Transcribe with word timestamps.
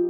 Halo, 0.00 0.08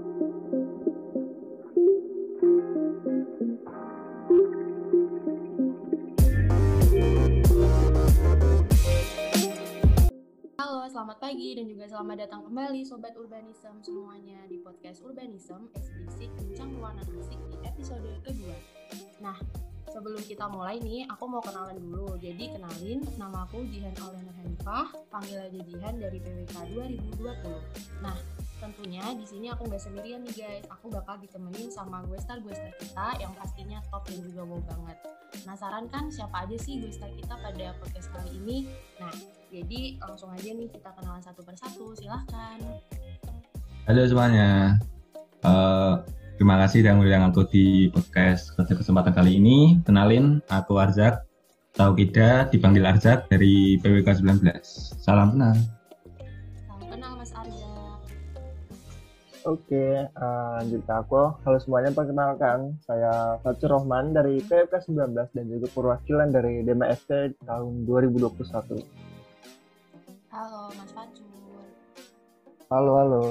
selamat 10.87 11.19
pagi 11.19 11.59
dan 11.59 11.67
juga 11.67 11.91
selamat 11.91 12.23
datang 12.23 12.47
kembali 12.47 12.87
Sobat 12.87 13.19
Urbanism 13.19 13.83
semuanya 13.83 14.47
di 14.47 14.63
podcast 14.63 15.03
Urbanism 15.03 15.67
Eksplisit 15.75 16.31
Bincang 16.39 16.71
Ruangan 16.79 17.11
Asik 17.11 17.43
di 17.51 17.59
episode 17.67 18.15
kedua. 18.23 18.55
Nah, 19.19 19.35
sebelum 19.91 20.23
kita 20.23 20.47
mulai 20.47 20.79
nih, 20.79 21.11
aku 21.11 21.27
mau 21.27 21.43
kenalan 21.43 21.83
dulu. 21.83 22.15
Jadi 22.23 22.55
kenalin, 22.55 23.03
nama 23.19 23.43
aku 23.43 23.67
Jihan 23.67 23.99
Alena 23.99 24.31
Hanifah, 24.39 24.95
panggil 25.11 25.51
aja 25.51 25.61
Jihan 25.67 25.99
dari 25.99 26.23
PWK 26.23 26.55
2020. 26.79 28.07
Nah, 28.07 28.40
tentunya 28.61 29.01
di 29.17 29.25
sini 29.25 29.49
aku 29.49 29.67
nggak 29.67 29.81
sendirian 29.81 30.21
nih 30.29 30.35
guys. 30.37 30.65
Aku 30.69 30.93
bakal 30.93 31.17
ditemenin 31.17 31.73
sama 31.73 32.05
gue 32.05 32.21
star 32.21 32.39
gue 32.45 32.53
star 32.53 32.71
kita 32.77 33.07
yang 33.17 33.33
pastinya 33.33 33.81
top 33.89 34.05
dan 34.07 34.21
juga 34.21 34.45
wow 34.45 34.61
banget. 34.69 34.97
Penasaran 35.41 35.89
kan 35.89 36.13
siapa 36.13 36.45
aja 36.45 36.57
sih 36.61 36.77
gue 36.85 36.93
star 36.93 37.09
kita 37.17 37.35
pada 37.41 37.73
podcast 37.81 38.13
kali 38.13 38.31
ini? 38.37 38.57
Nah, 39.01 39.17
jadi 39.49 39.81
langsung 40.05 40.31
aja 40.37 40.51
nih 40.53 40.69
kita 40.69 40.93
kenalan 40.93 41.25
satu 41.25 41.41
persatu. 41.41 41.97
Silahkan. 41.97 42.61
Halo 43.89 44.03
semuanya. 44.05 44.77
Uh, 45.41 46.05
terima 46.37 46.61
kasih 46.61 46.85
yang 46.85 47.01
undang 47.01 47.33
aku 47.33 47.49
di 47.49 47.89
podcast 47.89 48.53
pada 48.61 48.77
kesempatan 48.77 49.17
kali 49.17 49.41
ini. 49.41 49.81
Kenalin, 49.89 50.45
aku 50.53 50.77
Arzak. 50.77 51.25
Tahu 51.73 51.97
kita 51.97 52.53
dipanggil 52.53 52.85
Arzak 52.85 53.25
dari 53.33 53.81
PWK 53.81 54.21
19. 54.21 54.53
Salam 55.01 55.33
kenal. 55.33 55.80
Oke, 59.49 60.05
uh, 60.05 60.61
lanjut 60.61 60.85
ke 60.85 60.93
aku. 60.93 61.33
Halo 61.49 61.57
semuanya, 61.57 61.89
perkenalkan. 61.97 62.77
Saya 62.85 63.41
Fatur 63.41 63.73
Rohman 63.73 64.13
dari 64.13 64.37
PFK 64.45 64.93
19 64.93 65.17
dan 65.17 65.45
juga 65.49 65.67
perwakilan 65.73 66.29
dari 66.29 66.61
DMST 66.61 67.41
tahun 67.49 67.89
2021. 67.89 68.85
Halo 70.29 70.69
Mas 70.77 70.93
Fatur. 70.93 71.25
Halo, 72.69 72.93
halo. 73.01 73.25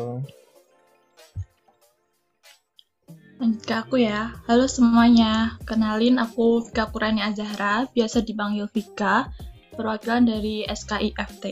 Lanjut 3.38 3.61
ke 3.61 3.75
aku 3.77 4.01
ya. 4.01 4.33
Halo 4.49 4.66
semuanya. 4.66 5.61
Kenalin 5.69 6.17
aku 6.17 6.66
Vika 6.66 6.89
Purani 6.89 7.21
Azahra, 7.21 7.85
biasa 7.94 8.25
dipanggil 8.25 8.66
Vika, 8.73 9.29
perwakilan 9.77 10.25
dari 10.25 10.66
SKIFT. 10.66 11.45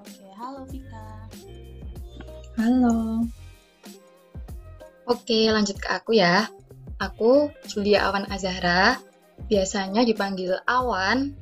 Oke, 0.00 0.26
halo 0.40 0.64
Vika. 0.64 1.28
Halo. 2.56 3.28
Oke, 5.10 5.50
lanjut 5.50 5.74
ke 5.74 5.90
aku 5.90 6.14
ya. 6.14 6.46
Aku 7.02 7.50
Julia 7.66 8.06
Awan 8.06 8.30
Azahra, 8.30 8.94
biasanya 9.50 10.06
dipanggil 10.06 10.54
Awan 10.70 11.34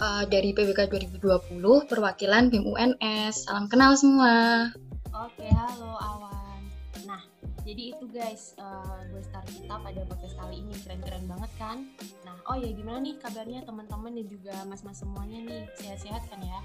uh, 0.00 0.24
dari 0.24 0.56
PBK 0.56 0.88
2020, 0.88 1.60
perwakilan 1.84 2.48
BEM 2.48 2.64
UNS. 2.64 3.44
Salam 3.44 3.68
kenal 3.68 3.92
semua. 4.00 4.72
Oke, 5.12 5.44
halo 5.52 6.00
Awan. 6.00 6.64
Nah, 7.04 7.20
jadi 7.68 7.92
itu 7.92 8.08
guys, 8.08 8.56
uh, 8.56 9.04
gue 9.12 9.20
start 9.20 9.52
kita 9.52 9.76
pada 9.76 10.00
podcast 10.08 10.40
kali 10.40 10.64
ini 10.64 10.72
keren-keren 10.80 11.28
banget 11.28 11.52
kan? 11.60 11.84
Nah, 12.24 12.40
oh 12.48 12.56
ya 12.56 12.72
gimana 12.72 13.04
nih 13.04 13.20
kabarnya 13.20 13.68
teman-teman 13.68 14.16
dan 14.16 14.26
juga 14.32 14.54
mas-mas 14.64 14.96
semuanya 14.96 15.44
nih, 15.44 15.68
sehat-sehat 15.76 16.24
kan 16.32 16.40
ya? 16.40 16.60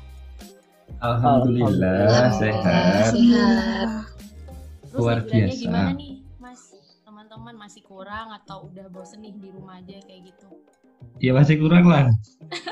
Alhamdulillah, 1.04 2.32
Alhamdulillah, 2.32 2.32
sehat. 2.32 3.12
Sehat. 3.12 3.90
Terus 4.88 5.00
Luar 5.04 5.20
biasa. 5.28 5.60
gimana 5.68 5.92
nih? 6.00 6.19
Teman-teman 7.30 7.62
masih 7.62 7.86
kurang 7.86 8.34
atau 8.42 8.74
udah 8.74 8.90
bosen 8.90 9.22
nih 9.22 9.30
di 9.38 9.54
rumah 9.54 9.78
aja 9.78 10.02
kayak 10.02 10.34
gitu? 10.34 10.50
Ya 11.22 11.38
masih 11.38 11.62
kurang 11.62 11.86
lah. 11.86 12.10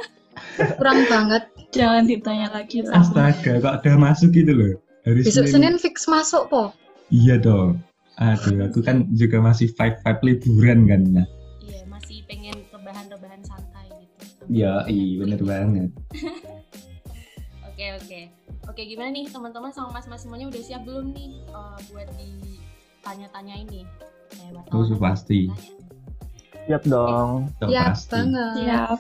Kurang 0.82 1.06
banget. 1.06 1.46
Jangan 1.70 2.10
ditanya 2.10 2.50
lagi 2.50 2.82
lah. 2.82 3.06
Astaga, 3.06 3.62
kok 3.62 3.86
udah 3.86 3.96
masuk 4.02 4.34
gitu 4.34 4.58
loh. 4.58 4.74
Hari 5.06 5.22
Besok 5.22 5.46
Senin 5.46 5.78
fix 5.78 6.10
masuk, 6.10 6.50
po. 6.50 6.74
Iya 7.14 7.38
dong. 7.38 7.86
Aduh, 8.18 8.66
aku 8.66 8.82
kan 8.82 9.06
juga 9.14 9.46
masih 9.46 9.70
five 9.78 10.02
five 10.02 10.18
liburan 10.26 10.90
kan. 10.90 11.06
Nah. 11.06 11.28
Iya, 11.62 11.86
masih 11.86 12.26
pengen 12.26 12.58
rebahan-rebahan 12.74 13.46
santai 13.46 13.94
gitu. 13.94 14.42
Ya, 14.50 14.82
iya 14.90 15.22
bener 15.22 15.42
banget. 15.46 15.94
Oke 17.78 17.94
oke 17.94 18.20
oke 18.74 18.82
gimana 18.90 19.14
nih 19.14 19.30
teman-teman 19.30 19.70
sama 19.70 20.02
mas-mas 20.02 20.26
semuanya 20.26 20.50
udah 20.50 20.62
siap 20.66 20.82
belum 20.82 21.14
nih 21.14 21.46
eh, 21.46 21.78
buat 21.94 22.10
ditanya-tanya 22.18 23.54
ini? 23.54 23.86
Oh, 24.74 24.84
kan 24.84 25.00
pasti. 25.00 25.48
Siap 26.68 26.84
dong. 26.84 27.48
Tuh, 27.64 27.72
Ya 27.72 27.96
pasti. 27.96 28.12
banget. 28.12 28.56
Siap. 28.60 29.00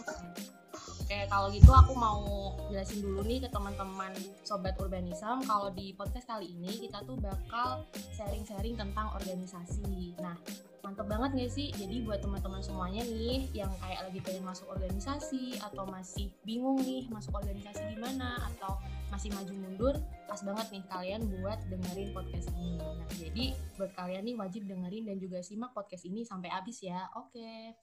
Oke 1.07 1.23
kalau 1.31 1.47
gitu 1.47 1.71
aku 1.71 1.95
mau 1.95 2.19
jelasin 2.67 2.99
dulu 2.99 3.23
nih 3.23 3.39
ke 3.39 3.47
teman-teman 3.47 4.11
sobat 4.43 4.75
urbanism 4.75 5.39
kalau 5.47 5.71
di 5.71 5.95
podcast 5.95 6.27
kali 6.27 6.51
ini 6.51 6.67
kita 6.67 6.99
tuh 7.07 7.15
bakal 7.15 7.87
sharing-sharing 8.11 8.75
tentang 8.75 9.07
organisasi. 9.15 10.19
Nah 10.19 10.35
mantep 10.83 11.07
banget 11.07 11.31
gak 11.35 11.51
sih? 11.51 11.71
Jadi 11.75 12.03
buat 12.03 12.19
teman-teman 12.19 12.59
semuanya 12.59 13.07
nih 13.07 13.47
yang 13.55 13.71
kayak 13.79 14.03
lagi 14.07 14.19
pengen 14.19 14.43
masuk 14.47 14.67
organisasi 14.67 15.55
atau 15.63 15.87
masih 15.87 16.27
bingung 16.43 16.79
nih 16.83 17.07
masuk 17.07 17.35
organisasi 17.39 17.95
gimana 17.95 18.39
atau 18.55 18.75
masih 19.07 19.29
maju 19.31 19.53
mundur, 19.55 19.95
pas 20.27 20.41
banget 20.43 20.67
nih 20.73 20.83
kalian 20.91 21.21
buat 21.39 21.59
dengerin 21.71 22.09
podcast 22.11 22.47
ini. 22.53 22.77
Nah 22.79 23.09
jadi 23.15 23.45
buat 23.79 23.91
kalian 23.95 24.23
nih 24.27 24.35
wajib 24.35 24.67
dengerin 24.67 25.07
dan 25.07 25.17
juga 25.17 25.39
simak 25.39 25.71
podcast 25.71 26.03
ini 26.05 26.27
sampai 26.27 26.51
habis 26.51 26.83
ya. 26.83 27.07
Oke. 27.15 27.75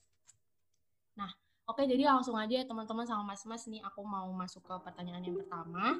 Nah 1.17 1.33
Oke, 1.65 1.89
jadi 1.89 2.05
langsung 2.05 2.37
aja 2.37 2.61
teman-teman 2.69 3.09
sama 3.09 3.25
mas-mas 3.25 3.65
nih 3.73 3.81
aku 3.81 4.05
mau 4.05 4.29
masuk 4.37 4.61
ke 4.69 4.75
pertanyaan 4.85 5.25
yang 5.25 5.41
pertama. 5.41 5.97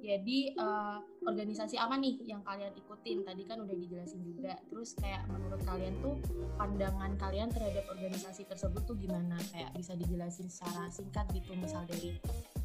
Jadi 0.00 0.56
eh, 0.56 0.98
organisasi 1.28 1.76
apa 1.76 2.00
nih 2.00 2.24
yang 2.24 2.40
kalian 2.40 2.72
ikutin? 2.72 3.20
Tadi 3.20 3.44
kan 3.44 3.60
udah 3.60 3.76
dijelasin 3.76 4.24
juga. 4.24 4.56
Terus 4.72 4.96
kayak 4.96 5.28
menurut 5.28 5.60
kalian 5.60 5.92
tuh 6.00 6.16
pandangan 6.56 7.20
kalian 7.20 7.52
terhadap 7.52 7.84
organisasi 7.92 8.48
tersebut 8.48 8.80
tuh 8.88 8.96
gimana? 8.96 9.36
Kayak 9.52 9.76
bisa 9.76 9.92
dijelasin 9.92 10.48
secara 10.48 10.88
singkat 10.88 11.28
gitu 11.36 11.52
misal 11.60 11.84
dari 11.84 12.16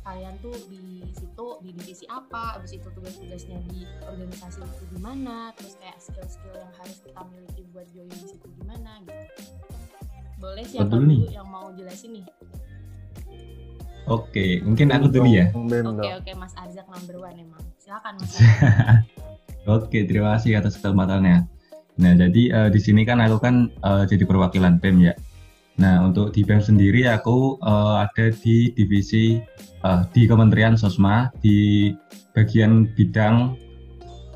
kalian 0.05 0.37
tuh 0.37 0.53
di 0.69 1.01
situ 1.17 1.47
di 1.65 1.73
divisi 1.73 2.05
apa, 2.05 2.61
habis 2.61 2.77
itu 2.77 2.85
tugas-tugasnya 2.93 3.57
di 3.73 3.89
organisasi 4.05 4.61
itu 4.61 4.83
gimana, 4.93 5.49
terus 5.57 5.73
kayak 5.81 5.97
skill-skill 5.97 6.53
yang 6.53 6.73
harus 6.77 6.97
kita 7.01 7.21
miliki 7.25 7.65
buat 7.73 7.89
join 7.89 8.13
di 8.13 8.27
situ 8.29 8.47
gimana 8.61 9.01
gitu. 9.01 9.25
Boleh 10.37 10.61
siapa 10.61 10.93
dulu 10.93 11.09
dulu 11.09 11.09
nih? 11.09 11.19
yang 11.33 11.47
mau 11.49 11.73
jelasin 11.73 12.21
nih? 12.21 12.25
Oke, 14.05 14.61
mungkin 14.61 14.93
aku 14.93 15.09
dulu 15.09 15.25
ya. 15.25 15.49
Oke 15.57 15.81
dong. 15.81 15.97
oke 15.97 16.31
Mas 16.37 16.53
Arzak 16.53 16.85
number 16.85 17.17
one 17.17 17.41
emang. 17.41 17.65
Silakan 17.81 18.13
Mas. 18.21 18.37
Oke, 19.65 20.05
terima 20.05 20.37
kasih 20.37 20.61
atas 20.61 20.77
kesempatannya. 20.77 21.49
Nah, 21.97 22.13
jadi 22.13 22.41
eh, 22.53 22.69
di 22.69 22.77
sini 22.77 23.01
kan 23.01 23.17
aku 23.17 23.41
kan 23.41 23.73
eh, 23.73 24.03
jadi 24.05 24.21
perwakilan 24.29 24.77
BEM 24.77 25.09
ya. 25.09 25.13
Nah, 25.75 26.07
untuk 26.07 26.31
di 26.31 26.47
BEM 26.47 26.63
sendiri 26.63 27.03
aku 27.11 27.59
eh, 27.59 27.95
ada 28.07 28.31
di 28.31 28.71
divisi 28.71 29.39
eh, 29.83 30.01
di 30.15 30.23
Kementerian 30.23 30.79
Sosma 30.79 31.27
di 31.43 31.91
bagian 32.31 32.87
bidang 32.95 33.59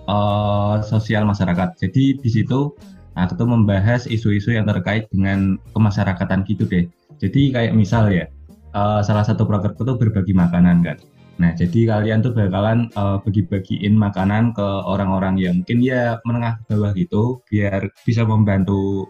eh, 0.03 0.78
sosial 0.83 1.23
masyarakat. 1.23 1.79
Jadi 1.79 2.19
di 2.19 2.29
situ 2.29 2.75
aku 3.16 3.33
tuh 3.39 3.47
membahas 3.47 4.03
isu-isu 4.07 4.51
yang 4.51 4.67
terkait 4.67 5.07
dengan 5.16 5.55
kemasyarakatan 5.72 6.44
gitu 6.44 6.67
deh. 6.67 6.88
Jadi 7.19 7.55
kayak 7.55 7.72
misal 7.72 8.11
ya, 8.11 8.28
eh, 8.75 9.01
salah 9.07 9.23
satu 9.23 9.47
programku 9.47 9.88
tuh 9.88 9.95
berbagi 9.95 10.35
makanan 10.35 10.83
kan. 10.83 10.99
Nah, 11.39 11.55
jadi 11.55 11.88
kalian 11.88 12.19
tuh 12.19 12.35
bakalan 12.35 12.91
eh, 12.91 13.17
bagi-bagiin 13.23 13.95
makanan 13.95 14.51
ke 14.51 14.67
orang-orang 14.83 15.39
yang 15.39 15.63
mungkin 15.63 15.79
ya 15.79 16.19
menengah 16.28 16.59
ke 16.67 16.75
bawah 16.75 16.91
gitu, 16.99 17.40
biar 17.47 17.87
bisa 18.03 18.28
membantu 18.28 19.08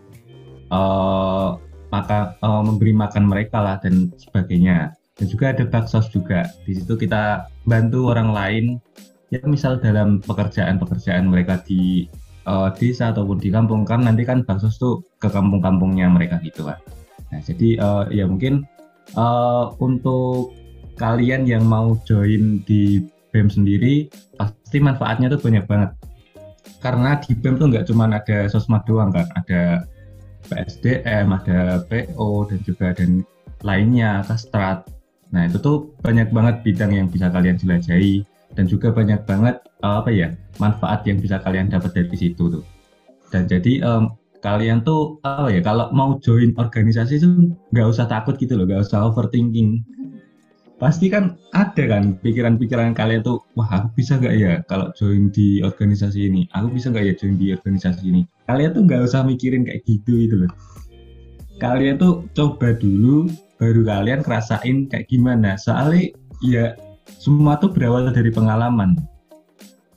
eh 0.70 1.69
maka 1.90 2.38
eh, 2.40 2.62
memberi 2.66 2.94
makan 2.94 3.30
mereka 3.30 3.62
lah 3.62 3.78
dan 3.82 4.14
sebagainya. 4.18 4.94
Dan 5.20 5.26
juga 5.28 5.52
ada 5.52 5.68
baksos 5.68 6.08
juga. 6.10 6.48
Di 6.64 6.80
situ 6.80 6.96
kita 6.96 7.50
bantu 7.68 8.10
orang 8.14 8.32
lain, 8.32 8.66
ya 9.30 9.44
misal 9.44 9.78
dalam 9.78 10.24
pekerjaan-pekerjaan 10.24 11.28
mereka 11.28 11.60
di 11.66 12.08
eh, 12.48 12.70
desa 12.78 13.12
ataupun 13.12 13.38
di 13.42 13.50
kampung 13.52 13.84
kan 13.84 14.06
nanti 14.06 14.24
kan 14.24 14.46
baksos 14.46 14.80
tuh 14.80 15.04
ke 15.20 15.28
kampung-kampungnya 15.28 16.08
mereka 16.10 16.40
gitu 16.42 16.66
kan. 16.66 16.80
Nah, 17.30 17.42
jadi 17.44 17.78
eh, 17.78 18.04
ya 18.22 18.26
mungkin 18.26 18.66
eh, 19.14 19.66
untuk 19.78 20.56
kalian 21.00 21.48
yang 21.48 21.64
mau 21.64 21.96
join 22.04 22.60
di 22.68 23.00
BEM 23.32 23.48
sendiri 23.48 24.10
pasti 24.36 24.78
manfaatnya 24.82 25.32
tuh 25.32 25.40
banyak 25.40 25.64
banget 25.70 25.92
karena 26.84 27.20
di 27.24 27.32
BEM 27.36 27.56
tuh 27.56 27.68
nggak 27.72 27.86
cuma 27.88 28.12
ada 28.12 28.48
sosmed 28.52 28.84
doang 28.84 29.12
kan 29.14 29.28
ada 29.40 29.84
PSDM 30.48 31.28
ada 31.36 31.84
PO 31.86 32.48
dan 32.48 32.60
juga 32.64 32.88
dan 32.96 33.26
lainnya 33.66 34.24
kastrat. 34.24 34.88
Nah 35.36 35.46
itu 35.46 35.60
tuh 35.60 35.92
banyak 36.00 36.32
banget 36.32 36.56
bidang 36.64 36.92
yang 36.96 37.08
bisa 37.12 37.28
kalian 37.28 37.60
jelajahi 37.60 38.24
dan 38.56 38.66
juga 38.66 38.90
banyak 38.90 39.28
banget 39.28 39.62
uh, 39.86 40.02
apa 40.02 40.10
ya 40.10 40.34
manfaat 40.58 41.06
yang 41.06 41.20
bisa 41.22 41.38
kalian 41.44 41.70
dapat 41.70 41.92
dari 41.92 42.16
situ 42.18 42.50
tuh. 42.50 42.64
Dan 43.30 43.46
jadi 43.46 43.84
um, 43.86 44.16
kalian 44.40 44.82
tuh 44.88 45.20
apa 45.28 45.52
ya 45.52 45.60
kalau 45.60 45.92
mau 45.92 46.18
join 46.24 46.56
organisasi 46.56 47.20
itu 47.20 47.28
nggak 47.76 47.88
usah 47.92 48.08
takut 48.08 48.40
gitu 48.40 48.56
loh 48.56 48.66
nggak 48.66 48.88
usah 48.88 49.12
overthinking 49.12 49.84
pasti 50.80 51.12
kan 51.12 51.36
ada 51.52 51.84
kan 51.86 52.16
pikiran-pikiran 52.24 52.96
kalian 52.96 53.20
tuh 53.20 53.44
wah 53.60 53.68
aku 53.68 54.00
bisa 54.00 54.16
nggak 54.16 54.36
ya 54.40 54.54
kalau 54.66 54.90
join 54.96 55.28
di 55.30 55.60
organisasi 55.60 56.32
ini? 56.32 56.48
Aku 56.56 56.72
bisa 56.72 56.90
nggak 56.90 57.06
ya 57.06 57.14
join 57.20 57.36
di 57.36 57.52
organisasi 57.52 58.02
ini? 58.08 58.22
Kalian 58.48 58.72
tuh 58.72 58.82
nggak 58.88 59.02
usah 59.06 59.22
mikirin 59.28 59.68
kayak 59.68 59.84
gitu 59.84 60.16
gitu 60.24 60.36
loh. 60.48 60.52
Kalian 61.60 62.00
tuh 62.00 62.24
coba 62.32 62.72
dulu 62.80 63.28
baru 63.60 63.84
kalian 63.84 64.24
kerasain 64.24 64.88
kayak 64.88 65.12
gimana. 65.12 65.60
Soalnya 65.60 66.16
ya 66.40 66.66
semua 67.20 67.60
tuh 67.60 67.76
berawal 67.76 68.08
dari 68.16 68.32
pengalaman. 68.32 68.96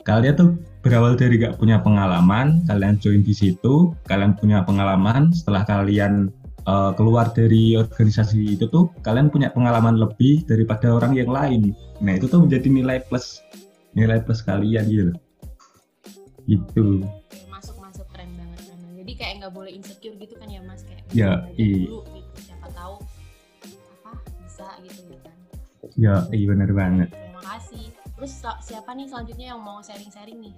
Kalian 0.02 0.34
tuh 0.34 0.50
berawal 0.82 1.14
dari 1.14 1.38
gak 1.38 1.62
punya 1.62 1.78
pengalaman 1.78 2.66
kalian 2.66 2.98
join 2.98 3.22
di 3.22 3.30
situ 3.30 3.94
kalian 4.10 4.34
punya 4.34 4.66
pengalaman 4.66 5.30
setelah 5.30 5.62
kalian 5.62 6.34
uh, 6.66 6.92
keluar 6.94 7.30
dari 7.34 7.74
organisasi 7.74 8.58
itu 8.58 8.66
tuh 8.70 8.90
kalian 9.02 9.30
punya 9.32 9.50
pengalaman 9.50 9.98
lebih 9.98 10.46
daripada 10.46 10.92
orang 10.94 11.16
yang 11.16 11.30
lain. 11.30 11.74
Nah 12.02 12.18
itu 12.18 12.26
tuh 12.30 12.42
menjadi 12.44 12.68
nilai 12.70 12.98
plus 13.06 13.42
nilai 13.94 14.22
plus 14.22 14.42
kalian 14.42 14.84
gitu. 14.88 15.12
Gitu. 16.46 17.06
Masuk 17.50 17.76
masuk 17.78 18.06
keren 18.10 18.34
banget 18.34 18.58
keren 18.66 18.80
Jadi 18.98 19.12
kayak 19.14 19.32
nggak 19.42 19.52
boleh 19.54 19.72
insecure 19.74 20.16
gitu 20.18 20.34
kan 20.38 20.48
ya 20.50 20.60
mas 20.62 20.82
kayak 20.86 21.02
ya 21.12 21.44
iya. 21.58 21.86
dulu 21.86 22.02
gitu 22.14 22.30
siapa 22.50 22.68
tahu 22.74 22.96
apa 24.02 24.12
bisa 24.42 24.66
gitu 24.82 25.00
ya 25.10 25.20
kan. 25.22 25.36
Ya 25.98 26.14
iya 26.30 26.46
benar 26.46 26.70
banget. 26.70 27.08
Terima 27.10 27.42
kasih. 27.42 27.84
Terus 28.18 28.32
siapa 28.62 28.90
nih 28.94 29.06
selanjutnya 29.10 29.46
yang 29.54 29.60
mau 29.60 29.82
sharing-sharing 29.82 30.38
nih? 30.38 30.54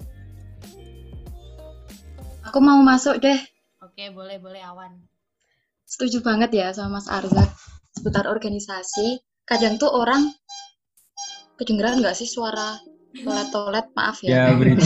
Aku 2.44 2.60
mau 2.60 2.76
masuk 2.84 3.24
deh. 3.24 3.40
Oke, 3.80 4.12
boleh 4.12 4.36
boleh 4.36 4.60
Awan 4.60 5.13
setuju 5.84 6.24
banget 6.24 6.50
ya 6.56 6.72
sama 6.72 6.98
Mas 7.00 7.08
Arzak 7.08 7.48
seputar 7.94 8.26
organisasi. 8.26 9.20
Kadang 9.44 9.76
tuh 9.76 9.92
orang 9.92 10.32
kedengeran 11.60 12.00
nggak 12.00 12.16
sih 12.16 12.26
suara 12.26 12.80
toilet-toilet? 13.14 13.86
Maaf 13.94 14.24
ya. 14.24 14.50
Ya, 14.50 14.56
beri 14.56 14.74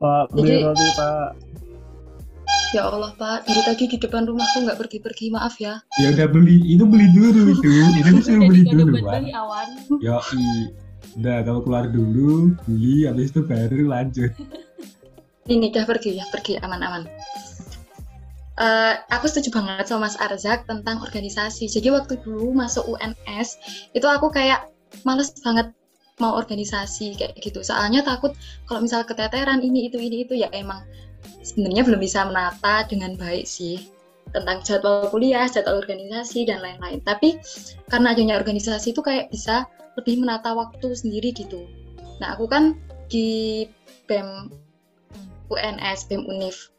Pak, 0.00 0.32
beli 0.32 0.64
roti, 0.64 0.88
Pak. 0.96 1.36
Ya 2.72 2.88
Allah, 2.88 3.12
Pak. 3.20 3.44
Dari 3.44 3.62
tadi 3.68 3.84
di 3.84 4.00
depan 4.00 4.24
rumahku 4.24 4.64
nggak 4.64 4.80
pergi-pergi, 4.80 5.28
maaf 5.28 5.60
ya. 5.60 5.76
Ya 6.00 6.08
udah 6.16 6.24
beli, 6.24 6.56
itu 6.72 6.88
beli 6.88 7.04
dulu 7.12 7.52
itu. 7.52 7.68
Itu 8.00 8.10
disuruh 8.16 8.48
beli 8.48 8.64
dulu, 8.64 8.96
Pak. 9.04 9.28
Ya, 10.00 10.16
udah 11.20 11.36
kamu 11.44 11.60
keluar 11.68 11.84
dulu, 11.92 12.56
beli, 12.64 13.04
habis 13.04 13.28
itu 13.34 13.42
baru 13.44 13.90
lanjut 13.90 14.30
ini 15.46 15.72
udah 15.72 15.84
pergi 15.88 16.20
ya 16.20 16.24
pergi 16.28 16.60
aman-aman 16.60 17.08
uh, 18.60 18.94
aku 19.08 19.30
setuju 19.30 19.54
banget 19.56 19.88
sama 19.88 20.08
Mas 20.10 20.16
Arzak 20.20 20.66
tentang 20.68 21.00
organisasi 21.00 21.70
jadi 21.70 21.94
waktu 21.94 22.20
dulu 22.20 22.52
masuk 22.52 22.84
UNS 22.84 23.56
itu 23.96 24.06
aku 24.06 24.28
kayak 24.28 24.68
males 25.06 25.32
banget 25.40 25.72
mau 26.20 26.36
organisasi 26.36 27.16
kayak 27.16 27.32
gitu 27.40 27.64
soalnya 27.64 28.04
takut 28.04 28.36
kalau 28.68 28.84
misal 28.84 29.00
keteteran 29.08 29.64
ini 29.64 29.88
itu 29.88 29.96
ini 29.96 30.28
itu 30.28 30.36
ya 30.36 30.52
emang 30.52 30.84
sebenarnya 31.40 31.82
belum 31.88 32.00
bisa 32.00 32.28
menata 32.28 32.84
dengan 32.84 33.16
baik 33.16 33.48
sih 33.48 33.80
tentang 34.30 34.62
jadwal 34.62 35.10
kuliah, 35.10 35.46
jadwal 35.50 35.82
organisasi 35.82 36.46
dan 36.46 36.62
lain-lain. 36.62 37.02
Tapi 37.02 37.38
karena 37.90 38.14
adanya 38.14 38.38
organisasi 38.38 38.94
itu 38.94 39.02
kayak 39.02 39.30
bisa 39.30 39.66
lebih 39.98 40.22
menata 40.22 40.54
waktu 40.54 40.94
sendiri 40.94 41.34
gitu. 41.34 41.66
Nah 42.22 42.38
aku 42.38 42.46
kan 42.46 42.78
di 43.10 43.66
BEM 44.06 44.50
UNS 45.50 46.06
BEM 46.06 46.24
Unif. 46.30 46.70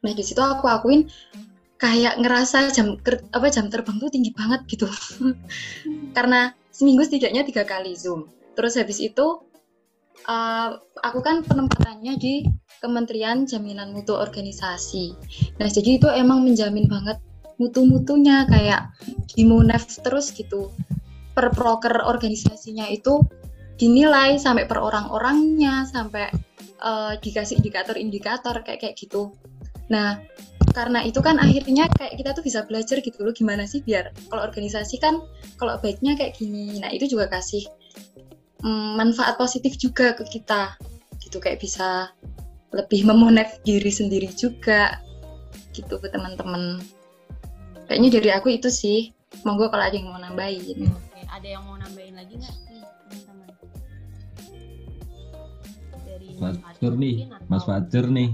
Nah 0.00 0.12
di 0.14 0.24
situ 0.24 0.40
aku 0.40 0.70
akuin 0.70 1.10
kayak 1.80 2.20
ngerasa 2.20 2.70
jam 2.76 3.00
apa 3.32 3.46
jam 3.48 3.72
terbang 3.72 3.96
tuh 3.96 4.12
tinggi 4.12 4.30
banget 4.36 4.64
gitu. 4.68 4.86
Karena 6.16 6.52
seminggu 6.70 7.04
setidaknya 7.04 7.42
tiga 7.44 7.64
kali 7.66 7.96
zoom. 7.96 8.28
Terus 8.54 8.76
habis 8.76 9.00
itu 9.00 9.40
uh, 10.28 10.70
aku 11.00 11.18
kan 11.24 11.40
penempatannya 11.44 12.16
di 12.20 12.44
Kementerian 12.80 13.44
Jaminan 13.44 13.92
Mutu 13.92 14.16
Organisasi. 14.16 15.12
Nah 15.60 15.68
jadi 15.68 16.00
itu 16.00 16.08
emang 16.08 16.44
menjamin 16.44 16.88
banget 16.88 17.20
mutu-mutunya 17.60 18.48
kayak 18.48 18.92
di 19.36 19.44
terus 20.00 20.32
gitu. 20.32 20.72
Per 21.30 21.46
proker 21.52 22.04
organisasinya 22.04 22.88
itu 22.88 23.20
dinilai 23.80 24.36
sampai 24.36 24.68
per 24.68 24.80
orang-orangnya 24.80 25.88
sampai 25.88 26.28
uh, 26.80 27.14
dikasih 27.20 27.60
indikator-indikator 27.60 28.60
kayak 28.64 28.80
kayak 28.82 28.96
gitu. 28.96 29.32
Nah, 29.92 30.20
karena 30.70 31.02
itu 31.02 31.18
kan 31.18 31.36
akhirnya 31.42 31.90
kayak 31.98 32.14
kita 32.14 32.30
tuh 32.30 32.44
bisa 32.46 32.62
belajar 32.62 33.02
gitu 33.02 33.18
loh 33.26 33.34
gimana 33.34 33.66
sih 33.66 33.82
biar 33.82 34.14
kalau 34.30 34.46
organisasi 34.46 35.02
kan 35.02 35.18
kalau 35.58 35.76
baiknya 35.82 36.14
kayak 36.16 36.36
gini. 36.38 36.78
Nah, 36.78 36.90
itu 36.94 37.10
juga 37.10 37.28
kasih 37.28 37.66
um, 38.64 38.96
manfaat 38.96 39.36
positif 39.36 39.76
juga 39.76 40.14
ke 40.16 40.24
kita. 40.26 40.76
Gitu 41.20 41.36
kayak 41.36 41.60
bisa 41.60 42.10
lebih 42.70 43.02
memonet 43.02 43.60
diri 43.66 43.90
sendiri 43.90 44.30
juga 44.32 45.02
gitu 45.74 45.98
ke 45.98 46.08
teman-teman. 46.10 46.78
Kayaknya 47.90 48.08
dari 48.20 48.30
aku 48.30 48.48
itu 48.54 48.70
sih. 48.70 49.10
Monggo 49.46 49.70
kalau 49.70 49.86
ada 49.86 49.94
yang 49.94 50.10
mau 50.10 50.18
nambahin. 50.18 50.90
Oke, 50.90 51.22
ada 51.26 51.46
yang 51.46 51.62
mau 51.62 51.78
nambahin 51.78 52.18
lagi 52.18 52.34
nggak? 52.38 52.69
Mas 56.40 56.56
Fatur 56.56 56.92
nih, 56.96 57.28
Mas 57.52 57.64
Fatur 57.68 58.06
nih. 58.08 58.30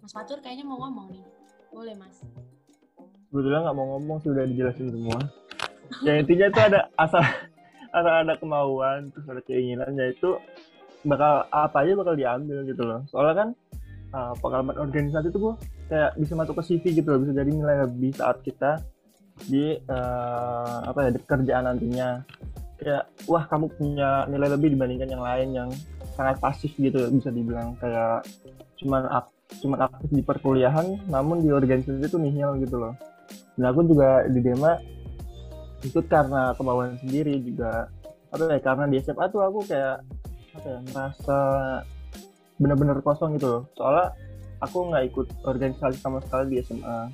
Mas 0.00 0.12
Fatur 0.16 0.38
kayaknya 0.40 0.64
mau 0.64 0.80
ngomong 0.80 1.12
nih. 1.12 1.22
Boleh, 1.68 1.92
Mas. 2.00 2.24
Sebetulnya 3.28 3.68
nggak 3.68 3.76
mau 3.76 3.86
ngomong 3.96 4.18
sudah 4.24 4.48
dijelasin 4.48 4.88
semua. 4.88 5.20
ya 6.02 6.18
intinya 6.18 6.50
itu 6.50 6.60
ada 6.60 6.90
asal 6.98 7.22
asal 7.96 8.14
ada 8.26 8.34
kemauan 8.42 9.12
terus 9.14 9.28
ada 9.30 9.38
keinginan 9.44 9.94
yaitu 9.94 10.34
bakal 11.06 11.46
apa 11.54 11.84
aja 11.84 11.92
bakal 11.94 12.14
diambil 12.16 12.64
gitu 12.64 12.80
loh. 12.80 13.04
Soalnya 13.12 13.34
kan 13.36 13.48
uh, 14.16 14.32
pengalaman 14.40 14.76
organisasi 14.80 15.28
itu 15.28 15.38
gua 15.38 15.54
kayak 15.92 16.16
bisa 16.16 16.32
masuk 16.32 16.56
ke 16.58 16.62
CV 16.64 16.84
gitu 17.04 17.08
loh, 17.12 17.20
bisa 17.22 17.36
jadi 17.36 17.50
nilai 17.52 17.76
lebih 17.84 18.16
saat 18.16 18.40
kita 18.40 18.80
di 19.46 19.76
uh, 19.84 20.80
apa 20.88 20.98
ya 21.06 21.10
di 21.12 21.20
kerjaan 21.20 21.64
nantinya 21.68 22.24
kayak 22.80 23.04
wah 23.28 23.44
kamu 23.48 23.68
punya 23.76 24.24
nilai 24.28 24.48
lebih 24.52 24.72
dibandingkan 24.72 25.08
yang 25.12 25.22
lain 25.24 25.48
yang 25.52 25.70
sangat 26.16 26.36
pasif 26.40 26.72
gitu 26.80 27.06
bisa 27.12 27.28
dibilang. 27.30 27.76
Kayak 27.78 28.24
cuman 28.80 29.06
ak 29.12 29.26
cuman 29.62 29.78
aktif 29.86 30.10
di 30.10 30.22
perkuliahan 30.26 31.06
namun 31.06 31.44
di 31.44 31.54
organisasi 31.54 32.02
itu 32.02 32.18
nihil 32.18 32.58
gitu 32.64 32.80
loh. 32.80 32.96
Dan 33.54 33.70
aku 33.70 33.86
juga 33.86 34.26
di 34.26 34.40
Dema 34.42 34.74
ikut 35.84 36.04
karena 36.08 36.56
kemauan 36.56 36.98
sendiri 36.98 37.38
juga. 37.44 37.86
Apa 38.32 38.50
ya 38.50 38.58
karena 38.58 38.84
di 38.90 38.96
SMA 39.04 39.24
tuh 39.30 39.44
aku 39.44 39.60
kayak 39.68 40.02
apa 40.56 40.66
ya 40.66 40.78
merasa 40.90 41.38
bener-bener 42.56 42.98
kosong 43.04 43.36
gitu 43.36 43.46
loh. 43.46 43.62
Soalnya 43.76 44.16
aku 44.64 44.88
nggak 44.88 45.04
ikut 45.12 45.26
organisasi 45.44 46.00
sama 46.00 46.24
sekali 46.24 46.56
di 46.56 46.64
SMA 46.64 47.12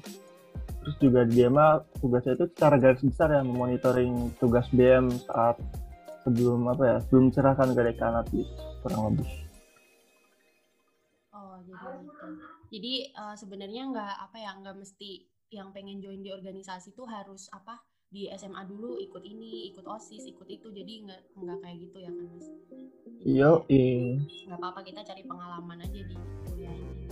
terus 0.83 0.97
juga 0.99 1.23
di 1.23 1.39
Dema 1.39 1.79
tugasnya 2.03 2.35
itu 2.35 2.47
secara 2.51 2.75
garis 2.75 3.03
besar 3.07 3.31
ya 3.31 3.43
memonitoring 3.47 4.35
tugas 4.43 4.67
BM 4.75 5.15
saat 5.31 5.55
sebelum 6.27 6.67
apa 6.67 6.83
ya 6.83 6.97
sebelum 7.07 7.31
cerahkan 7.31 7.71
ke 7.71 7.83
dekanat 7.87 8.27
gitu 8.35 8.51
kurang 8.83 9.15
lebih. 9.15 9.31
Oh 11.33 11.57
jadi 11.65 11.87
gitu. 12.05 12.27
Jadi 12.73 12.93
uh, 13.17 13.37
sebenarnya 13.39 13.83
nggak 13.89 14.15
apa 14.29 14.37
ya 14.37 14.51
nggak 14.59 14.77
mesti 14.77 15.25
yang 15.53 15.73
pengen 15.73 16.01
join 16.03 16.21
di 16.21 16.33
organisasi 16.33 16.93
tuh 16.93 17.09
harus 17.09 17.49
apa 17.53 17.81
di 18.13 18.29
SMA 18.37 18.69
dulu 18.69 19.01
ikut 19.01 19.25
ini 19.25 19.73
ikut 19.73 19.87
osis 19.89 20.29
ikut 20.29 20.45
itu. 20.51 20.69
Jadi 20.69 20.93
nggak 21.09 21.21
nggak 21.39 21.59
kayak 21.65 21.77
gitu 21.89 21.97
ya 22.03 22.11
kan 22.13 22.27
mas? 22.37 22.47
Iya 23.23 23.51
nggak 24.51 24.59
apa-apa 24.61 24.81
kita 24.85 25.01
cari 25.07 25.23
pengalaman 25.25 25.79
aja 25.81 26.01
di 26.05 26.17
kuliah 26.51 26.75
ini. 26.75 27.07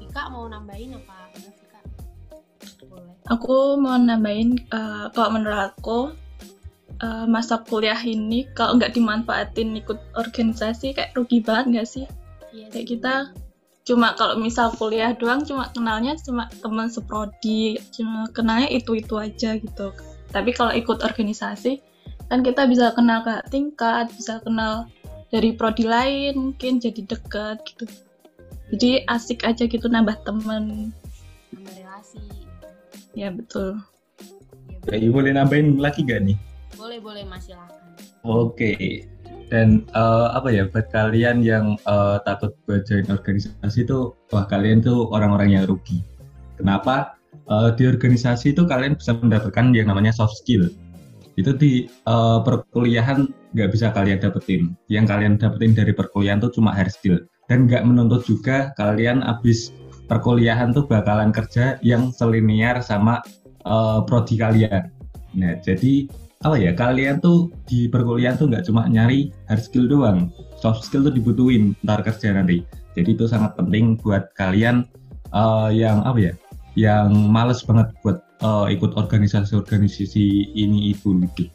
Vika 0.00 0.32
mau 0.32 0.48
nambahin 0.48 0.96
apa? 0.96 1.28
Vika? 1.36 1.80
Boleh. 2.88 3.12
Aku 3.28 3.76
mau 3.76 4.00
nambahin 4.00 4.56
uh, 4.72 5.12
kalau 5.12 5.36
menurut 5.36 5.76
aku 5.76 6.16
uh, 7.02 7.26
masa 7.26 7.62
kuliah 7.62 7.98
ini 8.02 8.46
kalau 8.54 8.78
nggak 8.78 8.94
dimanfaatin 8.94 9.78
ikut 9.78 9.98
organisasi 10.18 10.94
kayak 10.94 11.14
rugi 11.14 11.42
banget 11.42 11.64
nggak 11.74 11.88
sih? 11.88 12.06
Yes. 12.50 12.54
Iya 12.54 12.66
kayak 12.74 12.88
kita 12.88 13.14
cuma 13.88 14.12
kalau 14.20 14.36
misal 14.36 14.68
kuliah 14.76 15.16
doang 15.16 15.48
cuma 15.48 15.72
kenalnya 15.72 16.12
cuma 16.20 16.44
teman 16.60 16.92
seprodi 16.92 17.80
cuma 17.94 18.28
kenalnya 18.36 18.68
itu 18.68 18.98
itu 18.98 19.14
aja 19.16 19.56
gitu. 19.56 19.94
Tapi 20.28 20.50
kalau 20.52 20.76
ikut 20.76 21.00
organisasi 21.00 21.80
kan 22.28 22.44
kita 22.44 22.68
bisa 22.68 22.92
kenal 22.92 23.24
ke 23.24 23.40
tingkat 23.48 24.12
bisa 24.12 24.44
kenal 24.44 24.84
dari 25.32 25.56
prodi 25.56 25.88
lain 25.88 26.52
mungkin 26.52 26.82
jadi 26.82 27.00
dekat 27.08 27.64
gitu. 27.64 27.84
Jadi 28.68 29.08
asik 29.08 29.48
aja 29.48 29.64
gitu 29.64 29.88
nambah 29.88 30.20
temen 30.28 30.92
nambah 31.56 31.72
relasi. 31.72 32.20
Ya 33.16 33.32
betul. 33.32 33.80
Ya, 34.88 35.04
boleh 35.12 35.36
nambahin 35.36 35.80
lagi 35.80 36.00
gak 36.04 36.24
nih 36.24 36.36
Boleh 36.78 37.02
boleh 37.02 37.26
mas 37.26 37.50
silakan. 37.50 37.98
Oke. 38.22 39.02
Dan 39.50 39.88
uh, 39.96 40.30
apa 40.36 40.52
ya 40.52 40.70
buat 40.70 40.86
kalian 40.94 41.42
yang 41.42 41.74
uh, 41.88 42.20
takut 42.22 42.54
buat 42.68 42.86
join 42.86 43.08
organisasi 43.10 43.82
itu 43.82 44.14
wah 44.30 44.44
kalian 44.46 44.84
tuh 44.84 45.10
orang-orang 45.10 45.58
yang 45.58 45.64
rugi. 45.66 46.06
Kenapa? 46.54 47.18
Uh, 47.48 47.72
di 47.74 47.88
organisasi 47.88 48.52
itu 48.52 48.68
kalian 48.68 48.94
bisa 48.94 49.16
mendapatkan 49.16 49.72
yang 49.72 49.88
namanya 49.90 50.12
soft 50.12 50.38
skill. 50.38 50.68
Itu 51.34 51.56
di 51.56 51.88
uh, 52.06 52.44
perkuliahan 52.44 53.26
nggak 53.56 53.70
bisa 53.72 53.90
kalian 53.90 54.20
dapetin. 54.20 54.76
Yang 54.92 55.04
kalian 55.10 55.34
dapetin 55.40 55.72
dari 55.72 55.92
perkuliahan 55.96 56.44
tuh 56.44 56.52
cuma 56.52 56.76
hard 56.76 56.92
skill 56.92 57.18
dan 57.48 57.64
nggak 57.64 57.82
menuntut 57.88 58.22
juga 58.28 58.76
kalian 58.76 59.24
habis 59.24 59.72
perkuliahan 60.06 60.76
tuh 60.76 60.84
bakalan 60.84 61.32
kerja 61.32 61.80
yang 61.80 62.12
selinier 62.12 62.84
sama 62.84 63.24
uh, 63.64 64.04
prodi 64.04 64.36
kalian. 64.36 64.92
Nah, 65.36 65.56
jadi 65.64 66.08
apa 66.46 66.54
ya 66.54 66.70
kalian 66.70 67.18
tuh 67.18 67.50
di 67.66 67.90
perkuliahan 67.90 68.38
tuh 68.38 68.46
nggak 68.46 68.70
cuma 68.70 68.86
nyari 68.86 69.34
hard 69.50 69.58
skill 69.58 69.90
doang, 69.90 70.30
soft 70.62 70.86
skill 70.86 71.02
tuh 71.02 71.10
dibutuhin 71.10 71.74
ntar 71.82 72.06
kerja 72.06 72.30
nanti. 72.30 72.62
Jadi 72.94 73.18
itu 73.18 73.26
sangat 73.26 73.58
penting 73.58 73.98
buat 73.98 74.30
kalian 74.38 74.86
uh, 75.34 75.70
yang 75.74 75.98
apa 76.06 76.30
ya, 76.30 76.32
yang 76.78 77.10
males 77.10 77.66
banget 77.66 77.90
buat 78.06 78.22
uh, 78.42 78.70
ikut 78.70 78.94
organisasi-organisasi 78.94 80.54
ini 80.54 80.94
itu 80.94 81.18
gitu. 81.26 81.50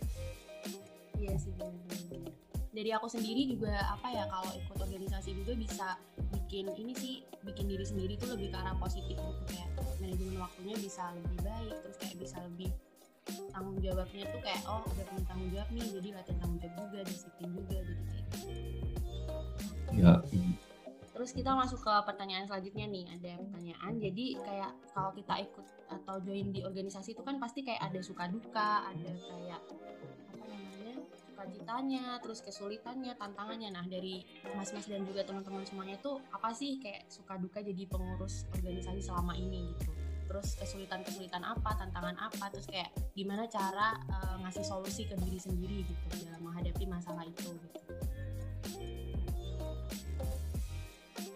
Dari 2.75 2.91
aku 2.91 3.07
sendiri 3.07 3.55
juga 3.55 3.71
apa 3.87 4.11
ya 4.11 4.27
kalau 4.27 4.51
ikut 4.51 4.75
organisasi 4.83 5.31
juga 5.39 5.55
bisa 5.55 5.87
bikin 6.35 6.67
ini 6.75 6.91
sih 6.91 7.15
bikin 7.47 7.71
diri 7.71 7.87
sendiri 7.87 8.19
tuh 8.19 8.35
lebih 8.35 8.51
ke 8.51 8.57
arah 8.59 8.75
positif 8.83 9.15
gitu. 9.15 9.43
Kayak 9.47 9.71
manajemen 10.03 10.43
waktunya 10.43 10.75
bisa 10.75 11.07
lebih 11.15 11.39
baik 11.47 11.75
terus 11.87 11.97
kayak 12.03 12.15
bisa 12.19 12.37
lebih 12.43 12.75
tanggung 13.53 13.79
jawabnya 13.79 14.23
tuh 14.27 14.41
kayak 14.43 14.61
oh 14.67 14.81
udah 14.83 15.05
punya 15.07 15.23
tanggung 15.29 15.49
jawab 15.53 15.69
nih 15.71 15.85
jadi 15.87 16.09
latihan 16.15 16.37
tanggung 16.41 16.59
jawab 16.59 16.75
juga 16.83 16.99
disiplin 17.07 17.49
juga 17.55 17.77
jadi 17.79 18.03
kayak 18.03 18.23
gitu. 18.27 18.43
ya 19.93 20.13
terus 21.13 21.29
kita 21.29 21.51
masuk 21.53 21.79
ke 21.79 21.93
pertanyaan 22.09 22.45
selanjutnya 22.49 22.85
nih 22.89 23.05
ada 23.15 23.31
pertanyaan 23.37 23.93
jadi 24.01 24.25
kayak 24.41 24.71
kalau 24.91 25.11
kita 25.13 25.33
ikut 25.45 25.65
atau 25.93 26.15
join 26.25 26.49
di 26.49 26.65
organisasi 26.65 27.13
itu 27.13 27.21
kan 27.21 27.37
pasti 27.37 27.61
kayak 27.61 27.85
ada 27.85 27.99
suka 28.01 28.25
duka 28.27 28.89
ada 28.89 29.11
kayak 29.13 29.61
sukacitanya, 31.43 32.23
terus 32.23 32.39
kesulitannya, 32.39 33.19
tantangannya. 33.19 33.75
Nah, 33.75 33.83
dari 33.83 34.23
mas-mas 34.55 34.87
dan 34.87 35.03
juga 35.03 35.27
teman-teman 35.27 35.67
semuanya 35.67 35.99
tuh 35.99 36.23
apa 36.31 36.55
sih 36.55 36.79
kayak 36.79 37.03
suka 37.11 37.35
duka 37.35 37.59
jadi 37.59 37.83
pengurus 37.83 38.47
organisasi 38.55 39.03
selama 39.03 39.35
ini 39.35 39.75
gitu. 39.75 39.91
Terus 40.27 40.47
kesulitan-kesulitan 40.59 41.43
apa, 41.43 41.77
tantangan 41.77 42.15
apa, 42.17 42.49
terus 42.49 42.67
kayak 42.67 42.89
gimana 43.13 43.45
cara 43.47 43.95
uh, 44.09 44.35
ngasih 44.43 44.65
solusi 44.65 45.05
ke 45.05 45.15
diri 45.19 45.39
sendiri 45.39 45.85
gitu 45.85 46.07
dalam 46.25 46.41
menghadapi 46.41 46.85
masalah 46.87 47.23
itu 47.27 47.53
gitu. 47.53 47.79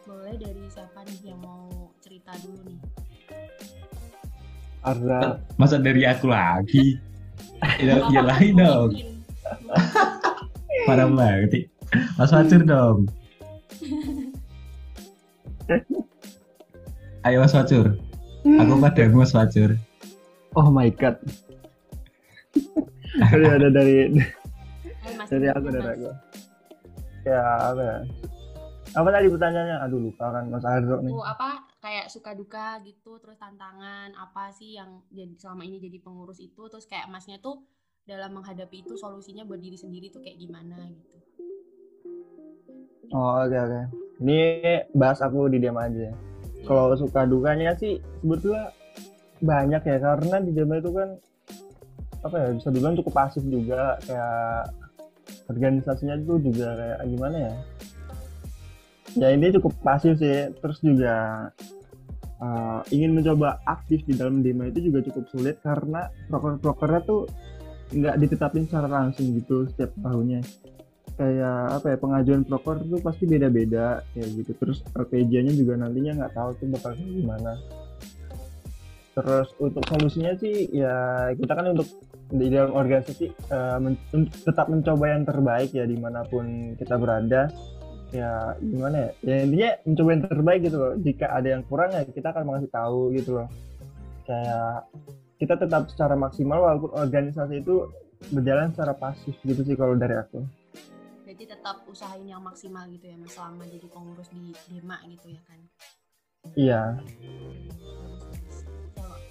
Boleh 0.08 0.39
dari 0.39 0.63
siapa 0.72 1.03
nih 1.03 1.36
yang 1.36 1.39
mau 1.44 1.91
cerita 2.00 2.32
dulu 2.39 2.63
nih? 2.63 2.79
Arza. 4.88 5.44
Masa 5.60 5.84
dari 5.84 6.08
aku 6.08 6.32
lagi? 6.32 6.96
ya, 7.84 8.08
ya 8.08 8.24
lain 8.24 8.56
dong. 8.56 8.96
Parah 10.88 11.12
banget. 11.12 11.67
Mas 12.15 12.32
Wacur 12.32 12.63
dong. 12.63 13.12
Ayo 17.27 17.44
Mas 17.44 17.51
Wacur. 17.51 18.00
Aku 18.56 18.80
padamu 18.80 19.27
Mas 19.27 19.36
Wacur. 19.36 19.75
Oh 20.56 20.72
my 20.72 20.88
god. 20.96 21.20
Dari 23.18 23.46
ada 23.50 23.68
dari 23.74 24.13
dari 25.32 25.48
aku 25.51 25.68
dari 25.68 25.89
aku. 25.89 26.10
Ya 27.27 27.42
apa 27.74 27.82
ya? 27.82 27.98
Apa 28.96 29.08
tadi 29.10 29.27
pertanyaannya? 29.27 29.77
Aduh 29.84 30.00
lupa 30.00 30.32
kan 30.32 30.48
Mas 30.48 30.63
Arzo 30.63 31.01
nih. 31.04 31.12
Oh, 31.12 31.25
apa 31.25 31.66
kayak 31.84 32.08
suka 32.08 32.32
duka 32.38 32.80
gitu 32.88 33.20
terus 33.20 33.36
tantangan 33.42 34.13
apa 34.16 34.54
sih 34.54 34.77
yang 34.77 35.01
jadi 35.12 35.34
selama 35.36 35.66
ini 35.66 35.82
jadi 35.82 35.98
pengurus 36.00 36.39
itu 36.39 36.62
terus 36.70 36.86
kayak 36.86 37.10
masnya 37.12 37.42
tuh 37.42 37.66
dalam 38.08 38.38
menghadapi 38.38 38.88
itu 38.88 38.96
solusinya 38.96 39.44
buat 39.44 39.60
diri 39.60 39.75
sendiri 39.75 40.08
tuh 40.13 40.24
kayak 40.24 40.39
gimana 40.39 40.88
gitu. 40.88 41.18
Oh 43.12 43.44
oke 43.44 43.51
okay, 43.51 43.60
oke. 43.60 43.72
Okay. 43.72 43.84
Ini 44.24 44.39
bahas 44.96 45.20
aku 45.20 45.51
di 45.51 45.58
diam 45.60 45.77
aja. 45.77 46.12
Kalau 46.66 46.96
suka 46.98 47.28
dukanya 47.28 47.78
sih 47.78 48.02
sebetulnya 48.24 48.74
banyak 49.38 49.82
ya 49.86 49.98
karena 50.02 50.36
di 50.42 50.52
diam 50.56 50.74
itu 50.74 50.90
kan 50.90 51.10
apa 52.26 52.36
ya 52.42 52.48
bisa 52.58 52.68
dibilang 52.74 52.98
cukup 52.98 53.14
pasif 53.14 53.44
juga 53.46 54.02
kayak 54.04 54.74
organisasinya 55.48 56.18
itu 56.18 56.34
juga 56.42 56.68
kayak 56.74 57.00
gimana 57.06 57.38
ya? 57.38 57.54
Ya 59.18 59.28
ini 59.34 59.54
cukup 59.54 59.74
pasif 59.86 60.18
sih 60.18 60.50
terus 60.58 60.82
juga 60.82 61.48
uh, 62.42 62.82
ingin 62.94 63.14
mencoba 63.18 63.62
aktif 63.66 64.06
di 64.06 64.14
dalam 64.18 64.42
demo 64.42 64.66
itu 64.66 64.90
juga 64.90 65.06
cukup 65.10 65.26
sulit 65.30 65.56
karena 65.62 66.10
proker-prokernya 66.30 67.02
tuh 67.06 67.30
nggak 67.88 68.16
ditetapin 68.20 68.68
secara 68.68 68.88
langsung 68.92 69.32
gitu 69.32 69.64
setiap 69.72 69.96
tahunnya 70.04 70.44
kayak 71.18 71.82
apa 71.82 71.86
ya 71.92 71.98
pengajuan 71.98 72.46
proker 72.46 72.78
tuh 72.86 73.02
pasti 73.02 73.26
beda-beda 73.26 74.06
kayak 74.14 74.30
gitu. 74.38 74.52
Terus 74.62 74.86
RPJ-nya 74.94 75.54
juga 75.58 75.74
nantinya 75.82 76.24
nggak 76.24 76.34
tahu 76.38 76.50
tuh 76.62 76.68
bakal 76.70 76.94
gimana. 76.94 77.58
Terus 79.18 79.50
untuk 79.58 79.82
solusinya 79.90 80.38
sih 80.38 80.70
ya 80.70 81.28
kita 81.34 81.58
kan 81.58 81.74
untuk 81.74 81.90
di 82.30 82.54
dalam 82.54 82.76
organisasi 82.76 83.34
uh, 83.50 83.82
men 83.82 83.98
tetap 84.46 84.70
mencoba 84.70 85.06
yang 85.10 85.24
terbaik 85.26 85.74
ya 85.74 85.90
di 85.90 85.98
mana 85.98 86.22
pun 86.22 86.78
kita 86.78 86.96
berada. 87.02 87.50
Ya 88.14 88.54
gimana 88.62 89.10
ya? 89.10 89.12
Ya 89.26 89.36
intinya 89.44 89.70
mencoba 89.90 90.10
yang 90.14 90.24
terbaik 90.30 90.60
gitu 90.70 90.78
loh. 90.78 90.94
Jika 91.02 91.26
ada 91.34 91.48
yang 91.58 91.66
kurang 91.66 91.98
ya 91.98 92.06
kita 92.06 92.30
akan 92.30 92.44
mengasih 92.46 92.70
tahu 92.70 93.02
gitu 93.18 93.42
loh. 93.42 93.50
Kayak 94.30 94.86
kita 95.42 95.54
tetap 95.66 95.90
secara 95.90 96.14
maksimal 96.14 96.62
walaupun 96.62 96.94
organisasi 96.94 97.66
itu 97.66 97.90
berjalan 98.30 98.70
secara 98.74 98.94
pasif 98.94 99.34
gitu 99.42 99.66
sih 99.66 99.74
kalau 99.74 99.98
dari 99.98 100.14
aku. 100.14 100.46
Jadi 101.38 101.53
tetap 101.53 101.86
usahain 101.86 102.25
yang 102.25 102.41
maksimal 102.41 102.89
gitu 102.89 103.13
ya 103.13 103.13
mas 103.13 103.38
selama 103.38 103.70
jadi 103.70 103.86
pengurus 103.94 104.25
di 104.34 104.58
Dema 104.74 104.98
gitu 105.06 105.38
ya 105.38 105.41
kan? 105.46 105.60
Iya. 106.58 106.82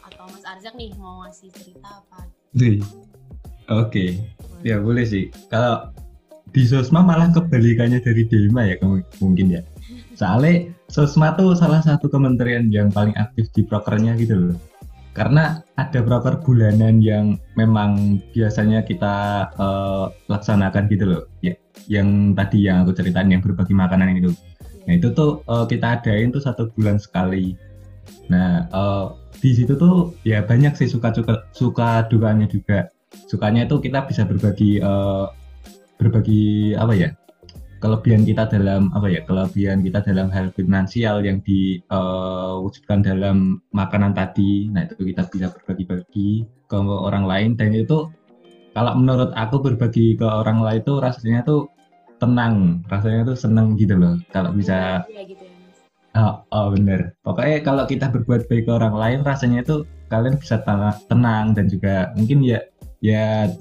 Atau 0.07 0.31
Mas 0.31 0.47
Arzak 0.47 0.79
nih 0.79 0.95
mau 1.03 1.27
ngasih 1.27 1.51
cerita 1.51 2.07
apa? 2.07 2.31
Oke, 2.87 3.91
okay. 3.91 4.11
ya 4.63 4.79
boleh 4.79 5.03
sih. 5.03 5.35
Kalau 5.51 5.91
di 6.55 6.63
Sosma 6.63 7.03
malah 7.03 7.35
kebalikannya 7.35 7.99
dari 7.99 8.23
Dema 8.23 8.71
ya 8.71 8.79
mungkin 9.19 9.59
ya. 9.59 9.67
Soalnya 10.15 10.71
Sosma 10.87 11.35
tuh 11.35 11.59
salah 11.59 11.83
satu 11.83 12.07
kementerian 12.07 12.71
yang 12.71 12.95
paling 12.95 13.19
aktif 13.19 13.51
di 13.51 13.67
prokernya 13.67 14.15
gitu 14.15 14.55
loh 14.55 14.57
karena 15.17 15.65
ada 15.81 16.05
broker 16.05 16.45
bulanan 16.45 17.01
yang 17.01 17.41
memang 17.57 18.21
biasanya 18.37 18.85
kita 18.85 19.49
uh, 19.57 20.13
laksanakan 20.29 20.85
gitu 20.93 21.05
loh. 21.09 21.23
Ya 21.41 21.57
yang 21.89 22.37
tadi 22.37 22.69
yang 22.69 22.85
aku 22.85 22.93
ceritain 22.93 23.33
yang 23.33 23.41
berbagi 23.41 23.73
makanan 23.73 24.21
itu. 24.21 24.37
Nah 24.85 24.93
itu 24.93 25.09
tuh 25.17 25.41
uh, 25.49 25.65
kita 25.65 25.99
adain 25.99 26.29
tuh 26.29 26.45
satu 26.45 26.69
bulan 26.77 27.01
sekali. 27.01 27.57
Nah 28.29 28.69
uh, 28.77 29.17
di 29.41 29.57
situ 29.57 29.73
tuh 29.81 30.13
ya 30.29 30.45
banyak 30.45 30.77
sih 30.77 30.85
suka 30.85 31.17
suka 31.17 31.49
suka 31.57 32.05
dukanya 32.13 32.45
juga. 32.45 32.93
Sukanya 33.27 33.65
itu 33.65 33.81
kita 33.81 34.05
bisa 34.05 34.29
berbagi 34.29 34.85
uh, 34.85 35.33
berbagi 35.97 36.77
apa 36.77 36.93
ya 36.93 37.09
kelebihan 37.79 38.25
kita 38.25 38.49
dalam 38.49 38.89
apa 38.97 39.07
ya 39.13 39.21
kelebihan 39.25 39.85
kita 39.85 40.01
dalam 40.05 40.33
hal 40.33 40.49
finansial 40.57 41.21
yang 41.23 41.39
diwujudkan 41.45 43.01
uh, 43.01 43.05
dalam 43.05 43.61
makanan 43.77 44.17
tadi. 44.17 44.69
Nah 44.73 44.89
itu 44.89 45.13
kita 45.13 45.29
bisa 45.29 45.47
berbagi-bagi 45.53 46.45
ke 46.67 46.77
orang 46.81 47.25
lain. 47.29 47.51
Dan 47.55 47.77
itu 47.77 48.09
kalau 48.73 48.93
menurut 48.97 49.31
aku 49.37 49.61
berbagi 49.61 50.17
ke 50.17 50.27
orang 50.27 50.61
lain 50.65 50.81
itu 50.81 50.95
rasanya 50.99 51.41
tuh 51.45 51.69
tenang. 52.17 52.85
Rasanya 52.89 53.33
tuh 53.33 53.37
seneng 53.37 53.77
gitu 53.77 53.95
loh 53.97 54.17
kalau 54.33 54.53
bisa. 54.53 55.05
Ya, 55.13 55.25
gitu 55.25 55.43
ya, 55.45 55.55
Oh, 56.17 56.41
oh 56.49 56.73
bener. 56.73 57.13
Pokoknya 57.21 57.61
kalau 57.61 57.85
kita 57.85 58.09
berbuat 58.09 58.49
baik 58.49 58.65
ke 58.65 58.73
orang 58.73 58.97
lain 58.97 59.21
rasanya 59.21 59.61
itu 59.61 59.85
kalian 60.09 60.41
bisa 60.41 60.65
tenang 61.13 61.53
dan 61.53 61.69
juga 61.69 62.09
mungkin 62.17 62.41
ya 62.41 62.65
ya 63.05 63.53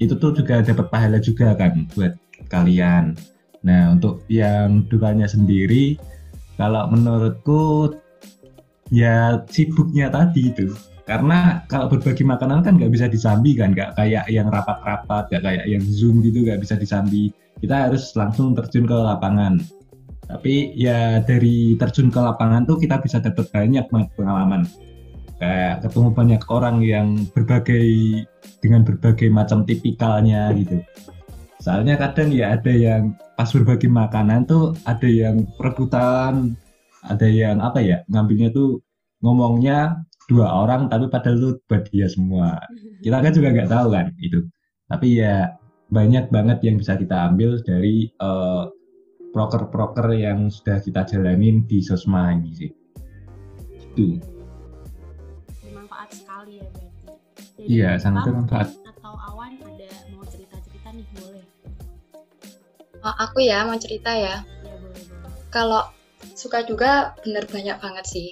itu 0.00 0.14
tuh 0.18 0.34
juga 0.34 0.64
dapat 0.64 0.90
pahala 0.90 1.22
juga 1.22 1.54
kan 1.54 1.86
buat 1.94 2.16
kalian 2.50 3.14
Nah, 3.60 3.92
untuk 3.92 4.24
yang 4.32 4.88
dukanya 4.88 5.28
sendiri, 5.28 6.00
kalau 6.56 6.88
menurutku 6.88 7.92
ya 8.88 9.44
sibuknya 9.48 10.08
tadi 10.08 10.52
itu. 10.52 10.72
Karena 11.04 11.66
kalau 11.66 11.90
berbagi 11.90 12.22
makanan 12.22 12.62
kan 12.62 12.78
nggak 12.78 12.92
bisa 12.92 13.10
disambi 13.10 13.58
kan, 13.58 13.74
nggak 13.74 13.98
kayak 13.98 14.24
yang 14.30 14.46
rapat-rapat, 14.48 15.28
nggak 15.28 15.42
kayak 15.42 15.64
yang 15.66 15.82
zoom 15.82 16.22
gitu 16.22 16.46
nggak 16.46 16.62
bisa 16.62 16.78
disambi. 16.78 17.34
Kita 17.60 17.90
harus 17.90 18.14
langsung 18.14 18.54
terjun 18.56 18.86
ke 18.88 18.94
lapangan. 18.94 19.60
Tapi 20.30 20.78
ya 20.78 21.18
dari 21.26 21.74
terjun 21.74 22.08
ke 22.08 22.20
lapangan 22.22 22.62
tuh 22.62 22.78
kita 22.78 23.02
bisa 23.02 23.18
dapat 23.18 23.50
banyak 23.50 23.84
pengalaman. 24.14 24.64
kayak 25.40 25.80
ketemu 25.80 26.08
banyak 26.12 26.42
orang 26.52 26.76
yang 26.84 27.08
berbagai 27.32 27.88
dengan 28.60 28.84
berbagai 28.84 29.32
macam 29.32 29.64
tipikalnya 29.64 30.52
gitu 30.52 30.84
soalnya 31.60 32.00
kadang 32.00 32.32
ya 32.32 32.56
ada 32.56 32.72
yang 32.72 33.14
pas 33.36 33.52
berbagi 33.52 33.86
makanan 33.86 34.48
tuh 34.48 34.72
ada 34.88 35.06
yang 35.06 35.44
perebutan 35.60 36.56
ada 37.04 37.28
yang 37.28 37.60
apa 37.60 37.80
ya 37.80 38.04
ngambilnya 38.08 38.52
tuh 38.52 38.80
ngomongnya 39.20 40.00
dua 40.30 40.46
orang 40.46 40.86
tapi 40.86 41.10
padahal 41.10 41.36
lu 41.36 41.50
buat 41.66 41.90
dia 41.90 42.06
semua. 42.06 42.54
Kita 43.04 43.18
kan 43.18 43.32
juga 43.34 43.48
nggak 43.50 43.70
tahu 43.70 43.88
kan 43.90 44.06
itu. 44.22 44.46
Tapi 44.86 45.06
ya 45.18 45.58
banyak 45.90 46.30
banget 46.30 46.58
yang 46.62 46.78
bisa 46.78 46.94
kita 46.94 47.34
ambil 47.34 47.58
dari 47.66 48.06
uh, 48.22 48.70
proker-proker 49.34 50.14
yang 50.14 50.46
sudah 50.46 50.78
kita 50.78 51.02
jalanin 51.06 51.66
di 51.66 51.82
sosma 51.82 52.30
ini 52.30 52.50
sih. 52.54 52.70
Itu 53.74 54.18
bermanfaat 55.66 56.10
sekali 56.14 56.62
ya 56.62 56.66
berarti. 56.70 57.06
Iya 57.58 57.90
sangat 57.98 58.22
bermanfaat 58.30 58.68
oh, 63.02 63.14
aku 63.18 63.44
ya 63.44 63.64
mau 63.66 63.76
cerita 63.76 64.12
ya, 64.12 64.40
ya 64.40 64.72
boleh. 64.72 65.04
kalau 65.52 65.82
suka 66.36 66.64
juga 66.64 67.16
bener 67.24 67.48
banyak 67.48 67.76
banget 67.80 68.06
sih 68.06 68.30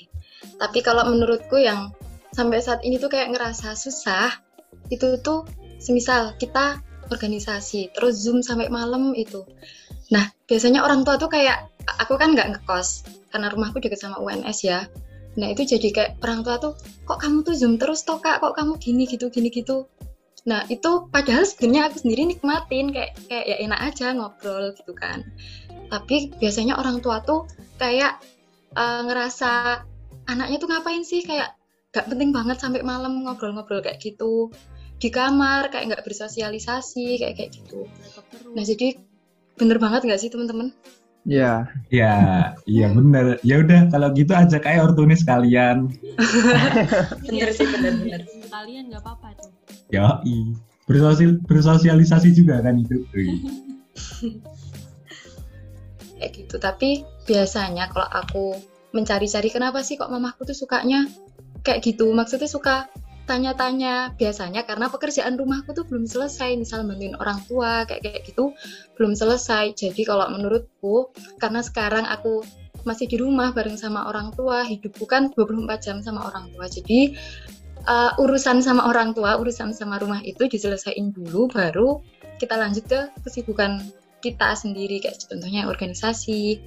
tapi 0.59 0.83
kalau 0.83 1.07
menurutku 1.07 1.59
yang 1.59 1.95
sampai 2.35 2.63
saat 2.63 2.83
ini 2.87 3.03
tuh 3.03 3.11
kayak 3.11 3.35
ngerasa 3.35 3.75
susah, 3.75 4.31
itu 4.95 5.19
tuh 5.23 5.47
semisal 5.83 6.35
kita 6.39 6.83
organisasi, 7.09 7.95
terus 7.95 8.21
Zoom 8.21 8.45
sampai 8.45 8.69
malam 8.69 9.15
itu. 9.17 9.47
Nah, 10.13 10.29
biasanya 10.47 10.85
orang 10.85 11.03
tua 11.03 11.17
tuh 11.17 11.31
kayak, 11.31 11.71
aku 11.99 12.15
kan 12.15 12.35
nggak 12.37 12.55
ngekos, 12.55 13.07
karena 13.33 13.49
rumahku 13.51 13.81
juga 13.81 13.97
sama 13.97 14.21
UNS 14.21 14.59
ya. 14.67 14.87
Nah, 15.39 15.51
itu 15.55 15.63
jadi 15.65 15.89
kayak 15.91 16.11
orang 16.23 16.43
tua 16.43 16.57
tuh, 16.59 16.73
kok 17.07 17.19
kamu 17.23 17.47
tuh 17.47 17.55
Zoom 17.55 17.75
terus 17.79 18.03
toh 18.03 18.19
kak, 18.23 18.43
kok 18.43 18.55
kamu 18.55 18.77
gini 18.79 19.07
gitu, 19.07 19.31
gini 19.31 19.49
gitu. 19.51 19.89
Nah, 20.49 20.65
itu 20.73 21.07
padahal 21.13 21.45
sebenarnya 21.45 21.93
aku 21.93 21.97
sendiri 22.01 22.23
nikmatin, 22.33 22.89
kayak, 22.89 23.13
kayak 23.29 23.45
ya 23.45 23.57
enak 23.69 23.81
aja 23.93 24.17
ngobrol 24.17 24.73
gitu 24.73 24.97
kan. 24.97 25.21
Tapi 25.93 26.33
biasanya 26.41 26.81
orang 26.81 27.05
tua 27.05 27.21
tuh 27.21 27.45
kayak 27.77 28.17
uh, 28.73 29.05
ngerasa 29.05 29.85
anaknya 30.29 30.57
tuh 30.57 30.69
ngapain 30.73 31.05
sih 31.05 31.21
kayak 31.25 31.53
gak 31.93 32.09
penting 32.09 32.33
banget 32.33 32.61
sampai 32.61 32.85
malam 32.85 33.25
ngobrol-ngobrol 33.25 33.81
kayak 33.81 34.01
gitu 34.01 34.53
di 34.99 35.09
kamar 35.09 35.71
kayak 35.71 35.95
nggak 35.95 36.05
bersosialisasi 36.05 37.23
kayak 37.23 37.35
kayak 37.39 37.51
gitu 37.55 37.87
nah 38.53 38.67
jadi 38.67 38.99
bener 39.57 39.79
banget 39.79 40.05
nggak 40.05 40.21
sih 40.21 40.31
teman-teman 40.31 40.75
Iya. 41.29 41.69
Ya, 41.93 42.15
iya 42.65 42.89
bener. 42.89 43.37
Ya 43.45 43.61
udah 43.61 43.93
kalau 43.93 44.17
gitu 44.17 44.33
aja 44.33 44.57
kayak 44.57 44.81
ortunis 44.81 45.29
kalian. 45.29 45.93
bener 47.29 47.53
sih 47.53 47.69
bener-bener. 47.69 48.25
Kalian 48.49 48.89
nggak 48.89 49.05
apa-apa 49.05 49.37
tuh. 49.37 49.58
Ya, 49.89 50.21
i. 50.25 50.53
Bersosial, 50.89 51.41
bersosialisasi 51.45 52.33
juga 52.33 52.65
kan 52.65 52.81
itu. 52.81 53.05
kayak 56.19 56.33
gitu. 56.35 56.57
Tapi 56.59 57.05
biasanya 57.29 57.93
kalau 57.93 58.09
aku 58.09 58.45
mencari-cari 58.97 59.53
kenapa 59.53 59.85
sih 59.85 60.01
kok 60.01 60.09
mamaku 60.09 60.49
tuh 60.49 60.57
sukanya 60.57 61.05
kayak 61.61 61.85
gitu 61.85 62.09
maksudnya 62.17 62.49
suka 62.49 62.89
tanya-tanya 63.29 64.17
biasanya 64.17 64.65
karena 64.65 64.89
pekerjaan 64.89 65.37
rumahku 65.37 65.77
tuh 65.77 65.85
belum 65.85 66.09
selesai 66.09 66.57
misal 66.57 66.89
bantuin 66.89 67.13
orang 67.21 67.45
tua 67.45 67.85
kayak 67.85 68.01
kayak 68.01 68.21
gitu 68.25 68.57
belum 68.97 69.13
selesai 69.13 69.77
jadi 69.77 70.03
kalau 70.09 70.33
menurutku 70.33 71.13
karena 71.37 71.61
sekarang 71.61 72.09
aku 72.09 72.41
masih 72.89 73.05
di 73.05 73.21
rumah 73.21 73.53
bareng 73.53 73.77
sama 73.77 74.09
orang 74.09 74.33
tua 74.33 74.65
hidupku 74.65 75.05
kan 75.05 75.29
24 75.37 75.69
jam 75.85 76.01
sama 76.01 76.25
orang 76.25 76.49
tua 76.57 76.73
jadi 76.73 77.13
uh, 77.89 78.13
urusan 78.21 78.61
sama 78.61 78.87
orang 78.87 79.17
tua 79.17 79.41
urusan 79.41 79.73
sama 79.73 79.97
rumah 79.97 80.21
itu 80.21 80.45
diselesaikan 80.45 81.11
dulu 81.11 81.49
baru 81.49 81.99
kita 82.37 82.55
lanjut 82.55 82.85
ke 82.87 83.01
kesibukan 83.25 83.81
kita 84.21 84.55
sendiri 84.55 85.01
kayak 85.01 85.19
contohnya 85.27 85.67
organisasi 85.67 86.61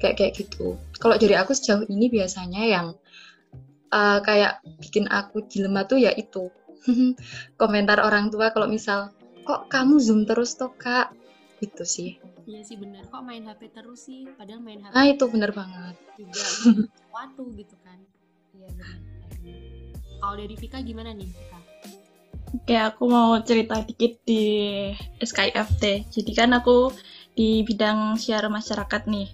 kayak 0.00 0.16
kayak 0.20 0.32
gitu. 0.36 0.76
Kalau 1.00 1.16
dari 1.16 1.36
aku 1.36 1.56
sejauh 1.56 1.88
ini 1.88 2.12
biasanya 2.12 2.62
yang 2.68 2.86
uh, 3.92 4.20
kayak 4.20 4.60
bikin 4.80 5.08
aku 5.08 5.44
dilema 5.48 5.88
tuh 5.88 6.00
ya 6.00 6.12
itu. 6.12 6.52
Komentar 7.60 8.00
orang 8.04 8.28
tua 8.28 8.52
kalau 8.52 8.68
misal 8.68 9.12
kok 9.48 9.72
kamu 9.72 9.96
zoom 10.00 10.28
terus 10.28 10.56
toh 10.56 10.72
kak? 10.76 11.12
Itu 11.64 11.88
sih. 11.88 12.20
Iya 12.46 12.62
sih 12.62 12.76
benar 12.76 13.08
kok 13.08 13.24
main 13.24 13.44
HP 13.48 13.72
terus 13.72 14.04
sih? 14.08 14.28
Padahal 14.36 14.60
main 14.60 14.84
HP 14.84 14.92
nah 14.92 15.04
itu 15.08 15.24
benar 15.32 15.50
banget. 15.56 15.96
juga 16.16 16.44
waktu 17.16 17.42
gitu 17.56 17.76
kan. 17.84 17.98
Iya 18.56 18.68
benar 18.72 19.75
kalau 20.20 20.34
dari 20.36 20.54
Vika 20.56 20.80
gimana 20.82 21.12
nih 21.12 21.28
Vika? 21.28 21.58
Oke, 22.56 22.76
aku 22.78 23.10
mau 23.10 23.36
cerita 23.42 23.82
dikit 23.82 24.22
di 24.22 24.44
SKIFT. 25.20 26.08
Jadi 26.08 26.32
kan 26.32 26.54
aku 26.54 26.94
di 27.36 27.60
bidang 27.66 28.16
siar 28.16 28.48
masyarakat 28.48 29.02
nih. 29.10 29.28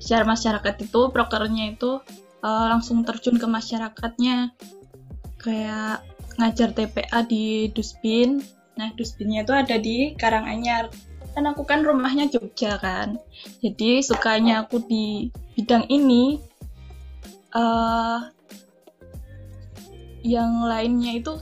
Secara 0.00 0.24
masyarakat 0.24 0.74
itu 0.86 1.00
prokernya 1.12 1.76
itu 1.76 2.00
uh, 2.44 2.66
langsung 2.70 3.02
terjun 3.02 3.36
ke 3.36 3.46
masyarakatnya. 3.48 4.54
Kayak 5.40 6.04
ngajar 6.36 6.72
TPA 6.72 7.20
di 7.24 7.68
Dusbin 7.72 8.40
nah 8.80 8.88
Dusbinnya 8.96 9.44
itu 9.44 9.52
ada 9.52 9.76
di 9.76 10.16
Karanganyar. 10.16 10.88
Kan 11.36 11.44
aku 11.44 11.68
kan 11.68 11.84
rumahnya 11.84 12.32
Jogja 12.32 12.80
kan. 12.80 13.20
Jadi 13.60 14.00
sukanya 14.00 14.64
aku 14.64 14.80
di 14.88 15.28
bidang 15.52 15.84
ini 15.92 16.40
uh, 17.52 18.24
yang 20.22 20.64
lainnya 20.64 21.16
itu 21.16 21.40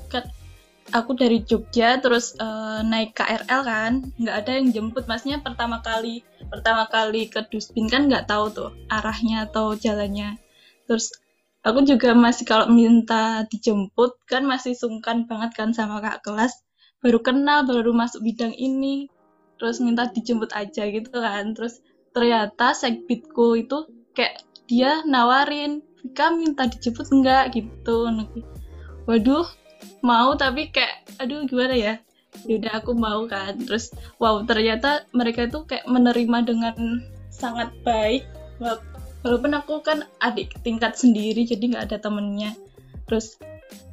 aku 0.92 1.12
dari 1.16 1.44
Jogja 1.44 2.00
terus 2.00 2.32
uh, 2.40 2.80
naik 2.84 3.16
KRL 3.16 3.62
kan. 3.64 3.92
Nggak 4.16 4.36
ada 4.44 4.50
yang 4.56 4.66
jemput. 4.72 5.04
Maksudnya 5.04 5.40
pertama 5.44 5.80
kali 5.84 6.24
pertama 6.48 6.88
kali 6.88 7.28
ke 7.28 7.44
Dusbin 7.52 7.88
kan 7.90 8.08
nggak 8.08 8.28
tahu 8.28 8.50
tuh 8.52 8.70
arahnya 8.88 9.48
atau 9.50 9.76
jalannya. 9.76 10.40
Terus 10.88 11.12
aku 11.64 11.84
juga 11.84 12.16
masih 12.16 12.44
kalau 12.48 12.72
minta 12.72 13.44
dijemput 13.52 14.24
kan 14.24 14.46
masih 14.48 14.72
sungkan 14.72 15.28
banget 15.28 15.52
kan 15.56 15.70
sama 15.76 16.00
kak 16.00 16.24
kelas. 16.24 16.54
Baru 16.98 17.22
kenal 17.22 17.68
baru 17.68 17.92
masuk 17.92 18.24
bidang 18.24 18.56
ini. 18.56 19.06
Terus 19.58 19.82
minta 19.82 20.08
dijemput 20.08 20.54
aja 20.54 20.86
gitu 20.88 21.12
kan. 21.12 21.52
Terus 21.52 21.82
ternyata 22.14 22.72
segbitku 22.72 23.58
itu 23.58 23.86
kayak 24.16 24.42
dia 24.68 25.02
nawarin 25.04 25.84
Vika 25.98 26.30
minta 26.30 26.70
dijemput 26.70 27.10
enggak 27.10 27.58
gitu 27.58 28.06
waduh 29.08 29.48
mau 30.04 30.36
tapi 30.36 30.68
kayak 30.68 31.08
aduh 31.18 31.48
gimana 31.48 31.74
ya? 31.74 31.94
Yaudah 32.44 32.84
aku 32.84 32.92
mau 32.92 33.24
kan. 33.24 33.56
Terus 33.58 33.90
wow 34.20 34.44
ternyata 34.44 35.08
mereka 35.16 35.48
itu 35.48 35.64
kayak 35.64 35.88
menerima 35.88 36.38
dengan 36.44 36.76
sangat 37.32 37.72
baik. 37.82 38.28
Walaupun 39.24 39.56
aku 39.56 39.80
kan 39.82 40.06
adik 40.22 40.54
tingkat 40.62 40.94
sendiri 40.94 41.48
jadi 41.48 41.74
nggak 41.74 41.84
ada 41.90 41.98
temennya. 41.98 42.52
Terus 43.08 43.40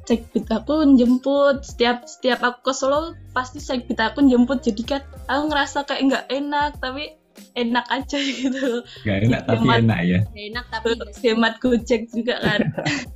cek 0.06 0.30
aku 0.52 0.84
jemput. 0.94 1.64
Setiap 1.64 2.06
setiap 2.06 2.44
aku 2.44 2.70
ke 2.70 2.72
Solo 2.76 3.16
pasti 3.32 3.58
cek 3.58 3.88
aku 3.96 4.22
jemput. 4.28 4.62
Jadi 4.62 4.82
kan 4.84 5.02
aku 5.26 5.42
ngerasa 5.50 5.88
kayak 5.88 6.02
nggak 6.12 6.26
enak 6.30 6.70
tapi 6.78 7.16
enak 7.56 7.86
aja 7.88 8.18
gitu. 8.44 8.84
Nggak 9.02 9.18
enak 9.26 9.40
tapi 9.48 9.64
hemat, 9.64 9.78
enak 9.82 10.00
ya. 10.04 10.20
Gak 10.28 10.44
enak 10.52 10.64
tapi 10.70 10.88
hemat 11.26 11.54
gojek 11.58 12.02
juga 12.12 12.34
kan. 12.38 12.60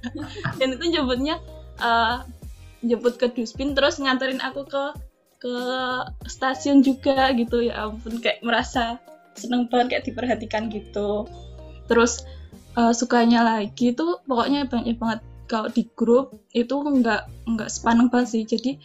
Dan 0.59 0.69
itu 0.75 0.85
jemputnya 0.91 1.39
uh, 1.81 2.25
jemput 2.81 3.21
ke 3.21 3.29
Duspin 3.33 3.77
terus 3.77 4.01
nganterin 4.01 4.41
aku 4.41 4.65
ke 4.65 4.85
ke 5.41 5.57
stasiun 6.29 6.85
juga 6.85 7.33
gitu. 7.37 7.65
Ya 7.65 7.89
ampun 7.89 8.21
kayak 8.21 8.45
merasa 8.45 9.01
seneng 9.37 9.69
banget 9.73 9.99
kayak 9.99 10.05
diperhatikan 10.13 10.69
gitu. 10.69 11.25
Terus 11.89 12.25
uh, 12.77 12.93
sukanya 12.93 13.45
lagi 13.45 13.97
tuh 13.97 14.21
pokoknya 14.29 14.69
banyak 14.69 14.97
banget. 15.01 15.21
Kalau 15.51 15.67
di 15.67 15.83
grup 15.99 16.39
itu 16.55 16.79
nggak 16.79 17.27
nggak 17.49 17.71
sepaneng 17.73 18.07
banget 18.07 18.29
sih. 18.39 18.43
Jadi 18.47 18.79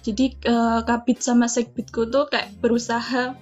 jadi 0.00 0.24
uh, 0.48 0.80
kabit 0.86 1.20
sama 1.20 1.50
segbitku 1.50 2.08
tuh 2.08 2.30
kayak 2.32 2.54
berusaha 2.64 3.36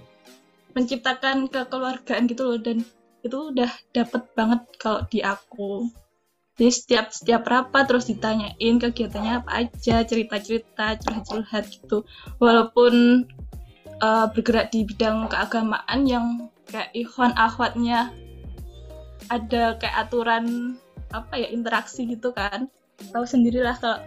menciptakan 0.75 1.47
kekeluargaan 1.47 2.27
gitu 2.27 2.43
loh. 2.43 2.59
Dan 2.59 2.83
itu 3.21 3.53
udah 3.53 3.71
dapet 3.93 4.23
banget 4.33 4.61
kalau 4.81 5.05
di 5.13 5.21
aku 5.21 5.87
jadi 6.61 6.77
setiap 6.77 7.07
setiap 7.09 7.49
rapat 7.49 7.89
terus 7.89 8.05
ditanyain 8.05 8.77
kegiatannya 8.77 9.41
apa 9.41 9.65
aja 9.65 10.05
cerita-cerita 10.05 11.01
curhat-curhat 11.01 11.73
gitu. 11.73 12.05
Walaupun 12.37 13.25
uh, 14.05 14.29
bergerak 14.29 14.69
di 14.69 14.85
bidang 14.85 15.33
keagamaan 15.33 16.05
yang 16.05 16.53
kayak 16.69 16.93
ikhwan 16.93 17.33
akhwatnya 17.33 18.13
ada 19.33 19.81
kayak 19.81 20.05
aturan 20.05 20.77
apa 21.17 21.41
ya 21.41 21.49
interaksi 21.49 22.05
gitu 22.05 22.29
kan. 22.37 22.69
Tahu 23.09 23.25
sendirilah 23.25 23.81
kalau 23.81 24.05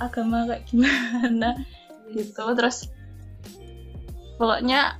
agama 0.00 0.48
kayak 0.48 0.64
gimana 0.72 1.52
gitu. 2.16 2.48
Terus 2.56 2.88
pokoknya 4.40 4.96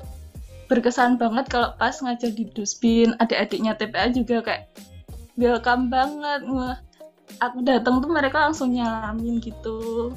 berkesan 0.68 1.16
banget 1.16 1.48
kalau 1.48 1.72
pas 1.80 1.96
ngajar 1.96 2.28
di 2.28 2.44
Dusbin 2.52 3.16
adik-adiknya 3.16 3.72
TPA 3.72 4.12
juga 4.12 4.44
kayak 4.44 4.68
welcome 5.40 5.88
banget 5.88 6.44
aku 7.40 7.64
datang 7.64 8.05
tuh 8.05 8.12
mereka 8.12 8.46
langsung 8.46 8.76
nyalamin 8.76 9.40
gitu. 9.40 10.12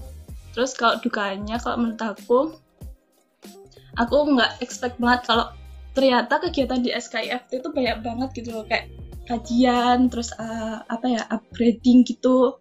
Terus 0.54 0.76
kalau 0.78 1.00
dukanya 1.02 1.58
kalau 1.58 1.82
menurut 1.82 2.04
aku 2.04 2.40
aku 3.98 4.16
nggak 4.38 4.60
expect 4.62 5.00
banget 5.02 5.26
kalau 5.26 5.46
ternyata 5.98 6.42
kegiatan 6.42 6.82
di 6.84 6.92
SKIFT 6.94 7.64
itu 7.64 7.68
banyak 7.72 7.98
banget 8.02 8.30
gitu 8.38 8.50
loh 8.54 8.66
kayak 8.66 8.90
kajian 9.24 10.12
terus 10.12 10.36
uh, 10.36 10.84
apa 10.92 11.06
ya 11.08 11.24
upgrading 11.32 12.04
gitu. 12.04 12.60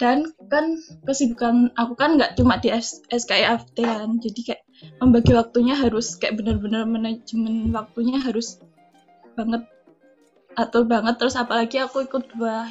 Dan 0.00 0.32
kan 0.48 0.80
kesibukan 1.04 1.70
aku 1.76 1.94
kan 1.94 2.16
nggak 2.16 2.34
cuma 2.40 2.56
di 2.58 2.72
SKIFT 3.12 3.76
kan 3.84 4.18
jadi 4.18 4.40
kayak 4.42 4.62
membagi 5.04 5.36
waktunya 5.36 5.74
harus 5.76 6.16
kayak 6.16 6.40
benar-benar 6.40 6.88
manajemen 6.88 7.70
waktunya 7.76 8.18
harus 8.18 8.58
banget 9.36 9.62
atur 10.56 10.88
banget. 10.88 11.20
Terus 11.20 11.36
apalagi 11.36 11.78
aku 11.82 12.08
ikut 12.08 12.34
dua 12.34 12.66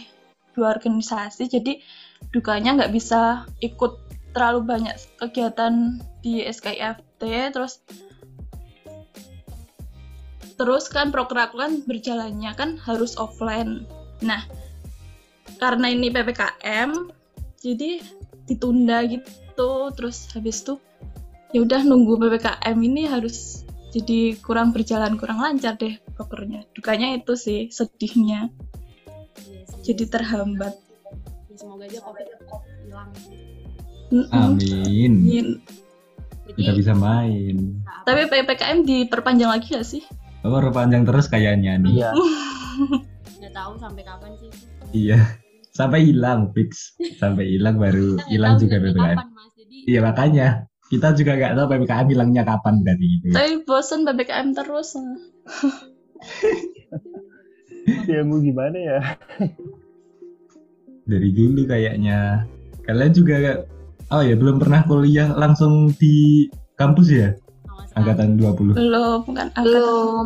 dua 0.58 0.74
organisasi 0.74 1.46
jadi 1.46 1.78
dukanya 2.34 2.82
nggak 2.82 2.93
bisa 2.98 3.46
ikut 3.62 4.02
terlalu 4.34 4.65
banyak 4.65 4.98
kegiatan 5.22 6.02
di 6.26 6.41
SKIFT 6.41 7.22
terus 7.54 7.86
terus 10.58 10.89
kan 10.89 11.13
proker 11.13 11.54
kan 11.54 11.86
berjalannya 11.86 12.50
kan 12.58 12.82
harus 12.82 13.13
offline. 13.22 13.86
Nah 14.26 14.41
karena 15.62 15.93
ini 15.93 16.13
ppkm 16.13 17.13
jadi 17.62 18.02
ditunda 18.46 19.06
gitu 19.10 19.93
terus 19.93 20.30
habis 20.34 20.62
itu 20.62 20.78
ya 21.56 21.65
udah 21.65 21.82
nunggu 21.86 22.17
ppkm 22.20 22.78
ini 22.78 23.10
harus 23.10 23.65
jadi 23.89 24.38
kurang 24.43 24.76
berjalan 24.76 25.17
kurang 25.17 25.41
lancar 25.41 25.80
deh 25.80 25.98
prokernya 26.13 26.67
dukanya 26.78 27.17
itu 27.17 27.34
sih 27.34 27.60
sedihnya 27.74 28.54
jadi 29.88 30.04
terhambat 30.12 30.76
ya, 31.47 31.56
semoga 31.56 31.84
aja 31.88 32.00
covid 32.04 32.28
hilang 32.84 33.10
amin, 34.36 35.13
amin. 35.23 35.45
kita 36.56 36.71
bisa 36.76 36.91
main 36.91 37.80
tapi 38.04 38.28
ppkm 38.28 38.84
diperpanjang 38.84 39.52
lagi 39.52 39.67
gak 39.71 39.88
sih 39.88 40.04
Oh, 40.47 40.63
panjang 40.71 41.04
terus 41.04 41.28
kayaknya 41.28 41.76
nih. 41.82 42.00
Iya. 42.00 42.15
Nggak 43.41 43.52
tahu 43.52 43.73
sampai 43.82 44.04
kapan 44.08 44.32
sih. 44.39 44.50
Iya. 44.93 45.19
Sampai 45.76 46.08
hilang 46.08 46.56
fix. 46.56 46.95
Sampai 47.19 47.52
hilang 47.52 47.76
baru 47.76 48.15
hilang 48.32 48.56
juga 48.56 48.80
PPKM. 48.80 49.19
Iya 49.88 50.00
makanya 50.04 50.47
kita 50.88 51.12
juga 51.19 51.36
nggak 51.36 51.54
tahu 51.60 51.67
PPKM 51.67 52.08
hilangnya 52.15 52.43
kapan 52.47 52.80
dari 52.80 53.19
itu. 53.19 53.36
Tapi 53.36 53.67
bosan 53.67 54.08
PPKM 54.08 54.56
terus. 54.56 54.95
ya 58.12 58.19
mau 58.23 58.39
gimana 58.43 58.78
ya? 58.78 59.00
dari 61.08 61.32
dulu 61.32 61.63
kayaknya. 61.63 62.43
Kalian 62.84 63.13
juga 63.15 63.63
oh 64.12 64.23
ya 64.23 64.36
belum 64.36 64.60
pernah 64.60 64.84
kuliah 64.84 65.32
langsung 65.36 65.91
di 65.95 66.47
kampus 66.76 67.08
ya? 67.12 67.32
angkatan 67.97 68.38
20 68.38 68.78
belum 68.78 69.17
bukan 69.26 69.47
belum 69.58 70.26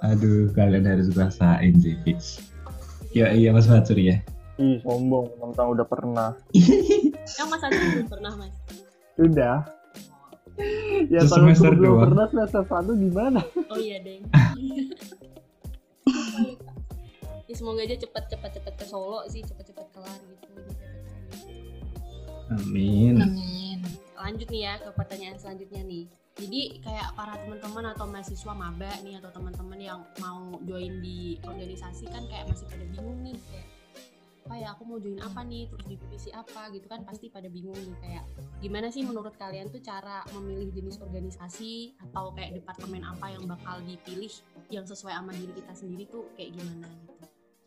aduh 0.00 0.48
kalian 0.56 0.88
harus 0.88 1.12
rasain 1.12 1.76
sih 1.80 1.96
fix 2.04 2.40
ya 3.12 3.32
iya 3.32 3.52
mas 3.52 3.68
Matsuri 3.68 4.16
ya 4.16 4.18
Ih, 4.58 4.82
sombong, 4.82 5.30
tentang 5.38 5.70
udah 5.70 5.86
pernah. 5.86 6.34
Yang 7.38 7.46
Mas 7.46 7.62
Adi 7.62 7.78
belum 7.78 8.10
pernah, 8.10 8.34
Mas? 8.34 8.50
Sudah. 9.14 9.62
Ya 11.06 11.22
kalau 11.22 11.46
semester 11.46 11.78
belum 11.78 12.02
pernah 12.02 12.26
semester 12.26 12.66
satu 12.66 12.98
gimana? 12.98 13.38
Oh 13.70 13.78
iya, 13.78 14.02
Deng. 14.02 14.26
ya, 17.48 17.54
semoga 17.56 17.80
aja 17.82 17.96
cepat-cepat 17.96 18.50
cepat 18.60 18.74
ke 18.76 18.84
Solo 18.84 19.24
sih, 19.26 19.42
cepat-cepat 19.42 19.86
kelar 19.90 20.20
gitu. 20.28 20.46
Amin. 22.54 23.18
Amin. 23.20 23.80
Lanjut 24.14 24.48
nih 24.52 24.62
ya 24.68 24.74
ke 24.80 24.90
pertanyaan 24.92 25.36
selanjutnya 25.40 25.82
nih 25.84 26.04
jadi 26.38 26.78
kayak 26.86 27.08
para 27.18 27.34
teman-teman 27.42 27.84
atau 27.92 28.06
mahasiswa 28.06 28.54
maba 28.54 28.90
nih 29.02 29.18
atau 29.18 29.30
teman-teman 29.34 29.78
yang 29.82 30.00
mau 30.22 30.54
join 30.62 31.02
di 31.02 31.34
organisasi 31.42 32.06
kan 32.06 32.22
kayak 32.30 32.46
masih 32.46 32.70
pada 32.70 32.86
bingung 32.94 33.18
nih 33.26 33.38
kayak 33.50 33.66
apa 34.48 34.54
ya 34.64 34.68
aku 34.72 34.82
mau 34.88 34.96
join 34.96 35.20
apa 35.20 35.44
nih 35.44 35.68
terus 35.68 35.84
di 35.84 36.00
divisi 36.00 36.30
apa 36.32 36.72
gitu 36.72 36.88
kan 36.88 37.04
pasti 37.04 37.28
pada 37.28 37.52
bingung 37.52 37.76
nih 37.76 37.96
kayak 38.00 38.24
gimana 38.64 38.88
sih 38.88 39.04
menurut 39.04 39.36
kalian 39.36 39.68
tuh 39.68 39.82
cara 39.84 40.24
memilih 40.32 40.72
jenis 40.72 40.96
organisasi 41.04 41.98
atau 42.08 42.32
kayak 42.32 42.56
departemen 42.56 43.04
apa 43.04 43.28
yang 43.28 43.44
bakal 43.44 43.76
dipilih 43.84 44.32
yang 44.72 44.88
sesuai 44.88 45.20
sama 45.20 45.36
diri 45.36 45.52
kita 45.52 45.74
sendiri 45.76 46.08
tuh 46.08 46.32
kayak 46.32 46.56
gimana 46.56 46.86
gitu 46.86 47.17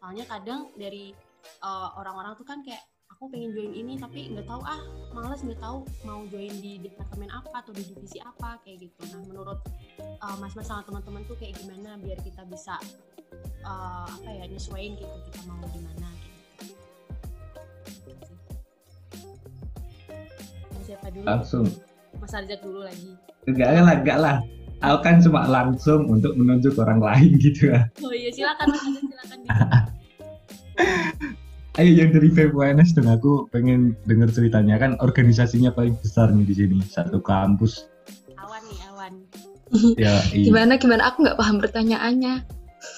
soalnya 0.02 0.26
kadang 0.26 0.74
dari 0.74 1.14
eh, 1.62 1.90
orang-orang 1.94 2.34
uh, 2.34 2.38
tuh 2.42 2.46
kan 2.50 2.66
kayak 2.66 2.82
aku 3.14 3.30
pengen 3.30 3.54
join 3.54 3.70
ini 3.70 4.02
tapi 4.02 4.34
nggak 4.34 4.50
tahu 4.50 4.66
ah 4.66 4.82
males 5.14 5.46
nggak 5.46 5.62
tahu 5.62 5.86
mau 6.02 6.26
join 6.34 6.50
di 6.58 6.82
departemen 6.82 7.30
apa 7.30 7.62
atau 7.62 7.70
di 7.70 7.86
divisi 7.86 8.18
apa 8.18 8.58
kayak 8.66 8.90
gitu. 8.90 8.98
Nah 9.14 9.22
menurut 9.30 9.62
uh, 10.26 10.36
mas-mas 10.42 10.66
sama 10.66 10.82
teman-teman 10.90 11.22
tuh 11.30 11.38
kayak 11.38 11.54
gimana 11.62 12.02
biar 12.02 12.18
kita 12.26 12.42
bisa 12.50 12.82
uh, 13.62 14.10
apa 14.10 14.26
ya 14.26 14.50
nyesuaiin 14.50 14.98
gitu 14.98 15.18
kita 15.30 15.40
mau 15.46 15.62
di 15.70 15.80
mana 15.86 16.10
gitu. 18.10 18.34
siapa 20.82 21.14
dulu? 21.14 21.26
Langsung. 21.30 21.66
Mas 22.18 22.34
Arzak 22.34 22.60
dulu 22.66 22.82
lagi. 22.90 23.14
Enggak 23.46 23.70
lah 23.70 23.94
enggak 24.02 24.18
lah. 24.18 24.38
Aku 24.82 24.98
kan 25.06 25.22
cuma 25.22 25.46
langsung 25.46 26.10
untuk 26.10 26.34
menunjuk 26.34 26.74
orang 26.82 26.98
lain 26.98 27.38
gitu 27.38 27.70
ya. 27.70 27.86
Oh 28.02 28.10
iya 28.10 28.34
silakan 28.34 28.66
mas 28.66 28.82
silakan 28.82 29.40
Ayo 31.80 32.04
yang 32.04 32.12
dari 32.12 32.28
VPNS 32.28 33.00
dong 33.00 33.08
aku 33.08 33.48
pengen 33.48 33.96
dengar 34.04 34.28
ceritanya 34.28 34.76
kan 34.76 35.00
organisasinya 35.00 35.72
paling 35.72 35.96
besar 36.04 36.28
nih 36.36 36.44
di 36.44 36.56
sini 36.56 36.78
satu 36.84 37.24
kampus. 37.24 37.88
Awan 38.36 38.62
nih 38.68 38.80
awan. 38.92 39.14
ya, 39.96 40.20
iya. 40.36 40.46
Gimana 40.52 40.76
gimana 40.76 41.08
aku 41.08 41.24
nggak 41.24 41.40
paham 41.40 41.64
pertanyaannya. 41.64 42.44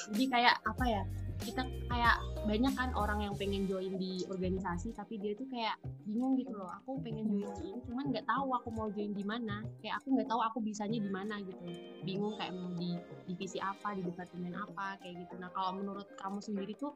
Jadi 0.09 0.25
kayak 0.25 0.57
apa 0.65 0.83
ya? 0.89 1.03
Kita 1.43 1.61
kayak 1.91 2.15
banyak 2.43 2.73
kan 2.75 2.89
orang 2.95 3.19
yang 3.23 3.35
pengen 3.35 3.67
join 3.67 3.95
di 3.95 4.23
organisasi 4.27 4.91
tapi 4.95 5.19
dia 5.19 5.35
tuh 5.35 5.47
kayak 5.47 5.79
bingung 6.07 6.39
gitu 6.39 6.55
loh. 6.55 6.71
Aku 6.83 6.99
pengen 7.03 7.27
join 7.27 7.47
ini 7.59 7.79
cuman 7.83 8.11
nggak 8.11 8.25
tahu 8.27 8.47
aku 8.55 8.69
mau 8.71 8.87
join 8.91 9.11
di 9.11 9.23
mana. 9.27 9.63
Kayak 9.83 10.03
aku 10.03 10.15
nggak 10.15 10.27
tahu 10.31 10.41
aku 10.41 10.57
bisanya 10.63 10.99
di 10.99 11.11
mana 11.11 11.39
gitu. 11.43 11.63
Bingung 12.03 12.35
kayak 12.39 12.55
mau 12.55 12.71
di 12.75 12.95
divisi 13.27 13.59
apa, 13.59 13.95
di 13.95 14.01
departemen 14.03 14.55
apa 14.55 14.99
kayak 15.03 15.27
gitu. 15.27 15.33
Nah 15.39 15.51
kalau 15.51 15.75
menurut 15.75 16.07
kamu 16.15 16.39
sendiri 16.39 16.73
tuh 16.79 16.95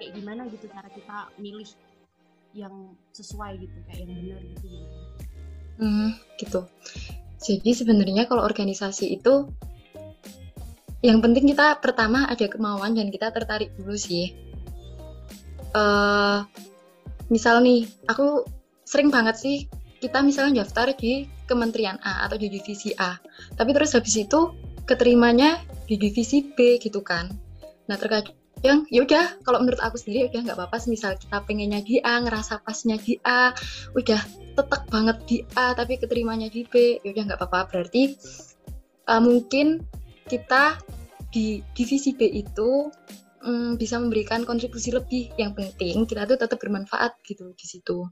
kayak 0.00 0.16
gimana 0.16 0.48
gitu 0.48 0.66
cara 0.70 0.88
kita 0.88 1.28
milih 1.36 1.68
yang 2.54 2.94
sesuai 3.10 3.58
gitu 3.58 3.78
kayak 3.90 4.06
yang 4.06 4.12
benar 4.14 4.40
gitu 4.54 4.66
gitu. 4.70 4.96
Hmm, 5.74 6.10
gitu. 6.38 6.60
Jadi 7.44 7.70
sebenarnya 7.74 8.30
kalau 8.30 8.46
organisasi 8.46 9.10
itu 9.10 9.50
yang 11.04 11.20
penting 11.20 11.52
kita 11.52 11.76
pertama 11.84 12.24
ada 12.24 12.48
kemauan 12.48 12.96
dan 12.96 13.12
kita 13.12 13.28
tertarik 13.28 13.76
dulu 13.76 13.92
sih. 13.92 14.32
Uh, 15.76 16.48
misal 17.28 17.60
nih, 17.60 17.84
aku 18.08 18.48
sering 18.88 19.12
banget 19.12 19.36
sih 19.36 19.56
kita 20.00 20.24
misalnya 20.24 20.64
daftar 20.64 20.96
di 20.96 21.28
kementerian 21.44 22.00
A 22.00 22.24
atau 22.24 22.40
di 22.40 22.48
divisi 22.48 22.96
A, 22.96 23.20
tapi 23.52 23.76
terus 23.76 23.92
habis 23.92 24.16
itu 24.16 24.56
keterimanya 24.88 25.60
di 25.84 26.00
divisi 26.00 26.40
B 26.56 26.80
gitu 26.80 27.04
kan. 27.04 27.28
Nah 27.84 28.00
terkadang 28.00 28.32
yang 28.64 28.88
ya 28.88 29.04
udah 29.04 29.44
kalau 29.44 29.60
menurut 29.60 29.76
aku 29.84 30.00
sendiri 30.00 30.32
udah 30.32 30.40
nggak 30.40 30.56
apa-apa 30.56 30.88
misal 30.88 31.12
kita 31.20 31.36
pengennya 31.44 31.84
di 31.84 32.00
A 32.00 32.24
ngerasa 32.24 32.64
pasnya 32.64 32.96
di 32.96 33.20
A 33.20 33.52
udah 33.92 34.20
tetek 34.56 34.82
banget 34.88 35.16
di 35.28 35.36
A 35.52 35.76
tapi 35.76 36.00
keterimanya 36.00 36.48
di 36.48 36.64
B 36.64 36.96
ya 37.04 37.12
udah 37.12 37.22
nggak 37.28 37.40
apa-apa 37.44 37.60
berarti 37.68 38.16
uh, 39.04 39.20
mungkin 39.20 39.84
kita 40.28 40.78
di 41.30 41.60
divisi 41.74 42.14
B 42.14 42.24
itu 42.30 42.88
um, 43.44 43.74
bisa 43.74 43.98
memberikan 43.98 44.46
kontribusi 44.46 44.94
lebih 44.94 45.34
yang 45.36 45.52
penting 45.52 46.06
kita 46.06 46.24
tuh 46.24 46.38
tetap 46.38 46.58
bermanfaat 46.62 47.18
gitu 47.26 47.52
di 47.54 47.66
situ 47.66 48.06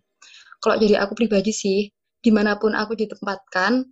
kalau 0.62 0.78
jadi 0.78 1.02
aku 1.02 1.18
pribadi 1.18 1.50
sih 1.54 1.90
di 2.22 2.30
mana 2.30 2.54
pun 2.58 2.74
aku 2.74 2.94
ditempatkan 2.94 3.82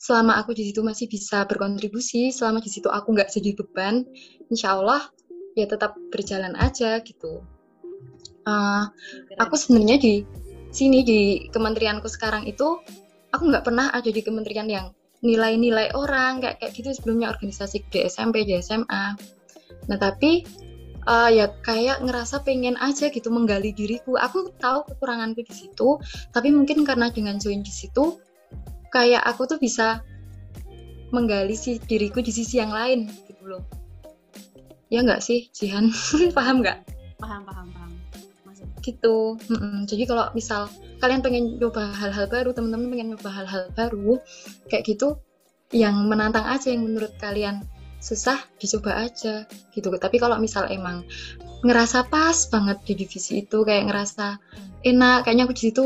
selama 0.00 0.40
aku 0.40 0.56
di 0.56 0.72
situ 0.72 0.80
masih 0.80 1.10
bisa 1.10 1.44
berkontribusi 1.44 2.32
selama 2.32 2.64
di 2.64 2.72
situ 2.72 2.88
aku 2.88 3.12
nggak 3.12 3.28
jadi 3.28 3.52
beban 3.52 4.06
insya 4.48 4.80
Allah 4.80 5.04
ya 5.58 5.66
tetap 5.66 5.98
berjalan 6.08 6.54
aja 6.56 7.02
gitu. 7.02 7.44
Uh, 8.48 8.88
aku 9.36 9.54
sebenarnya 9.60 10.00
di 10.00 10.14
sini 10.72 11.04
di 11.04 11.20
kementerianku 11.52 12.08
sekarang 12.08 12.48
itu 12.48 12.80
aku 13.34 13.42
nggak 13.50 13.66
pernah 13.66 13.92
ada 13.92 14.08
di 14.08 14.24
kementerian 14.24 14.64
yang 14.70 14.86
nilai-nilai 15.20 15.92
orang 15.92 16.40
kayak 16.40 16.56
kayak 16.60 16.72
gitu 16.76 16.90
sebelumnya 16.96 17.28
organisasi 17.28 17.84
di 17.92 18.08
SMP 18.08 18.48
di 18.48 18.56
SMA. 18.60 19.04
Nah 19.88 19.98
tapi 20.00 20.44
uh, 21.04 21.28
ya 21.28 21.52
kayak 21.60 22.00
ngerasa 22.04 22.40
pengen 22.44 22.80
aja 22.80 23.12
gitu 23.12 23.28
menggali 23.28 23.76
diriku. 23.76 24.16
Aku 24.16 24.52
tahu 24.56 24.88
kekuranganku 24.88 25.44
di 25.44 25.54
situ, 25.54 26.00
tapi 26.32 26.48
mungkin 26.52 26.82
karena 26.88 27.12
dengan 27.12 27.36
join 27.36 27.60
di 27.60 27.72
situ 27.72 28.16
kayak 28.90 29.22
aku 29.22 29.46
tuh 29.46 29.58
bisa 29.60 30.02
menggali 31.10 31.54
si 31.58 31.78
diriku 31.82 32.22
di 32.22 32.30
sisi 32.30 32.58
yang 32.58 32.70
lain 32.70 33.10
gitu 33.26 33.44
loh 33.46 33.62
ya 34.90 35.02
nggak 35.02 35.22
sih 35.22 35.50
Jihan 35.54 35.90
paham 36.36 36.62
nggak 36.62 36.78
paham 37.18 37.42
paham 37.46 37.66
paham 37.74 37.90
Gitu. 38.80 39.36
Mm-mm. 39.36 39.84
jadi 39.84 40.08
kalau 40.08 40.32
misal 40.32 40.72
kalian 41.00 41.20
pengen 41.20 41.56
coba 41.56 41.92
hal-hal 41.96 42.26
baru 42.28 42.50
teman-teman 42.56 42.88
pengen 42.92 43.08
coba 43.16 43.30
hal-hal 43.32 43.62
baru 43.76 44.20
kayak 44.68 44.84
gitu 44.88 45.20
yang 45.70 46.10
menantang 46.10 46.44
aja 46.48 46.74
yang 46.74 46.82
menurut 46.82 47.14
kalian 47.22 47.62
susah 48.00 48.40
dicoba 48.56 49.06
aja 49.06 49.44
gitu. 49.76 49.92
Tapi 49.92 50.16
kalau 50.16 50.40
misal 50.40 50.66
emang 50.72 51.04
ngerasa 51.60 52.08
pas 52.08 52.34
banget 52.48 52.80
di 52.88 52.92
divisi 53.04 53.44
itu 53.44 53.62
kayak 53.62 53.92
ngerasa 53.92 54.40
enak 54.88 55.28
kayaknya 55.28 55.44
aku 55.44 55.54
di 55.54 55.64
situ 55.68 55.84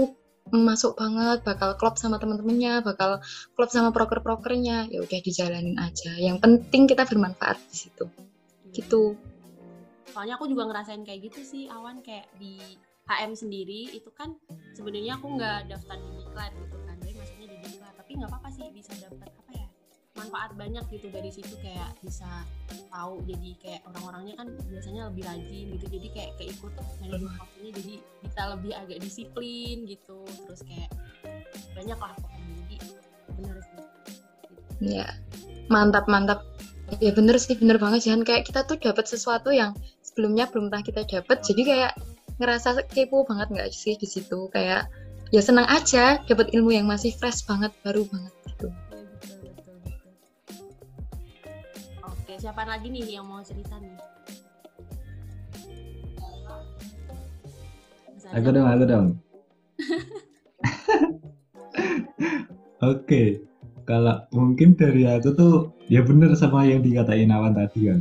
masuk 0.54 0.94
banget 0.94 1.42
bakal 1.42 1.74
klop 1.74 1.98
sama 1.98 2.22
teman-temannya 2.22 2.84
bakal 2.86 3.18
klop 3.58 3.70
sama 3.74 3.90
proker-prokernya 3.90 4.86
ya 4.88 5.02
udah 5.02 5.20
dijalanin 5.20 5.76
aja. 5.82 6.14
Yang 6.16 6.38
penting 6.40 6.82
kita 6.86 7.02
bermanfaat 7.04 7.58
di 7.68 7.76
situ. 7.76 8.06
Gitu 8.70 9.18
soalnya 10.12 10.34
aku 10.36 10.50
juga 10.50 10.68
ngerasain 10.68 11.02
kayak 11.06 11.32
gitu 11.32 11.40
sih 11.44 11.64
awan 11.72 12.04
kayak 12.04 12.28
di 12.36 12.60
HM 13.04 13.32
sendiri 13.36 13.92
itu 13.92 14.08
kan 14.16 14.32
sebenarnya 14.72 15.20
aku 15.20 15.36
nggak 15.36 15.68
daftar 15.68 15.96
di 16.00 16.10
diklat 16.24 16.52
gitu 16.56 16.76
kan 16.88 16.96
tapi 16.96 17.12
maksudnya 17.16 17.46
di 17.52 17.56
diklat 17.68 17.94
tapi 18.00 18.10
nggak 18.16 18.30
apa-apa 18.32 18.48
sih 18.52 18.66
bisa 18.72 18.92
dapat 18.96 19.28
apa 19.28 19.52
ya 19.52 19.68
manfaat 20.14 20.50
banyak 20.54 20.84
gitu 20.94 21.06
dari 21.10 21.28
situ 21.28 21.54
kayak 21.60 21.90
bisa 22.00 22.46
tahu 22.88 23.20
jadi 23.26 23.50
kayak 23.60 23.80
orang-orangnya 23.90 24.34
kan 24.38 24.48
biasanya 24.70 25.10
lebih 25.10 25.22
rajin 25.26 25.66
gitu 25.76 25.86
jadi 25.90 26.08
kayak 26.14 26.32
keikut 26.40 26.72
manajemen 27.02 27.34
waktunya 27.36 27.70
jadi 27.74 27.94
bisa 28.22 28.40
lebih 28.54 28.72
agak 28.72 28.98
disiplin 29.02 29.76
gitu 29.84 30.18
terus 30.48 30.62
kayak 30.64 30.90
banyak 31.74 31.98
lah 31.98 32.14
pokoknya 32.16 32.54
jadi 32.64 32.76
bener 33.34 33.56
sih. 33.60 33.80
Ya 34.80 35.08
mantap 35.66 36.06
mantap 36.06 36.53
ya 37.00 37.12
bener 37.14 37.36
sih 37.38 37.54
bener 37.58 37.78
banget 37.78 38.10
jangan 38.10 38.22
kayak 38.26 38.44
kita 38.46 38.66
tuh 38.66 38.76
dapat 38.78 39.06
sesuatu 39.06 39.50
yang 39.54 39.74
sebelumnya 40.02 40.50
belum 40.50 40.70
pernah 40.70 40.84
kita 40.84 41.02
dapat 41.06 41.42
jadi 41.42 41.62
kayak 41.62 41.92
ngerasa 42.38 42.82
kepo 42.90 43.22
banget 43.26 43.48
nggak 43.54 43.70
sih 43.70 43.94
di 43.94 44.06
situ? 44.06 44.50
Kayak 44.50 44.90
ya 45.30 45.40
senang 45.42 45.66
aja 45.70 46.18
dapat 46.26 46.50
ilmu 46.54 46.70
yang 46.74 46.86
masih 46.86 47.14
fresh 47.14 47.46
banget 47.46 47.72
baru 47.86 48.04
banget 48.10 48.32
gitu. 48.50 48.68
Ya, 48.70 48.74
betul, 48.74 49.02
betul, 49.54 49.76
betul. 49.82 50.10
oke 52.02 52.32
siapa 52.38 52.62
lagi 52.66 52.90
nih 52.90 53.18
yang 53.18 53.26
mau 53.26 53.42
cerita 53.42 53.78
nih? 53.78 53.94
Aku 58.34 58.50
dong 58.50 58.66
aku 58.66 58.84
dong. 58.88 59.06
Oke 62.84 63.40
kalau 63.84 64.24
mungkin 64.32 64.74
dari 64.74 65.04
aku 65.04 65.36
tuh 65.36 65.54
ya 65.92 66.00
bener 66.00 66.32
sama 66.34 66.64
yang 66.64 66.80
dikatain 66.80 67.30
awan 67.30 67.52
tadi 67.52 67.92
kan. 67.92 68.00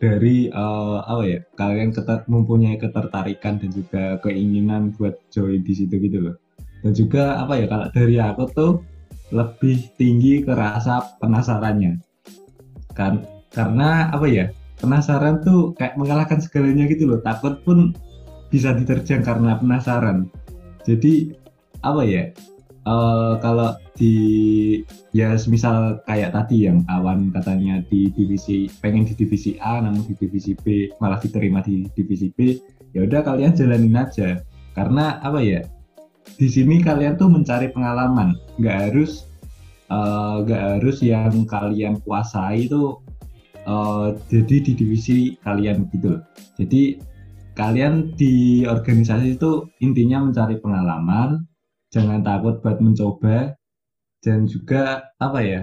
Dari 0.00 0.48
uh, 0.48 1.04
apa 1.04 1.22
ya 1.28 1.38
kalian 1.60 1.92
keter, 1.92 2.24
mempunyai 2.24 2.80
ketertarikan 2.80 3.60
dan 3.60 3.70
juga 3.70 4.16
keinginan 4.24 4.96
buat 4.96 5.16
join 5.28 5.60
di 5.60 5.72
situ 5.76 5.94
gitu 6.00 6.18
loh. 6.30 6.36
Dan 6.80 6.92
juga 6.96 7.44
apa 7.44 7.60
ya 7.60 7.66
kalau 7.68 7.86
dari 7.92 8.16
aku 8.16 8.44
tuh 8.50 8.72
lebih 9.30 9.92
tinggi 10.00 10.42
ke 10.42 10.52
rasa 10.56 11.04
penasarannya. 11.20 12.00
Kan 12.96 13.28
karena 13.52 14.08
apa 14.10 14.26
ya 14.26 14.48
penasaran 14.80 15.44
tuh 15.44 15.76
kayak 15.76 16.00
mengalahkan 16.00 16.40
segalanya 16.40 16.88
gitu 16.88 17.04
loh. 17.04 17.20
Takut 17.20 17.60
pun 17.62 17.92
bisa 18.48 18.72
diterjang 18.72 19.20
karena 19.20 19.60
penasaran. 19.60 20.32
Jadi 20.88 21.36
apa 21.84 22.02
ya 22.08 22.32
uh, 22.86 23.36
kalau 23.40 23.76
di 23.96 24.16
ya 25.12 25.36
misal 25.50 26.00
kayak 26.08 26.32
tadi 26.32 26.68
yang 26.68 26.84
awan 26.88 27.32
katanya 27.34 27.84
di 27.88 28.08
divisi 28.14 28.70
pengen 28.80 29.04
di 29.04 29.14
divisi 29.16 29.60
A 29.60 29.82
namun 29.82 30.06
di 30.06 30.14
divisi 30.16 30.56
B 30.56 30.92
malah 31.02 31.20
diterima 31.20 31.60
di 31.60 31.84
divisi 31.92 32.32
B 32.32 32.56
ya 32.96 33.04
udah 33.04 33.20
kalian 33.24 33.56
jalanin 33.56 33.96
aja. 33.96 34.40
Karena 34.76 35.18
apa 35.20 35.42
ya 35.42 35.66
di 36.38 36.46
sini 36.46 36.80
kalian 36.80 37.18
tuh 37.18 37.28
mencari 37.28 37.68
pengalaman. 37.74 38.38
Nggak 38.56 38.76
harus 38.90 39.30
uh, 39.90 40.46
nggak 40.46 40.62
harus 40.80 40.96
yang 41.02 41.44
kalian 41.44 41.98
kuasai 42.06 42.70
itu 42.70 42.96
uh, 43.66 44.14
jadi 44.30 44.56
di 44.64 44.72
divisi 44.78 45.18
kalian 45.42 45.90
gitu 45.92 46.22
jadi 46.56 46.96
kalian 47.58 48.14
di 48.16 48.64
organisasi 48.64 49.36
itu 49.36 49.68
intinya 49.84 50.22
mencari 50.24 50.56
pengalaman 50.62 51.44
jangan 51.90 52.22
takut 52.22 52.62
buat 52.62 52.78
mencoba 52.78 53.54
dan 54.22 54.46
juga 54.46 55.10
apa 55.18 55.40
ya 55.42 55.62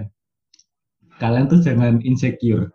kalian 1.18 1.50
tuh 1.50 1.60
jangan 1.62 2.00
insecure. 2.06 2.70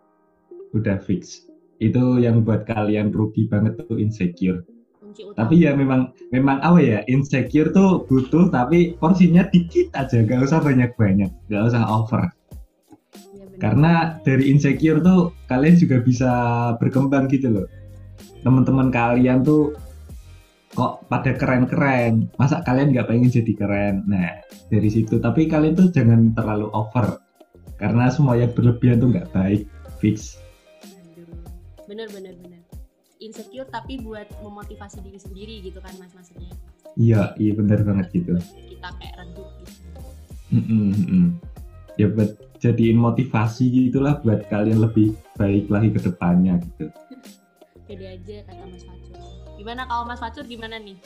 Udah 0.75 0.99
fix. 0.99 1.47
Itu 1.79 2.19
yang 2.19 2.43
buat 2.47 2.67
kalian 2.67 3.11
rugi 3.15 3.47
banget 3.47 3.79
tuh 3.87 3.99
insecure. 3.99 4.63
Tapi 5.37 5.61
ya 5.61 5.77
memang 5.77 6.17
memang 6.33 6.57
apa 6.65 6.81
ya 6.81 6.99
insecure 7.05 7.69
tuh 7.69 8.09
butuh 8.09 8.49
tapi 8.49 8.97
porsinya 8.97 9.45
dikit 9.53 9.93
aja. 9.95 10.25
Gak 10.25 10.49
usah 10.49 10.65
banyak 10.65 10.97
banyak 10.97 11.31
gak 11.53 11.65
usah 11.69 11.85
over. 11.85 12.25
Ya, 13.37 13.47
karena 13.61 14.17
dari 14.25 14.49
insecure 14.49 15.05
tuh 15.05 15.37
kalian 15.53 15.77
juga 15.77 16.01
bisa 16.01 16.33
berkembang 16.81 17.29
gitu 17.29 17.53
loh. 17.53 17.69
Teman-teman 18.43 18.89
kalian 18.89 19.45
tuh 19.45 19.77
kok 20.73 21.05
pada 21.09 21.37
keren-keren? 21.37 22.33
Masa 22.41 22.65
kalian 22.65 22.97
nggak 22.97 23.09
pengen 23.09 23.29
jadi 23.29 23.53
keren? 23.53 24.05
Nah 24.09 24.41
dari 24.73 24.89
situ. 24.89 25.21
Tapi 25.21 25.47
kalian 25.49 25.77
tuh 25.77 25.89
jangan 25.93 26.33
terlalu 26.33 26.73
over 26.73 27.21
karena 27.77 28.09
semua 28.09 28.39
yang 28.39 28.53
berlebihan 28.55 29.03
tuh 29.03 29.09
nggak 29.13 29.31
baik 29.37 29.69
fix. 30.01 30.41
Bener 31.85 32.09
bener 32.09 32.35
bener. 32.41 32.63
Insecure 33.23 33.69
tapi 33.71 34.03
buat 34.03 34.27
memotivasi 34.43 35.05
diri 35.05 35.21
sendiri 35.21 35.55
gitu 35.63 35.79
kan 35.79 35.93
mas 36.01 36.11
maksudnya. 36.17 36.51
Iya 36.97 37.37
iya 37.37 37.53
bener 37.55 37.85
banget 37.85 38.07
gitu. 38.17 38.35
Kita 38.41 38.89
kayak 38.99 39.15
redup 39.21 39.49
gitu. 39.63 39.79
Mm 40.53 40.65
-mm, 40.69 41.25
ya 41.97 42.13
buat 42.13 42.37
jadiin 42.61 43.01
motivasi 43.01 43.89
gitulah 43.89 44.21
buat 44.21 44.45
kalian 44.53 44.85
lebih 44.85 45.17
baik 45.35 45.69
lagi 45.73 45.89
ke 45.93 46.01
depannya 46.01 46.61
gitu. 46.61 46.87
Pede 47.89 48.07
aja 48.21 48.37
kata 48.47 48.65
mas 48.69 48.85
Facu 48.85 49.32
Gimana 49.63 49.87
kalau 49.87 50.03
Mas 50.03 50.19
Facur 50.19 50.43
gimana 50.43 50.75
nih? 50.75 50.99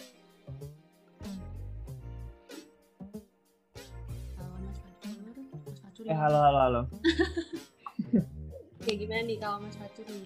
Halo 4.32 4.56
Mas 4.64 4.80
Facur, 4.80 5.12
Mas 5.60 5.76
Facur. 5.84 6.04
Eh 6.08 6.16
halo 6.16 6.38
halo 6.40 6.58
halo. 6.64 6.82
Oke 8.80 8.92
gimana 8.96 9.28
nih 9.28 9.36
kalau 9.36 9.60
Mas 9.60 9.76
Facur 9.76 10.08
nih? 10.08 10.24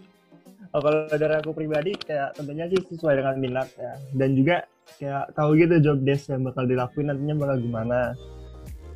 Oh, 0.71 0.79
kalau 0.79 1.11
dari 1.11 1.35
aku 1.43 1.51
pribadi 1.51 1.99
kayak 1.99 2.38
tentunya 2.38 2.71
sih 2.71 2.79
sesuai 2.79 3.19
dengan 3.19 3.35
minat 3.35 3.66
ya 3.75 3.99
dan 4.14 4.38
juga 4.38 4.62
kayak 5.03 5.35
tahu 5.35 5.59
gitu 5.59 5.83
job 5.83 5.99
desk 6.07 6.31
yang 6.31 6.47
bakal 6.47 6.62
dilakuin 6.71 7.11
nantinya 7.11 7.35
bakal 7.35 7.59
gimana 7.59 8.14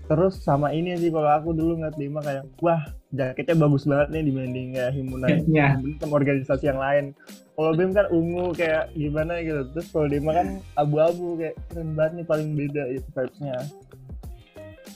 terus 0.07 0.47
sama 0.47 0.71
ini 0.71 0.95
sih 0.95 1.11
kalau 1.11 1.27
aku 1.35 1.51
dulu 1.51 1.83
nggak 1.83 1.99
terima 1.99 2.23
kayak 2.23 2.47
wah 2.63 2.87
jaketnya 3.11 3.59
bagus 3.59 3.83
banget 3.83 4.15
nih 4.15 4.23
dibanding 4.31 4.69
ya 4.79 4.95
himpunan 4.95 5.43
yeah. 5.51 5.75
sama 5.99 6.23
organisasi 6.23 6.71
yang 6.71 6.79
lain 6.79 7.11
kalau 7.55 7.71
BEM 7.79 7.91
kan 7.95 8.07
ungu 8.11 8.51
kayak 8.55 8.91
gimana 8.99 9.39
gitu 9.43 9.63
terus 9.71 9.87
kalau 9.95 10.07
Dema 10.11 10.35
kan 10.35 10.49
abu-abu 10.75 11.39
kayak 11.39 11.55
keren 11.71 11.95
banget 11.95 12.13
nih 12.19 12.27
paling 12.27 12.49
beda 12.59 12.83
itu 12.91 13.09
vibesnya 13.15 13.59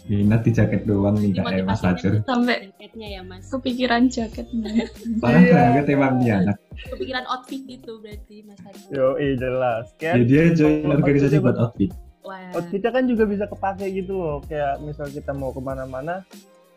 Minat 0.09 0.41
di 0.41 0.57
jaket 0.57 0.89
doang 0.89 1.21
nih 1.21 1.37
kayak 1.37 1.69
Mas 1.69 1.85
Fajar. 1.85 2.25
Sampai 2.25 2.73
jaketnya 2.73 3.21
ya 3.21 3.21
Mas. 3.21 3.45
Kepikiran 3.53 4.09
jaketnya. 4.09 4.89
Parah 5.21 5.41
iya. 5.45 5.53
banget 5.53 5.85
emang 5.93 6.25
nih 6.25 6.33
anak. 6.33 6.57
Kepikiran 6.81 7.29
outfit 7.29 7.61
gitu 7.69 8.01
berarti 8.01 8.41
Mas 8.49 8.57
Fajar. 8.65 8.89
Yo, 8.89 9.21
iya 9.21 9.37
jelas. 9.37 9.93
Kayak 10.01 10.15
Jadi 10.17 10.25
dia 10.25 10.43
join 10.57 10.89
organisasi 10.89 11.37
buat 11.45 11.61
outfit. 11.61 11.93
Wah. 12.25 12.57
Outfitnya 12.57 12.89
kan 12.89 13.05
juga 13.05 13.25
bisa 13.29 13.45
kepake 13.53 13.85
gitu 14.01 14.17
loh. 14.17 14.41
Kayak 14.49 14.81
misal 14.81 15.13
kita 15.13 15.37
mau 15.37 15.53
ke 15.53 15.61
mana-mana, 15.61 16.25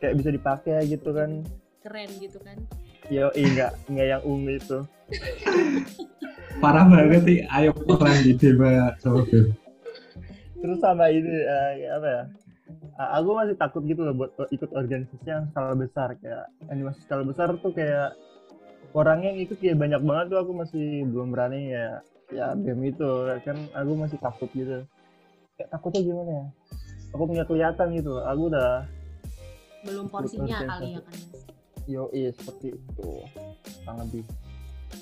kayak 0.03 0.19
bisa 0.19 0.29
dipakai 0.35 0.83
gitu 0.91 1.15
kan. 1.15 1.39
Keren 1.79 2.11
gitu 2.19 2.35
kan. 2.43 2.59
Yo, 3.11 3.27
enggak, 3.35 3.75
enggak 3.91 4.07
yang 4.07 4.23
ungu 4.23 4.55
itu. 4.55 4.79
Parah 6.63 6.87
banget 6.87 7.21
sih, 7.27 7.39
ayo 7.43 7.75
perang 7.75 8.23
di 8.23 8.31
Dema 8.39 8.95
sama 9.03 9.27
Terus 10.61 10.79
sama 10.79 11.11
ini, 11.11 11.27
uh, 11.27 11.99
apa 11.99 12.07
ya? 12.07 12.23
Uh, 12.95 13.09
aku 13.19 13.29
masih 13.35 13.55
takut 13.59 13.83
gitu 13.83 14.07
loh 14.07 14.15
buat 14.15 14.31
ikut 14.47 14.71
organisasi 14.71 15.27
yang 15.27 15.51
skala 15.51 15.75
besar. 15.75 16.15
Kayak 16.23 16.55
animasi 16.71 17.03
skala 17.03 17.27
besar 17.27 17.51
tuh 17.59 17.75
kayak 17.75 18.15
orangnya 18.95 19.35
yang 19.35 19.43
ikut 19.43 19.59
kayak 19.59 19.75
banyak 19.75 19.99
banget 20.07 20.25
tuh 20.31 20.39
aku 20.39 20.51
masih 20.55 21.03
belum 21.11 21.35
berani 21.35 21.75
ya 21.75 21.99
ya 22.31 22.55
game 22.55 22.95
itu. 22.95 23.11
Kan 23.43 23.67
aku 23.75 23.91
masih 23.99 24.15
takut 24.23 24.47
gitu. 24.55 24.87
Kayak 25.59 25.67
takutnya 25.67 25.99
gimana 25.99 26.31
ya? 26.31 26.45
Aku 27.11 27.23
punya 27.27 27.43
kelihatan 27.43 27.91
gitu 27.91 28.23
aku 28.23 28.47
udah 28.47 28.87
belum 29.83 30.05
porsinya 30.07 30.61
kali 30.63 30.95
ya 30.95 31.01
kan 31.03 31.17
iya 32.11 32.29
seperti 32.31 32.75
itu. 32.75 33.09
Kurang 33.83 33.97
lebih. 34.07 34.23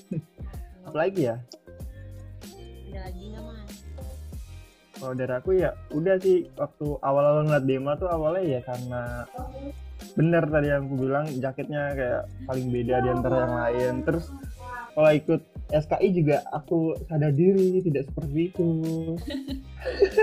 Apa 0.88 0.97
lagi 1.06 1.21
ya? 1.30 1.38
Ada 2.89 2.99
lagi 3.10 3.23
nggak 3.30 3.43
mas? 3.45 3.73
Kalau 4.99 5.13
dari 5.15 5.32
aku 5.32 5.52
ya 5.56 5.71
udah 5.95 6.15
sih 6.19 6.52
waktu 6.60 6.88
awal-awal 6.99 7.47
ngeliat 7.47 7.65
demo 7.69 7.93
tuh 7.95 8.12
awalnya 8.12 8.60
ya 8.60 8.62
karena 8.67 9.23
bener 10.19 10.43
tadi 10.52 10.67
yang 10.67 10.91
aku 10.91 10.95
bilang 10.99 11.25
jaketnya 11.39 11.82
kayak 11.95 12.23
paling 12.43 12.67
beda 12.67 12.95
di 13.06 13.10
antara 13.13 13.36
yang 13.47 13.56
lain. 13.56 13.93
Terus 14.04 14.25
kalau 14.91 15.12
ikut 15.15 15.41
SKI 15.69 16.08
juga 16.12 16.43
aku 16.52 16.97
sadar 17.08 17.32
diri 17.32 17.80
tidak 17.86 18.10
seperti 18.12 18.52
itu. 18.52 18.69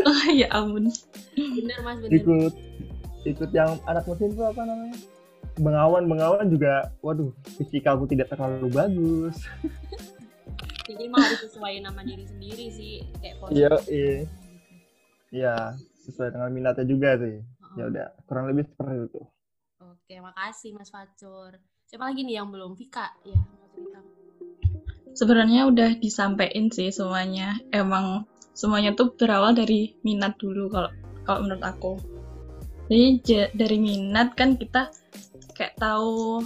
Oh 0.04 0.28
ya 0.36 0.52
ampun. 0.52 0.92
Bener 1.32 1.78
mas 1.80 1.96
bener. 1.96 2.12
Ikut 2.12 2.52
ikut 3.24 3.50
yang 3.56 3.80
anak 3.88 4.04
mesin 4.04 4.36
itu 4.36 4.44
apa 4.44 4.62
namanya 4.62 4.96
Bengawan 5.56 6.04
Bengawan 6.04 6.46
juga 6.52 6.92
waduh 7.00 7.32
fisika 7.56 7.96
aku 7.96 8.04
tidak 8.08 8.32
terlalu 8.32 8.68
bagus. 8.72 9.36
Jadi 10.86 11.02
emang 11.10 11.18
harus 11.18 11.42
sesuai 11.50 11.82
nama 11.82 12.00
diri 12.06 12.24
sendiri 12.28 12.66
sih 12.70 13.02
kayak 13.18 13.36
iya 13.50 13.72
iya. 13.90 14.14
Iya 15.34 15.54
sesuai 16.06 16.30
dengan 16.30 16.50
minatnya 16.54 16.86
juga 16.86 17.18
sih. 17.18 17.42
Ya 17.74 17.90
udah 17.90 18.06
kurang 18.30 18.46
lebih 18.52 18.70
seperti 18.70 19.10
itu. 19.10 19.22
Oke 19.82 20.14
makasih 20.22 20.76
Mas 20.78 20.92
Facur. 20.94 21.58
Siapa 21.86 22.06
lagi 22.06 22.22
nih 22.22 22.38
yang 22.38 22.54
belum? 22.54 22.78
Vika 22.78 23.10
ya 23.26 23.38
sebenarnya 25.16 25.64
udah 25.66 25.90
disampaikan 25.96 26.68
sih 26.68 26.92
semuanya. 26.92 27.56
Emang 27.72 28.28
semuanya 28.52 28.92
tuh 28.92 29.16
berawal 29.16 29.56
dari 29.56 29.96
minat 30.04 30.36
dulu 30.36 30.68
kalau 30.68 30.92
kalau 31.24 31.48
menurut 31.48 31.64
aku. 31.64 31.92
Jadi 32.86 33.50
dari 33.56 33.82
minat 33.82 34.38
kan 34.38 34.54
kita 34.54 34.94
kayak 35.56 35.74
tahu 35.80 36.44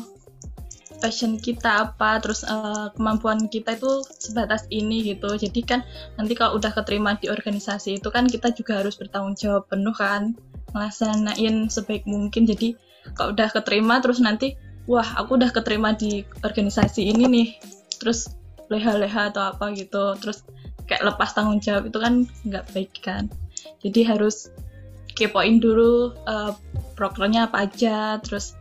passion 1.01 1.41
kita 1.41 1.91
apa 1.91 2.21
terus 2.21 2.45
uh, 2.45 2.93
kemampuan 2.95 3.49
kita 3.49 3.75
itu 3.75 4.05
sebatas 4.21 4.69
ini 4.69 5.03
gitu. 5.03 5.33
Jadi 5.35 5.61
kan 5.65 5.81
nanti 6.21 6.37
kalau 6.37 6.61
udah 6.61 6.71
keterima 6.71 7.17
di 7.17 7.33
organisasi 7.33 7.99
itu 7.99 8.09
kan 8.13 8.29
kita 8.29 8.53
juga 8.53 8.85
harus 8.85 8.95
bertanggung 9.01 9.35
jawab 9.35 9.67
penuh 9.67 9.97
kan 9.97 10.37
ngelaksanain 10.77 11.67
sebaik 11.73 12.05
mungkin. 12.05 12.45
Jadi 12.45 12.77
kalau 13.17 13.33
udah 13.33 13.49
keterima 13.49 13.99
terus 14.05 14.21
nanti 14.21 14.55
wah 14.85 15.07
aku 15.17 15.41
udah 15.41 15.51
keterima 15.51 15.97
di 15.97 16.23
organisasi 16.45 17.11
ini 17.11 17.25
nih 17.27 17.49
terus 17.97 18.37
leha-leha 18.69 19.33
atau 19.33 19.43
apa 19.57 19.73
gitu. 19.73 20.15
Terus 20.21 20.45
kayak 20.85 21.03
lepas 21.17 21.33
tanggung 21.33 21.65
jawab 21.65 21.89
itu 21.89 21.99
kan 21.99 22.29
nggak 22.45 22.65
baik 22.77 22.93
kan. 23.01 23.33
Jadi 23.81 24.05
harus 24.05 24.53
kepoin 25.17 25.61
dulu 25.61 26.13
uh, 26.29 26.53
programnya 26.97 27.49
apa 27.49 27.69
aja 27.69 28.21
terus 28.21 28.57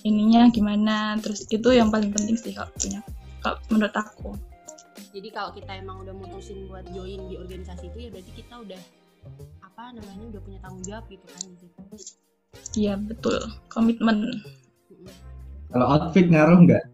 ininya 0.00 0.48
gimana 0.50 1.20
terus 1.20 1.44
itu 1.46 1.68
yang 1.70 1.92
paling 1.92 2.10
penting 2.10 2.34
sih 2.34 2.56
kalau 2.56 2.72
punya 2.74 3.00
kalau 3.42 3.58
menurut 3.74 3.94
aku. 3.98 4.30
Jadi 5.12 5.28
kalau 5.34 5.50
kita 5.52 5.76
emang 5.76 6.00
udah 6.06 6.14
mutusin 6.14 6.70
buat 6.70 6.86
join 6.94 7.20
di 7.28 7.36
organisasi 7.36 7.90
itu 7.92 7.98
ya 8.06 8.08
berarti 8.08 8.32
kita 8.32 8.54
udah 8.64 8.80
apa 9.60 9.82
namanya 9.92 10.24
udah 10.32 10.40
punya 10.40 10.58
tanggung 10.62 10.84
jawab 10.86 11.04
gitu 11.10 11.26
kan 11.26 11.42
gitu. 11.58 11.80
Iya 12.78 12.94
betul. 12.96 13.38
Komitmen. 13.68 14.40
Kalau 15.74 15.86
outfit 15.90 16.26
ngaruh 16.30 16.58
nggak? 16.64 16.84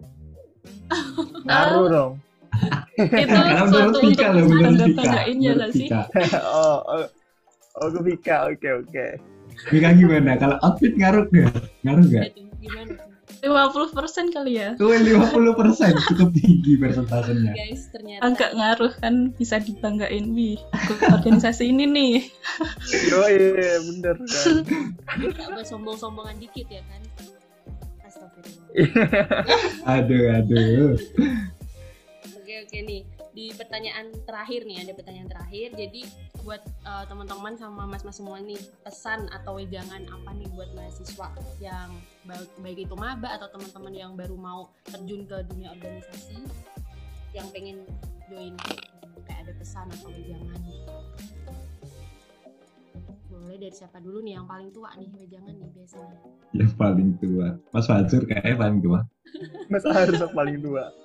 Ngaruh 1.46 1.87
dong. 1.92 2.12
Itu 2.96 3.37
suatu 3.70 3.98
untuk 4.02 4.96
banggain 4.96 5.37
ya 5.38 5.52
lah 5.54 5.68
sih? 5.70 5.87
Oh 6.48 6.80
oh 6.88 7.04
oh 7.78 7.88
ke 7.92 8.00
Vika 8.02 8.50
oke 8.50 8.68
oke. 8.82 9.06
Vika 9.68 9.88
gimana? 9.94 10.34
Kalau 10.40 10.56
outfit 10.64 10.96
ngaruh 10.96 11.28
nggak? 11.28 11.52
Ngaruh 11.84 12.04
nggak 12.08 12.47
gimana? 12.59 12.94
lima 13.38 13.71
puluh 13.71 13.87
persen 13.94 14.35
kali 14.35 14.59
ya. 14.59 14.75
Tuh 14.75 14.90
lima 14.90 15.31
puluh 15.31 15.55
persen 15.55 15.94
cukup 16.11 16.35
tinggi 16.35 16.75
persentasenya. 16.81 17.55
Guys 17.55 17.87
ternyata 17.94 18.23
agak 18.25 18.51
ngaruh 18.57 18.92
kan 18.99 19.31
bisa 19.37 19.62
dibanggain 19.62 20.35
wih 20.35 20.59
organisasi 21.07 21.71
ini 21.71 21.85
nih. 21.87 22.14
Yo 23.07 23.21
iya 23.31 23.79
bener 23.79 24.16
kan? 24.27 24.55
Gak 25.55 25.66
sombong-sombongan 25.71 26.35
dikit 26.42 26.66
ya 26.66 26.83
kan? 26.88 27.03
Aduh 29.87 30.25
aduh. 30.35 30.99
Oke 32.42 32.55
oke 32.64 32.79
nih. 32.83 33.03
Di 33.38 33.55
pertanyaan 33.55 34.11
terakhir 34.27 34.66
nih 34.66 34.83
ada 34.83 34.92
pertanyaan 34.99 35.29
terakhir. 35.31 35.68
Jadi 35.79 36.03
buat 36.48 36.64
uh, 36.88 37.04
teman-teman 37.04 37.52
sama 37.61 37.84
mas-mas 37.84 38.16
semua 38.16 38.40
nih 38.40 38.56
pesan 38.80 39.28
atau 39.37 39.61
wejangan 39.61 40.00
apa 40.08 40.32
nih 40.32 40.48
buat 40.56 40.72
mahasiswa 40.72 41.28
yang 41.61 41.92
baik, 42.24 42.48
baik 42.64 42.78
itu 42.88 42.96
maba 42.96 43.37
atau 43.37 43.52
teman-teman 43.52 43.92
yang 43.92 44.16
baru 44.16 44.32
mau 44.32 44.72
terjun 44.88 45.28
ke 45.28 45.44
dunia 45.52 45.76
organisasi 45.76 46.40
yang 47.37 47.44
pengen 47.52 47.84
join 48.32 48.56
kayak 49.28 49.44
ada 49.44 49.52
pesan 49.61 49.92
atau 49.92 50.08
wejangan? 50.08 50.56
Boleh 53.28 53.61
dari 53.61 53.74
siapa 53.76 54.00
dulu 54.00 54.24
nih? 54.24 54.40
Yang 54.40 54.46
paling 54.48 54.68
tua 54.72 54.90
nih 54.96 55.08
wejangan 55.20 55.52
nih 55.52 55.68
biasanya. 55.76 56.16
Yang 56.56 56.72
paling 56.80 57.11
tua. 57.20 57.48
Mas 57.76 57.84
Fajur 57.84 58.22
kayaknya 58.24 58.56
paling 58.56 58.80
tua. 58.80 59.00
Mas 59.70 59.84
harus 59.84 60.16
yang 60.16 60.32
paling 60.32 60.56
tua. 60.64 60.84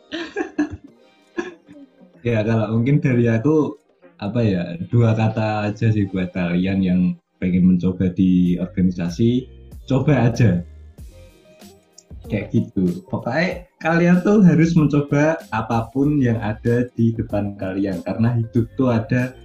Ya 2.24 2.40
kalau 2.40 2.80
mungkin 2.80 3.04
dari 3.04 3.28
aku 3.28 3.83
apa 4.30 4.40
ya 4.40 4.64
dua 4.88 5.12
kata 5.12 5.72
aja 5.72 5.92
sih 5.92 6.08
buat 6.08 6.32
kalian 6.32 6.80
yang 6.80 7.02
pengen 7.44 7.76
mencoba 7.76 8.08
di 8.16 8.56
organisasi 8.56 9.48
coba 9.84 10.32
aja. 10.32 10.64
Kayak 12.32 12.56
gitu. 12.56 13.04
Pokoknya 13.12 13.68
kalian 13.84 14.24
tuh 14.24 14.40
harus 14.48 14.72
mencoba 14.80 15.44
apa 15.52 15.92
pun 15.92 16.24
yang 16.24 16.40
ada 16.40 16.88
di 16.96 17.12
depan 17.12 17.60
kalian 17.60 18.00
karena 18.08 18.32
hidup 18.40 18.64
tuh 18.80 18.96
ada 18.96 19.36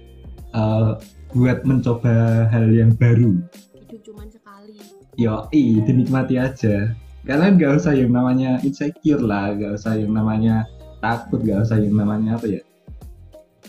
uh, 0.55 0.95
buat 1.35 1.67
mencoba 1.67 2.47
hal 2.47 2.71
yang 2.71 2.95
baru. 2.95 3.35
Hidup 3.75 3.99
cuma 4.07 4.23
sekali. 4.31 4.79
Yo 5.19 5.51
i 5.51 5.83
dinikmati 5.83 6.39
aja. 6.39 6.95
Kalian 7.27 7.59
gak 7.59 7.83
usah 7.83 7.93
yang 7.99 8.15
namanya 8.15 8.63
insecure 8.63 9.19
lah 9.19 9.51
gak 9.53 9.75
usah 9.75 9.99
yang 9.99 10.15
namanya 10.15 10.63
takut 11.03 11.43
gak 11.43 11.67
usah 11.67 11.77
yang 11.77 11.93
namanya 11.93 12.39
apa 12.39 12.47
ya 12.47 12.61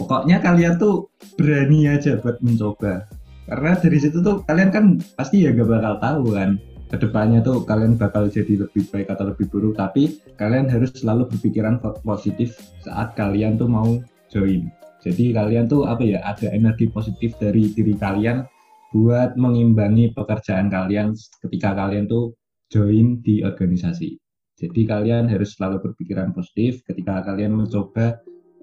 pokoknya 0.00 0.40
kalian 0.40 0.80
tuh 0.80 1.12
berani 1.36 1.84
aja 1.92 2.16
buat 2.16 2.40
mencoba. 2.40 3.04
Karena 3.44 3.76
dari 3.76 3.98
situ 4.00 4.24
tuh 4.24 4.40
kalian 4.48 4.72
kan 4.72 4.84
pasti 5.20 5.44
ya 5.44 5.52
gak 5.52 5.68
bakal 5.68 5.94
tahu 6.00 6.24
kan. 6.32 6.56
Ke 6.90 6.96
depannya 6.98 7.44
tuh 7.44 7.62
kalian 7.68 8.00
bakal 8.00 8.26
jadi 8.32 8.66
lebih 8.66 8.88
baik 8.88 9.12
atau 9.12 9.28
lebih 9.28 9.46
buruk. 9.52 9.76
Tapi 9.76 10.16
kalian 10.40 10.72
harus 10.72 10.90
selalu 10.96 11.28
berpikiran 11.28 11.78
positif 12.00 12.56
saat 12.80 13.12
kalian 13.14 13.60
tuh 13.60 13.68
mau 13.68 14.00
join. 14.32 14.72
Jadi 15.04 15.36
kalian 15.36 15.68
tuh 15.68 15.84
apa 15.84 16.02
ya 16.02 16.24
ada 16.24 16.48
energi 16.50 16.88
positif 16.88 17.36
dari 17.36 17.70
diri 17.70 17.94
kalian 17.94 18.42
buat 18.90 19.38
mengimbangi 19.38 20.10
pekerjaan 20.16 20.66
kalian 20.66 21.14
ketika 21.46 21.76
kalian 21.78 22.10
tuh 22.10 22.34
join 22.72 23.22
di 23.22 23.42
organisasi. 23.46 24.18
Jadi 24.60 24.84
kalian 24.84 25.24
harus 25.30 25.56
selalu 25.56 25.90
berpikiran 25.90 26.36
positif 26.36 26.84
ketika 26.84 27.24
kalian 27.24 27.56
mencoba 27.56 28.20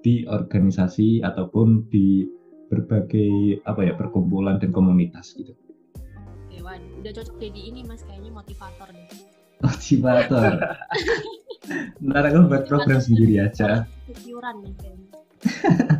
di 0.07 0.23
organisasi 0.23 1.19
ataupun 1.19 1.91
di 1.91 2.23
berbagai 2.71 3.59
apa 3.67 3.83
ya 3.83 3.91
perkumpulan 3.99 4.55
dan 4.55 4.71
komunitas 4.71 5.35
gitu. 5.35 5.51
Oke, 6.47 6.63
waduh, 6.63 7.03
udah 7.03 7.11
cocok 7.11 7.35
jadi 7.43 7.59
ini 7.75 7.83
mas 7.83 8.07
kayaknya 8.07 8.31
motivator 8.31 8.87
deh. 8.87 9.07
Motivator. 9.59 10.51
Ntar 12.07 12.23
aku 12.31 12.47
buat 12.47 12.63
program 12.71 13.03
sendiri 13.03 13.43
aja. 13.43 13.83
Kepiuran 14.07 14.63
nih 14.63 14.73
kayaknya. 14.79 15.11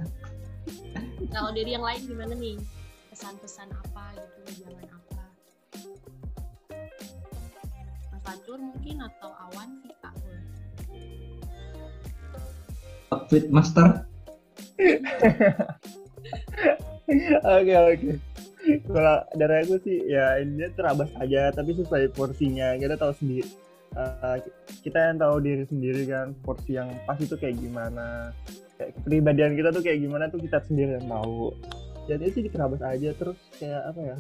Kalau 1.36 1.52
dari 1.52 1.76
yang 1.76 1.84
lain 1.84 2.02
gimana 2.08 2.32
nih? 2.39 2.56
Pesan-pesan 3.12 3.67
apa 3.76 4.15
gitu, 4.15 4.63
jangan 4.63 4.88
apa? 4.88 5.24
Mas 8.08 8.22
Fatur 8.24 8.60
mungkin 8.62 9.04
atau 9.04 9.36
Awan, 9.52 9.84
Vika 9.84 10.15
boleh 10.15 10.27
outfit 13.13 13.46
master. 13.50 14.06
Oke 17.08 17.72
oke. 17.72 18.20
Kalau 18.84 19.24
dari 19.32 19.63
aku 19.63 19.80
sih 19.80 20.12
ya 20.12 20.43
ini 20.43 20.67
terabas 20.76 21.08
aja 21.24 21.56
tapi 21.56 21.72
sesuai 21.72 22.12
porsinya. 22.12 22.76
Kita 22.76 23.00
tahu 23.00 23.15
sendiri 23.15 23.48
uh, 23.96 24.38
kita 24.84 24.98
yang 25.12 25.17
tahu 25.22 25.36
diri 25.39 25.63
sendiri 25.63 26.04
kan 26.10 26.36
porsi 26.43 26.76
yang 26.76 26.91
pas 27.08 27.17
itu 27.17 27.34
kayak 27.39 27.56
gimana. 27.58 28.36
Kayak 28.76 28.91
kepribadian 29.02 29.54
kita 29.56 29.70
tuh 29.72 29.84
kayak 29.84 30.00
gimana 30.04 30.28
tuh 30.28 30.41
kita 30.43 30.60
sendiri 30.67 31.00
yang 31.00 31.08
tahu. 31.08 31.56
Jadi 32.08 32.26
sih 32.32 32.43
terabas 32.52 32.82
aja 32.84 33.10
terus 33.15 33.39
kayak 33.60 33.82
apa 33.88 34.02
ya? 34.04 34.17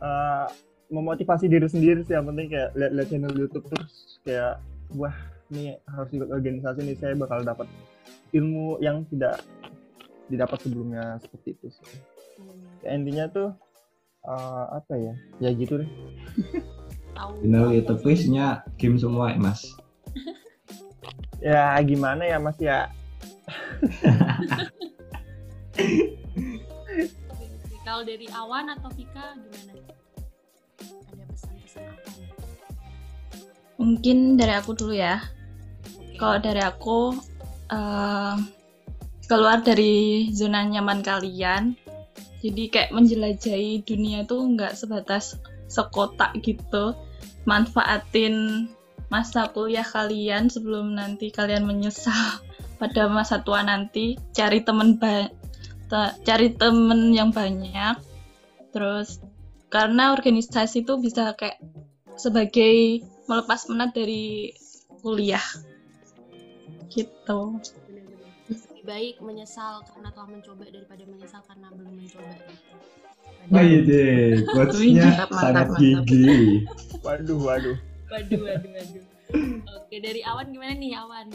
Uh, 0.00 0.46
memotivasi 0.90 1.46
diri 1.46 1.68
sendiri 1.70 2.02
sih 2.02 2.14
yang 2.14 2.26
penting 2.26 2.50
kayak 2.50 2.74
lihat-lihat 2.74 3.08
channel 3.10 3.34
YouTube 3.36 3.66
terus 3.70 4.18
kayak 4.26 4.58
wah 4.98 5.14
ini 5.50 5.74
harus 5.90 6.10
ikut 6.14 6.30
organisasi 6.30 6.86
nih 6.86 6.96
saya 6.96 7.18
bakal 7.18 7.42
dapat 7.42 7.66
ilmu 8.30 8.78
yang 8.78 9.02
tidak 9.10 9.42
didapat 10.30 10.62
sebelumnya 10.62 11.18
seperti 11.18 11.58
itu 11.58 11.66
sih. 11.74 11.98
Ya, 12.86 12.94
intinya 12.94 13.26
tuh 13.28 13.50
uh, 14.22 14.64
apa 14.78 14.94
ya? 14.94 15.14
Ya 15.42 15.50
gitu 15.50 15.82
deh. 15.82 15.90
Final 17.42 17.76
itu 17.76 17.92
quiznya 18.00 18.64
game 18.80 18.96
semua 18.96 19.34
ya 19.34 19.38
mas. 19.42 19.60
ya 21.44 21.76
gimana 21.82 22.22
ya 22.24 22.38
mas 22.38 22.56
ya. 22.62 22.88
Kalau 27.82 28.06
dari 28.06 28.30
Awan 28.30 28.70
atau 28.70 28.86
Vika 28.94 29.34
gimana? 29.34 29.82
Ada 31.10 31.24
pesan-pesan 31.26 31.82
apa? 31.90 32.10
Mungkin 33.82 34.38
dari 34.38 34.54
aku 34.54 34.78
dulu 34.78 34.94
ya 34.94 35.18
kalau 36.20 36.36
dari 36.36 36.60
aku 36.60 37.16
uh, 37.72 38.36
keluar 39.24 39.64
dari 39.64 40.28
zona 40.36 40.68
nyaman 40.68 41.00
kalian 41.00 41.80
jadi 42.40 42.62
kayak 42.72 42.90
menjelajahi 42.96 43.84
dunia 43.84 44.24
tuh 44.24 44.48
nggak 44.56 44.72
sebatas 44.72 45.36
sekotak 45.68 46.40
gitu. 46.40 46.96
Manfaatin 47.44 48.66
masa 49.12 49.52
kuliah 49.52 49.84
kalian 49.84 50.48
sebelum 50.48 50.96
nanti 50.96 51.28
kalian 51.28 51.68
menyesal 51.68 52.40
pada 52.80 53.12
masa 53.12 53.44
tua 53.44 53.60
nanti. 53.60 54.16
Cari 54.32 54.64
temen 54.64 54.96
ba 54.96 55.28
cari 56.24 56.56
temen 56.56 57.12
yang 57.12 57.28
banyak. 57.28 58.00
Terus 58.72 59.20
karena 59.68 60.16
organisasi 60.16 60.82
itu 60.88 60.96
bisa 60.96 61.36
kayak 61.36 61.60
sebagai 62.16 63.04
melepas 63.28 63.68
penat 63.68 63.92
dari 63.92 64.56
kuliah 65.04 65.44
gitu 66.90 67.56
lebih 68.50 68.82
baik 68.82 69.16
menyesal 69.20 69.84
karena 69.92 70.08
telah 70.10 70.28
mencoba 70.32 70.64
daripada 70.66 71.02
menyesal 71.04 71.40
karena 71.44 71.68
belum 71.70 71.94
mencoba 72.00 72.32
gitu. 72.32 72.74
Baik 73.52 73.78
deh, 73.84 74.24
quotesnya 74.56 75.28
sangat 75.28 75.68
gigi. 75.76 76.64
Waduh, 77.04 77.38
waduh. 77.44 77.76
Waduh, 78.08 78.40
waduh, 78.40 78.70
waduh. 78.72 79.04
Oke, 79.76 79.96
dari 80.00 80.24
Awan 80.24 80.48
gimana 80.48 80.72
nih 80.80 80.96
Awan? 80.96 81.28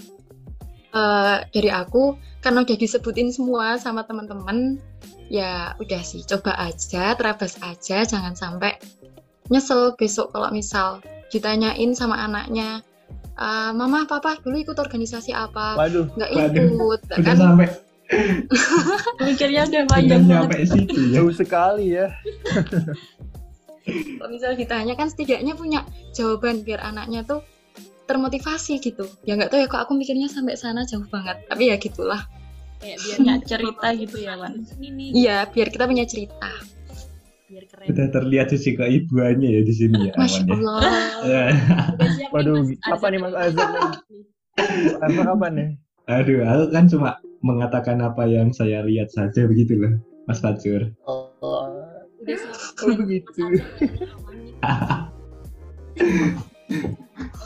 Uh, 0.96 1.46
dari 1.54 1.70
aku, 1.70 2.18
karena 2.42 2.66
udah 2.66 2.78
disebutin 2.82 3.30
semua 3.30 3.78
sama 3.78 4.08
teman-teman, 4.10 4.82
ya 5.30 5.78
udah 5.78 6.02
sih, 6.02 6.26
coba 6.26 6.58
aja, 6.58 7.14
terabas 7.14 7.62
aja, 7.62 8.08
jangan 8.08 8.34
sampai 8.34 8.74
nyesel 9.54 9.94
besok 10.00 10.34
kalau 10.34 10.50
misal 10.50 11.04
ditanyain 11.30 11.94
sama 11.94 12.16
anaknya, 12.26 12.82
uh, 13.40 13.72
mama 13.76 14.08
papa 14.08 14.40
dulu 14.42 14.60
ikut 14.60 14.78
organisasi 14.78 15.32
apa? 15.36 15.76
Waduh 15.80 16.08
nggak 16.16 16.32
ikut 16.32 16.72
waduh. 16.80 17.24
kan? 17.24 17.38
sampai. 17.38 17.70
Mikirnya 19.26 19.66
udah 19.66 19.84
panjang 19.90 20.24
sampai 20.30 20.62
situ 20.70 21.00
ya. 21.10 21.22
Jauh 21.22 21.34
sekali 21.34 21.86
ya. 21.98 22.08
Kalau 24.18 24.30
misalnya 24.34 24.58
ditanya 24.58 24.94
kan 24.98 25.10
setidaknya 25.14 25.54
punya 25.54 25.86
jawaban 26.14 26.66
biar 26.66 26.82
anaknya 26.82 27.22
tuh 27.26 27.42
termotivasi 28.06 28.82
gitu. 28.82 29.06
Ya 29.26 29.38
nggak 29.38 29.50
tahu 29.54 29.60
ya 29.62 29.68
kok 29.70 29.82
aku 29.90 29.94
mikirnya 29.98 30.30
sampai 30.30 30.58
sana 30.58 30.86
jauh 30.86 31.06
banget. 31.10 31.42
Tapi 31.50 31.74
ya 31.74 31.76
gitulah. 31.82 32.22
Kayak 32.82 32.98
biar 33.02 33.42
cerita 33.46 33.88
gitu 33.98 34.18
ya 34.22 34.34
Wan. 34.38 34.54
Iya 34.94 35.38
biar 35.50 35.68
kita 35.74 35.86
punya 35.90 36.06
cerita 36.06 36.75
biar 37.46 37.66
keren. 37.70 37.88
Udah 37.94 38.08
terlihat 38.10 38.48
sisi 38.52 38.74
keibuannya 38.74 39.50
ya 39.50 39.62
di 39.62 39.74
sini 39.74 40.10
ya. 40.10 40.14
Masya 40.18 40.44
Allah. 40.50 40.80
Ya. 41.26 41.46
Waduh, 42.34 42.66
apa 42.90 43.06
nih 43.10 43.20
Mas 43.22 43.34
nih? 43.34 43.46
Azhar 45.04 45.28
apa 45.30 45.48
nih? 45.52 45.70
Aduh, 46.06 46.46
aku 46.46 46.66
kan 46.70 46.86
cuma 46.86 47.12
mengatakan 47.42 47.98
apa 48.02 48.26
yang 48.30 48.54
saya 48.54 48.86
lihat 48.86 49.10
saja 49.14 49.46
begitu 49.50 49.78
loh, 49.78 49.94
Mas 50.30 50.42
Fajur. 50.42 50.94
Oh, 51.06 51.30
udah. 52.22 52.38
Oh, 52.86 52.92
begitu. 52.92 53.32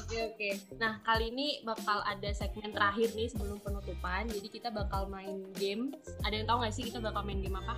Oke 0.09 0.17
oke. 0.25 0.49
Nah 0.81 0.97
kali 1.05 1.29
ini 1.29 1.61
bakal 1.61 2.01
ada 2.01 2.33
segmen 2.33 2.73
terakhir 2.73 3.13
nih 3.13 3.29
sebelum 3.29 3.61
penutupan. 3.61 4.25
Jadi 4.25 4.47
kita 4.49 4.73
bakal 4.73 5.05
main 5.05 5.45
game. 5.53 5.93
Ada 6.25 6.41
yang 6.41 6.47
tahu 6.49 6.57
nggak 6.65 6.73
sih 6.73 6.83
kita 6.89 6.97
bakal 6.97 7.21
main 7.21 7.37
game 7.45 7.53
apa? 7.53 7.77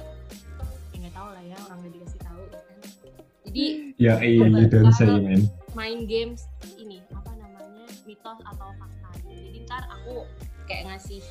Nggak 1.02 1.14
tahu 1.18 1.30
lah 1.34 1.43
ya 1.43 1.58
orang 1.68 1.78
nggak 1.82 1.93
dikasih 1.97 2.22
tahu 2.22 2.41
ya 2.45 2.60
kan 2.62 2.78
jadi 3.45 3.66
ya 3.97 4.14
iya 4.22 4.45
you 4.47 4.68
don't 4.70 4.93
say 4.93 5.10
man 5.10 5.41
main 5.74 6.06
games 6.06 6.47
ini 6.78 7.02
apa 7.12 7.32
namanya 7.36 7.86
mitos 8.06 8.39
atau 8.45 8.70
fakta 8.78 9.10
jadi 9.26 9.58
ntar 9.66 9.84
aku 9.89 10.26
kayak 10.70 10.84
ngasih 10.93 11.22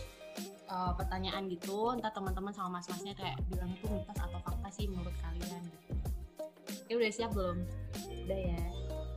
uh, 0.70 0.92
pertanyaan 0.98 1.46
gitu 1.48 1.94
ntar 1.98 2.10
teman-teman 2.14 2.52
sama 2.54 2.80
mas-masnya 2.80 3.14
kayak 3.14 3.38
bilang 3.48 3.70
itu 3.72 3.86
mitos 3.88 4.18
atau 4.18 4.38
fakta 4.42 4.68
sih 4.74 4.86
menurut 4.86 5.14
kalian 5.22 5.62
gitu. 5.66 5.92
Oke 6.90 6.92
udah 6.98 7.12
siap 7.14 7.30
belum? 7.30 7.58
Udah 8.26 8.40
ya. 8.50 8.62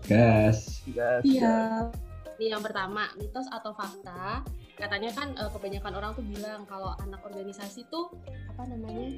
Gas. 0.05 0.85
Gas. 0.93 1.21
Iya. 1.25 1.89
Ini 2.37 2.53
yang 2.53 2.61
pertama, 2.61 3.09
mitos 3.17 3.49
atau 3.49 3.73
fakta 3.73 4.45
katanya 4.83 5.15
kan 5.15 5.31
uh, 5.39 5.47
kebanyakan 5.47 5.95
orang 5.95 6.11
tuh 6.11 6.27
bilang 6.27 6.67
kalau 6.67 6.91
anak 6.99 7.23
organisasi 7.23 7.87
tuh 7.87 8.11
apa 8.51 8.67
namanya 8.67 9.15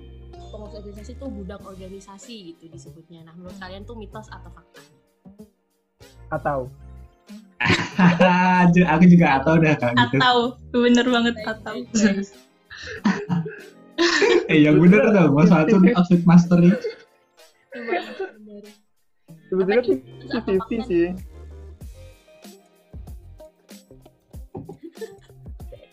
pengurus 0.53 0.77
organisasi 0.77 1.17
tuh 1.17 1.25
budak 1.33 1.57
organisasi 1.65 2.53
gitu 2.53 2.69
disebutnya. 2.69 3.25
Nah 3.25 3.33
menurut 3.33 3.57
kalian 3.57 3.81
tuh 3.81 3.97
mitos 3.97 4.29
atau 4.29 4.53
fakta? 4.53 4.81
Atau? 6.29 6.69
aku 8.93 9.03
juga 9.09 9.41
atau 9.41 9.57
dah 9.57 9.73
kalau 9.73 9.97
gitu. 9.97 10.17
Atau 10.21 10.37
bener 10.69 11.05
banget 11.09 11.33
atau. 11.41 11.81
eh 14.51 14.59
yang 14.61 14.77
bener 14.77 15.01
tuh 15.09 15.33
mas 15.33 15.49
Fatur 15.49 15.81
outfit 15.81 16.21
master 16.29 16.61
ini. 16.61 16.77
Sebetulnya 19.49 19.81
sih. 20.85 21.09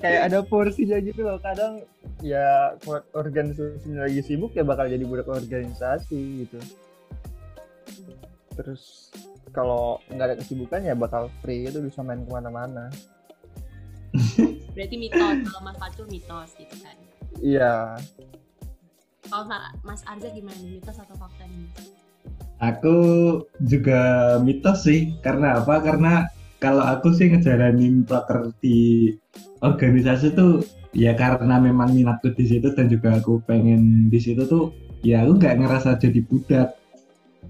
Kayak 0.02 0.22
ada 0.28 0.38
porsinya 0.42 0.98
gitu 0.98 1.22
loh. 1.22 1.38
Kadang 1.38 1.86
ya 2.20 2.74
organisasi 3.14 3.94
lagi 3.94 4.20
sibuk 4.26 4.52
ya 4.52 4.66
bakal 4.66 4.90
jadi 4.90 5.06
budak 5.06 5.30
organisasi 5.30 6.46
gitu. 6.46 6.58
Terus 8.58 9.14
kalau 9.54 10.02
nggak 10.10 10.26
ada 10.26 10.36
kesibukan 10.42 10.82
ya 10.82 10.98
bakal 10.98 11.30
free 11.40 11.70
itu 11.70 11.78
bisa 11.78 12.02
main 12.02 12.26
ke 12.26 12.30
mana-mana. 12.34 12.90
Berarti 14.76 14.96
mitos 14.98 15.46
kalau 15.48 15.60
mas 15.64 15.76
Fatul 15.78 16.10
mitos 16.10 16.50
gitu 16.58 16.74
kan? 16.82 16.96
Iya. 17.40 17.96
Kalau 19.30 19.48
mas 19.86 20.02
Arza 20.04 20.28
gimana 20.34 20.58
mitos 20.60 20.98
atau 20.98 21.16
fakta 21.16 21.48
nih 21.48 21.70
aku 22.62 22.96
juga 23.66 24.00
mitos 24.38 24.86
sih. 24.86 25.18
Karena 25.20 25.58
apa? 25.58 25.82
Karena 25.82 26.30
kalau 26.62 26.86
aku 26.86 27.10
sih 27.10 27.26
ngejalanin 27.26 28.06
proker 28.06 28.54
di 28.62 29.10
organisasi 29.66 30.30
tuh 30.38 30.62
ya 30.94 31.18
karena 31.18 31.58
memang 31.58 31.90
minatku 31.90 32.30
di 32.38 32.46
situ 32.46 32.70
dan 32.78 32.86
juga 32.86 33.18
aku 33.18 33.42
pengen 33.42 34.06
di 34.06 34.22
situ 34.22 34.46
tuh 34.46 34.70
ya 35.02 35.26
aku 35.26 35.42
nggak 35.42 35.58
ngerasa 35.58 35.98
jadi 35.98 36.22
budak. 36.22 36.78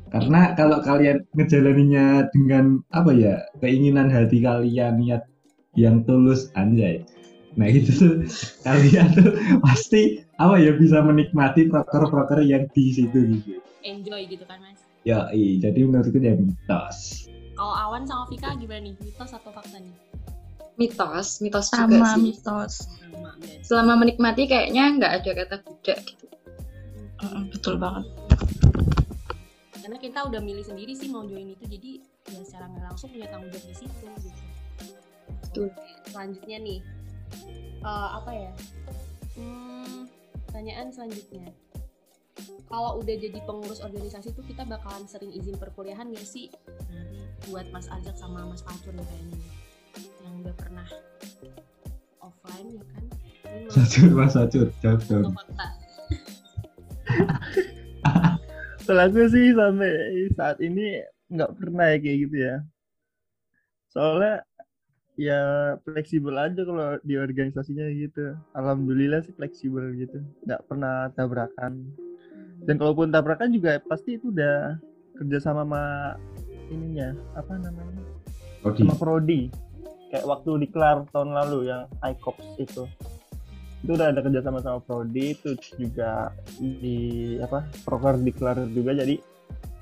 Karena 0.09 0.57
kalau 0.57 0.81
kalian 0.81 1.25
ngejalaninya 1.37 2.29
dengan 2.33 2.81
apa 2.93 3.13
ya 3.13 3.37
keinginan 3.61 4.09
hati 4.09 4.41
kalian 4.41 4.97
niat 4.97 5.29
yang 5.77 6.09
tulus 6.09 6.49
anjay. 6.57 7.05
Nah 7.53 7.69
itu 7.69 7.93
tuh 7.93 8.15
kalian 8.67 9.13
tuh 9.13 9.37
pasti 9.61 10.25
apa 10.41 10.57
ya 10.57 10.73
bisa 10.73 11.05
menikmati 11.05 11.69
proker-proker 11.69 12.41
yang 12.41 12.65
di 12.73 12.97
situ 12.97 13.29
gitu. 13.29 13.61
Enjoy 13.85 14.25
gitu 14.25 14.49
kan 14.49 14.57
mas? 14.65 14.81
Ya 15.05 15.29
iya 15.37 15.69
jadi 15.69 15.85
menurutku 15.85 16.17
ya 16.17 16.33
mitos 16.37 17.32
kalau 17.63 17.79
Awan 17.79 18.03
sama 18.03 18.27
Vika 18.27 18.59
gimana 18.59 18.91
nih 18.91 18.99
mitos 18.99 19.31
atau 19.31 19.55
fakta 19.55 19.79
nih 19.79 19.95
mitos, 20.75 21.39
mitos 21.39 21.71
Sama 21.71 21.95
juga 21.95 22.19
sih. 22.19 22.23
mitos. 22.33 22.75
Selama 23.63 24.03
menikmati 24.03 24.51
kayaknya 24.51 24.99
nggak 24.99 25.13
ada 25.23 25.31
kata 25.45 25.57
budak 25.63 25.99
gitu. 26.03 26.27
Mm, 27.23 27.53
betul 27.55 27.75
banget. 27.79 28.09
Karena 29.79 29.99
kita 30.01 30.27
udah 30.27 30.41
milih 30.43 30.65
sendiri 30.65 30.97
sih 30.97 31.13
mau 31.13 31.23
join 31.29 31.55
itu, 31.55 31.65
jadi 31.69 31.91
ya 32.35 32.41
secara 32.43 32.67
nggak 32.73 32.85
langsung 32.89 33.13
punya 33.13 33.29
tanggung 33.31 33.53
jawab 33.53 33.69
di 33.69 33.77
situ 33.79 34.07
gitu. 34.27 34.43
Betul. 35.45 35.69
Selanjutnya 36.09 36.59
nih, 36.65 36.79
uh, 37.85 38.09
apa 38.19 38.31
ya? 38.33 38.51
Hmm, 39.39 40.09
pertanyaan 40.49 40.89
selanjutnya. 40.89 41.53
Kalau 42.73 43.05
udah 43.05 43.17
jadi 43.21 43.37
pengurus 43.45 43.85
organisasi 43.85 44.33
tuh 44.33 44.45
kita 44.49 44.65
bakalan 44.65 45.05
sering 45.05 45.29
izin 45.37 45.61
perkuliahan 45.61 46.09
gak 46.09 46.25
sih? 46.25 46.49
Nah, 46.89 47.05
buat 47.53 47.69
Mas 47.69 47.85
Ajak 47.93 48.17
sama 48.17 48.49
Mas 48.49 48.65
Pacur 48.65 48.97
nih 48.97 49.05
kayaknya. 49.05 49.41
Yang 50.25 50.35
udah 50.41 50.55
pernah 50.57 50.89
offline 52.25 52.69
ya 52.73 52.85
kan? 52.97 53.05
Sacur 53.69 54.09
mas 54.17 54.33
Sacur 54.33 54.73
jawab 54.81 55.05
dong 55.05 55.37
gue 59.13 59.27
sih 59.29 59.53
sampai 59.53 59.93
saat 60.33 60.59
ini 60.65 61.05
nggak 61.33 61.53
pernah 61.57 61.93
ya 61.93 61.99
kayak 62.01 62.19
gitu 62.29 62.37
ya. 62.41 62.57
Soalnya 63.93 64.35
ya 65.21 65.41
fleksibel 65.85 66.37
aja 66.41 66.61
kalau 66.65 66.97
di 67.05 67.21
organisasinya 67.21 67.85
gitu. 67.93 68.37
Alhamdulillah 68.57 69.21
sih 69.25 69.37
fleksibel 69.37 69.93
gitu. 69.97 70.25
Nggak 70.49 70.65
pernah 70.69 71.13
tabrakan 71.13 71.93
dan 72.63 72.75
kalaupun 72.79 73.11
tabrakan 73.11 73.51
juga 73.51 73.83
pasti 73.83 74.19
itu 74.19 74.31
udah 74.31 74.79
kerja 75.19 75.39
sama 75.43 75.67
sama 75.67 75.83
ininya 76.71 77.13
apa 77.35 77.53
namanya? 77.59 78.05
Prodi. 78.63 78.81
sama 78.87 78.95
prodi. 78.97 79.41
Kayak 80.13 80.27
waktu 80.29 80.51
diklar 80.69 80.97
tahun 81.11 81.31
lalu 81.33 81.73
yang 81.73 81.89
ICOPS 82.05 82.49
itu. 82.61 82.85
Itu 83.83 83.91
udah 83.99 84.15
ada 84.15 84.21
kerja 84.23 84.41
sama 84.45 84.63
sama 84.63 84.79
Prodi 84.79 85.35
itu 85.35 85.59
juga 85.75 86.31
di 86.61 87.35
apa 87.43 87.67
proker 87.83 88.21
diklar 88.21 88.61
juga. 88.71 88.95
Jadi 88.95 89.19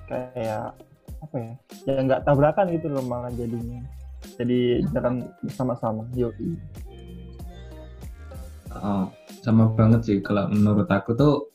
kayak 0.08 0.72
apa 1.20 1.36
ya 1.36 1.52
ya 1.84 1.94
nggak 2.00 2.22
tabrakan 2.24 2.72
gitu 2.72 2.88
loh 2.88 3.04
malah 3.04 3.28
jadinya. 3.34 3.82
Jadi 4.38 4.86
jalan 4.94 5.26
bersama-sama 5.44 6.08
yo 6.16 6.32
Oh, 8.70 9.10
sama 9.42 9.74
banget 9.74 10.00
sih 10.06 10.18
kalau 10.22 10.46
menurut 10.46 10.86
aku 10.86 11.18
tuh 11.18 11.49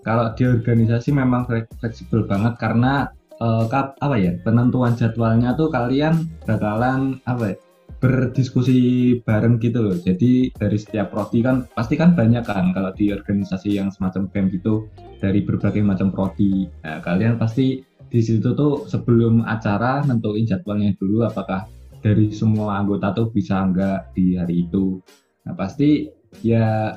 kalau 0.00 0.32
di 0.32 0.48
organisasi 0.48 1.12
memang 1.12 1.44
fleksibel 1.80 2.24
banget 2.24 2.56
karena 2.56 3.08
uh, 3.40 3.64
apa 3.72 4.16
ya 4.16 4.32
penentuan 4.44 4.94
jadwalnya 4.94 5.56
tuh 5.56 5.68
kalian 5.72 6.28
bakalan 6.44 7.18
apa 7.24 7.52
ya 7.52 7.56
berdiskusi 8.00 9.20
bareng 9.20 9.60
gitu 9.60 9.84
loh. 9.84 9.96
Jadi 10.00 10.48
dari 10.56 10.78
setiap 10.80 11.12
prodi 11.12 11.44
kan 11.44 11.68
pasti 11.76 12.00
kan 12.00 12.16
banyak 12.16 12.42
kan 12.48 12.72
kalau 12.72 12.96
di 12.96 13.12
organisasi 13.12 13.76
yang 13.76 13.92
semacam 13.92 14.24
BEM 14.32 14.56
gitu 14.56 14.88
dari 15.20 15.44
berbagai 15.44 15.84
macam 15.84 16.08
prodi. 16.08 16.64
Nah, 16.80 17.04
kalian 17.04 17.36
pasti 17.36 17.84
di 18.10 18.20
situ 18.24 18.56
tuh 18.56 18.88
sebelum 18.88 19.44
acara 19.44 20.02
nentuin 20.02 20.48
jadwalnya 20.48 20.96
dulu 20.96 21.28
apakah 21.28 21.68
dari 22.00 22.32
semua 22.32 22.80
anggota 22.80 23.12
tuh 23.12 23.28
bisa 23.28 23.60
enggak 23.60 24.08
di 24.16 24.34
hari 24.40 24.64
itu. 24.64 24.96
Nah, 25.44 25.52
pasti 25.52 26.08
ya 26.40 26.96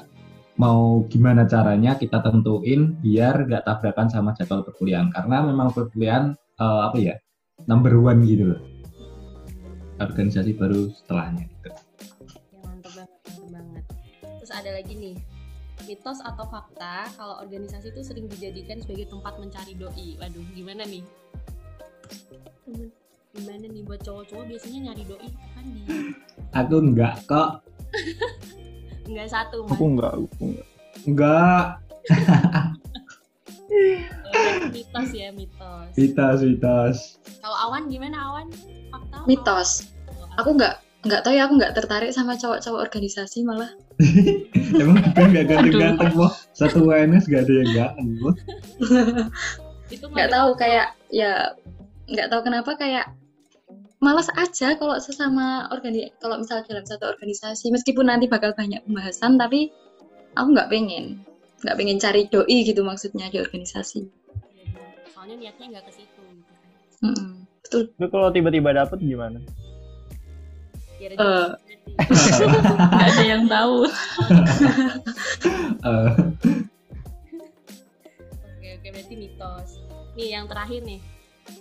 mau 0.53 1.01
gimana 1.09 1.49
caranya 1.49 1.97
kita 1.97 2.21
tentuin 2.21 2.93
biar 3.01 3.49
nggak 3.49 3.65
tabrakan 3.65 4.07
sama 4.09 4.37
jadwal 4.37 4.61
perkuliahan 4.61 5.09
karena 5.09 5.41
memang 5.41 5.73
perkuliahan 5.73 6.37
uh, 6.61 6.89
apa 6.89 6.97
ya 7.01 7.15
number 7.65 7.97
one 7.97 8.21
gitu 8.25 8.53
loh 8.53 8.61
organisasi 10.01 10.57
baru 10.57 10.89
setelahnya 10.91 11.45
gitu. 11.47 11.69
Ya, 11.69 12.59
mantap 12.65 12.91
banget, 12.97 13.09
mantap 13.13 13.45
banget. 13.51 13.83
Terus 14.41 14.51
ada 14.51 14.69
lagi 14.73 14.93
nih 14.97 15.15
mitos 15.83 16.19
atau 16.23 16.45
fakta 16.47 17.11
kalau 17.19 17.43
organisasi 17.43 17.91
itu 17.91 18.01
sering 18.01 18.25
dijadikan 18.31 18.79
sebagai 18.79 19.11
tempat 19.11 19.37
mencari 19.37 19.73
doi. 19.77 20.17
Waduh, 20.19 20.43
gimana 20.55 20.83
nih? 20.87 21.03
Gimana 23.33 23.65
nih 23.65 23.81
buat 23.85 24.01
cowok-cowok 24.05 24.45
biasanya 24.45 24.91
nyari 24.91 25.03
doi 25.09 25.29
kan 25.57 25.65
di 25.65 25.81
Aku 26.53 26.75
enggak 26.81 27.17
kok. 27.25 27.65
Enggak 29.07 29.27
satu, 29.31 29.67
Mas. 29.67 29.71
Aku 29.75 29.83
enggak, 29.91 30.11
aku 30.15 30.27
enggak. 30.41 30.67
Enggak. 31.03 31.63
Oh, 34.33 34.69
mitos 34.69 35.09
ya, 35.13 35.29
mitos. 35.33 35.89
Mitos, 35.97 36.39
mitos. 36.41 36.97
Kalau 37.43 37.57
Awan 37.69 37.91
gimana 37.91 38.17
Awan? 38.31 38.47
Fakta? 38.91 39.17
Mitos. 39.27 39.69
Aku 40.41 40.55
enggak 40.57 40.81
enggak 41.03 41.19
tahu 41.27 41.35
ya 41.35 41.43
aku 41.45 41.59
enggak 41.59 41.75
tertarik 41.75 42.11
sama 42.15 42.39
cowok-cowok 42.39 42.79
organisasi 42.79 43.43
malah. 43.43 43.71
Emang 44.81 45.03
kita 45.03 45.19
enggak 45.19 45.45
ganteng-ganteng 45.51 46.11
loh. 46.15 46.31
Satu 46.55 46.87
WNS 46.87 47.27
enggak 47.27 47.43
ada 47.43 47.53
yang 47.53 47.71
ganteng 47.75 48.09
loh. 48.23 48.35
Itu 49.91 50.05
enggak 50.09 50.31
tahu 50.31 50.49
kayak 50.55 50.95
ya 51.11 51.53
enggak 52.07 52.27
tahu 52.31 52.41
kenapa 52.47 52.71
kayak 52.79 53.05
malas 54.03 54.27
aja 54.35 54.75
kalau 54.75 54.99
sesama 54.99 55.71
organi 55.71 56.11
kalau 56.19 56.35
misalnya 56.35 56.67
dalam 56.67 56.85
satu 56.85 57.07
organisasi 57.07 57.71
meskipun 57.71 58.11
nanti 58.11 58.27
bakal 58.27 58.51
banyak 58.51 58.83
pembahasan 58.83 59.39
tapi 59.39 59.71
aku 60.35 60.47
nggak 60.51 60.69
pengen. 60.69 61.23
Nggak 61.63 61.77
pengen 61.79 61.97
cari 62.03 62.27
doi 62.27 62.57
gitu 62.67 62.83
maksudnya 62.83 63.31
di 63.31 63.39
organisasi. 63.39 64.03
Soalnya 65.15 65.35
niatnya 65.39 65.79
nggak 65.79 65.87
ke 65.87 65.91
situ 66.03 66.21
gitu 66.35 66.51
kan. 66.51 67.07
Mm 67.07 67.15
-mm, 67.15 67.31
betul. 67.63 67.81
Itu 67.95 68.07
kalau 68.11 68.27
tiba-tiba 68.35 68.69
dapet 68.75 68.99
gimana? 68.99 69.39
Uh, 71.19 71.55
nggak 72.91 73.07
ada 73.11 73.23
yang 73.23 73.43
tahu. 73.47 73.77
Oke 78.53 78.67
oke 78.79 78.87
berarti 78.87 79.15
mitos. 79.19 79.83
Nih 80.15 80.31
yang 80.31 80.47
terakhir 80.47 80.79
nih 80.87 81.03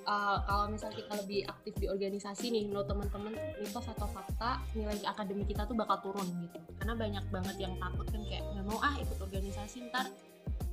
uh, 0.06 0.38
kalau 0.46 0.64
misalnya 0.70 0.96
kita 1.02 1.12
lebih 1.22 1.40
aktif 1.46 1.74
di 1.78 1.86
organisasi 1.90 2.50
nih 2.50 2.64
menurut 2.70 2.86
teman-teman 2.86 3.34
mitos 3.58 3.86
atau 3.86 4.08
fakta 4.10 4.62
nilai 4.74 4.98
akademik 5.06 5.50
kita 5.50 5.66
tuh 5.66 5.76
bakal 5.76 5.98
turun 6.02 6.26
gitu. 6.46 6.58
Karena 6.78 6.94
banyak 6.98 7.24
banget 7.30 7.56
yang 7.58 7.74
takut 7.78 8.06
kan 8.10 8.22
kayak 8.26 8.42
nggak 8.54 8.64
mau 8.66 8.78
ah 8.82 8.94
ikut 8.98 9.18
organisasi 9.18 9.90
ntar 9.90 10.06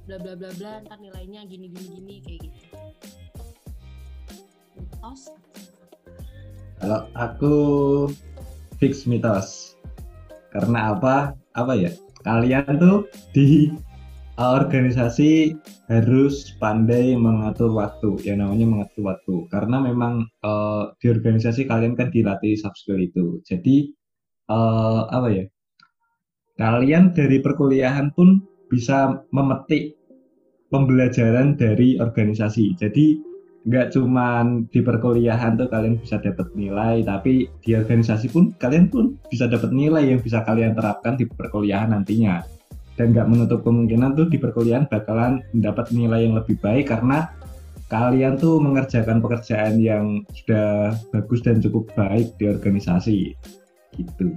bla 0.10 0.18
bla 0.18 0.34
bla 0.34 0.49
bla 0.57 0.74
ntar 0.86 0.97
nilainya 1.01 1.45
gini 1.45 1.70
gini 1.70 1.88
gini 1.97 2.16
kayak 2.22 2.39
gitu. 2.49 2.78
Mitos? 4.78 5.22
Kalau 6.80 7.01
aku 7.14 7.55
fix 8.80 9.03
mitos. 9.03 9.76
Karena 10.49 10.97
apa? 10.97 11.38
Apa 11.53 11.78
ya? 11.78 11.93
Kalian 12.26 12.82
tuh 12.82 13.05
di 13.36 13.70
organisasi 14.39 15.51
harus 15.91 16.55
pandai 16.63 17.11
mengatur 17.19 17.75
waktu 17.75 18.15
ya 18.23 18.39
namanya 18.39 18.65
mengatur 18.65 19.11
waktu. 19.11 19.35
Karena 19.51 19.83
memang 19.83 20.23
uh, 20.47 20.95
di 21.03 21.11
organisasi 21.11 21.67
kalian 21.67 21.99
kan 21.99 22.07
dilatih 22.07 22.55
soft 22.55 22.79
skill 22.79 23.03
itu. 23.03 23.43
Jadi 23.43 23.91
uh, 24.47 25.11
apa 25.11 25.27
ya 25.27 25.45
kalian 26.55 27.11
dari 27.11 27.43
perkuliahan 27.43 28.15
pun 28.15 28.39
bisa 28.71 29.27
memetik 29.35 29.99
pembelajaran 30.71 31.59
dari 31.59 31.99
organisasi. 31.99 32.79
Jadi 32.79 33.19
nggak 33.67 33.91
cuma 33.91 34.47
di 34.71 34.79
perkuliahan 34.79 35.59
tuh 35.59 35.67
kalian 35.67 35.99
bisa 35.99 36.15
dapat 36.23 36.47
nilai 36.55 37.03
tapi 37.03 37.43
di 37.59 37.75
organisasi 37.75 38.31
pun 38.31 38.55
kalian 38.55 38.87
pun 38.87 39.19
bisa 39.27 39.51
dapat 39.51 39.75
nilai 39.75 40.15
yang 40.15 40.23
bisa 40.23 40.47
kalian 40.47 40.79
terapkan 40.79 41.19
di 41.19 41.27
perkuliahan 41.27 41.91
nantinya 41.91 42.39
dan 43.00 43.16
nggak 43.16 43.32
menutup 43.32 43.64
kemungkinan 43.64 44.20
tuh 44.20 44.28
di 44.28 44.36
perkuliahan 44.36 44.91
bakalan 44.91 45.39
mendapat 45.56 45.95
nilai 45.95 46.28
yang 46.28 46.36
lebih 46.36 46.60
baik 46.60 46.91
karena 46.91 47.32
kalian 47.88 48.36
tuh 48.36 48.60
mengerjakan 48.60 49.24
pekerjaan 49.24 49.80
yang 49.80 50.28
sudah 50.36 50.91
bagus 51.16 51.39
dan 51.39 51.64
cukup 51.64 51.88
baik 51.95 52.36
di 52.36 52.52
organisasi 52.52 53.39
gitu. 53.95 54.36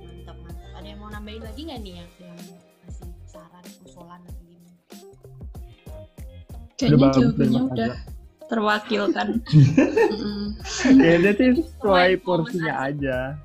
Mantap 0.00 0.36
mantap. 0.40 0.80
Ada 0.80 0.86
yang 0.88 0.98
mau 1.04 1.12
nambahin 1.12 1.44
lagi 1.44 1.60
nggak 1.68 1.78
nih 1.84 1.92
yang, 2.00 2.10
yang 2.24 2.38
kasih 2.88 3.12
saran 3.28 3.64
usulan 3.84 4.20
atau 4.24 4.42
gimana? 4.48 4.72
Kayaknya 6.80 7.08
jawabannya 7.12 7.62
udah 7.68 7.92
terwakilkan. 8.48 9.28
Kayaknya 11.04 11.32
sih 11.36 11.48
sesuai 11.68 12.12
porsinya 12.24 12.74
aja. 12.80 13.36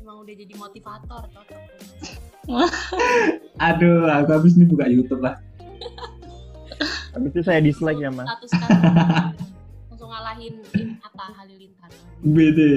Emang 0.00 0.24
udah 0.24 0.34
jadi 0.34 0.54
motivator 0.56 1.28
cocok. 1.28 2.29
Aduh, 3.68 4.08
aku 4.08 4.30
habis 4.32 4.56
ini 4.56 4.64
buka 4.64 4.88
YouTube 4.88 5.20
lah. 5.20 5.36
Habis 7.12 7.30
itu 7.36 7.42
saya 7.44 7.60
dislike 7.60 8.00
ya, 8.00 8.08
Mas. 8.08 8.24
Langsung 9.90 10.08
ngalahin 10.08 10.64
Atta 11.04 11.26
Halilintar. 11.36 11.90
Bede. 12.24 12.72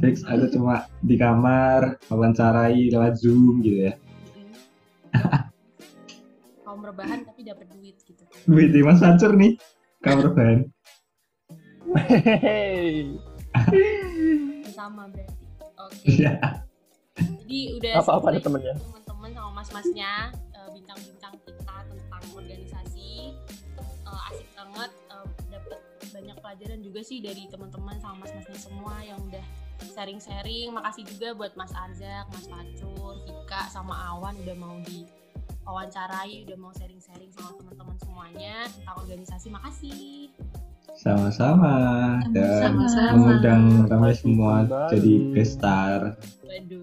Fix 0.00 0.24
aku 0.24 0.48
cuma 0.48 0.88
di 1.04 1.20
kamar 1.20 2.00
wawancarai 2.08 2.88
lewat 2.88 3.20
Zoom 3.20 3.60
gitu 3.60 3.92
ya. 3.92 3.94
Kaum 6.64 6.80
rebahan 6.80 7.28
tapi 7.28 7.44
dapat 7.44 7.68
duit 7.76 8.00
gitu. 8.00 8.24
Bede 8.48 8.80
Mas 8.80 9.04
hancur 9.04 9.36
nih. 9.36 9.60
Kaum 10.00 10.24
rebahan. 10.24 10.72
Sama 14.72 15.12
berarti. 15.12 15.44
Oke. 15.76 15.96
Okay. 16.00 16.16
Iya. 16.16 16.32
Jadi 17.22 17.60
udah 17.78 17.92
apa 18.00 18.10
apa 18.18 18.28
temennya? 18.40 18.74
teman-teman 18.76 19.30
sama 19.34 19.50
mas-masnya 19.62 20.12
uh, 20.58 20.68
bincang-bincang 20.74 21.34
kita 21.46 21.76
tentang 21.86 22.24
organisasi. 22.34 23.34
Uh, 24.06 24.20
asik 24.32 24.48
banget 24.58 24.90
uh, 25.14 25.26
dapat 25.48 25.78
banyak 26.12 26.36
pelajaran 26.42 26.80
juga 26.82 27.00
sih 27.00 27.18
dari 27.22 27.48
teman-teman 27.48 27.96
sama 28.02 28.26
mas-masnya 28.26 28.58
semua 28.58 28.94
yang 29.06 29.18
udah 29.30 29.44
sharing-sharing. 29.94 30.74
Makasih 30.74 31.04
juga 31.06 31.28
buat 31.34 31.52
Mas 31.54 31.72
Arzak, 31.74 32.26
Mas 32.30 32.46
Pacur, 32.46 33.22
Hika 33.26 33.70
sama 33.70 33.94
Awan 34.14 34.38
udah 34.42 34.56
mau 34.58 34.76
di 34.86 35.06
wawancarai 35.62 36.42
udah 36.46 36.58
mau 36.58 36.74
sharing-sharing 36.74 37.30
sama 37.30 37.54
teman-teman 37.58 37.96
semuanya 38.02 38.66
tentang 38.66 38.96
organisasi. 38.98 39.46
Makasih. 39.50 40.30
Sama-sama. 40.92 41.74
Dan 42.34 42.84
mengundang 43.16 43.88
kami 43.88 44.12
semua 44.12 44.66
jadi 44.92 45.12
guest 45.32 45.58
star. 45.58 46.18
Waduh. 46.44 46.81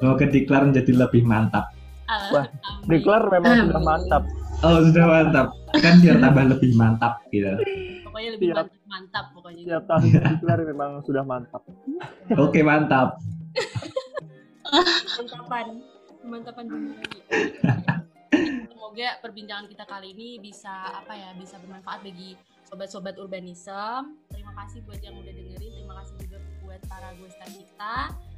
Mau 0.00 0.16
ke 0.16 0.26
diklar 0.32 0.64
menjadi 0.64 0.96
lebih 0.96 1.28
mantap. 1.28 1.76
Wah, 2.34 2.48
diklar 2.88 3.28
memang 3.30 3.68
sudah 3.68 3.82
mantap. 3.84 4.22
Oh 4.60 4.78
sudah 4.82 5.04
mantap. 5.06 5.46
Kan 5.78 6.02
biar 6.02 6.16
tambah 6.18 6.44
lebih 6.56 6.70
mantap 6.74 7.22
gitu. 7.30 7.48
Pokoknya 8.08 8.30
lebih 8.34 8.48
mantap, 8.50 8.68
mantap 8.88 9.24
pokoknya. 9.36 9.62
Tiap 9.68 9.84
tahun 9.86 10.02
diklar 10.34 10.58
memang 10.66 10.90
sudah 11.04 11.22
mantap. 11.22 11.62
Oke 12.34 12.60
mantap. 12.64 13.20
Mantapan, 15.20 15.66
mantapan 16.24 16.64
dunia. 16.66 16.96
Semoga 18.70 19.08
perbincangan 19.22 19.66
kita 19.70 19.84
kali 19.86 20.16
ini 20.16 20.28
bisa 20.42 20.70
apa 20.96 21.14
ya 21.14 21.30
bisa 21.38 21.60
bermanfaat 21.62 22.02
bagi 22.02 22.34
sobat-sobat 22.66 23.18
urbanism. 23.18 24.18
Terima 24.30 24.54
kasih 24.54 24.82
buat 24.86 24.98
yang 25.02 25.18
udah 25.18 25.30
dengerin, 25.34 25.70
terima 25.74 25.94
kasih 26.02 26.14
juga 26.26 26.38
buat 26.62 26.80
para 26.86 27.10
guest 27.18 27.38
kita. 27.50 27.96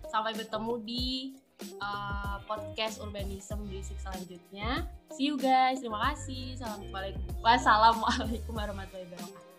Sampai 0.08 0.32
bertemu 0.36 0.72
di 0.84 1.36
uh, 1.80 2.38
podcast 2.46 3.00
urbanism 3.00 3.62
berisik 3.66 3.98
selanjutnya. 4.00 4.86
See 5.14 5.28
you 5.30 5.36
guys, 5.40 5.80
terima 5.80 6.12
kasih. 6.12 6.58
Assalamualaikum, 6.58 7.22
wassalamualaikum 7.40 8.52
warahmatullahi 8.52 9.08
wabarakatuh. 9.12 9.50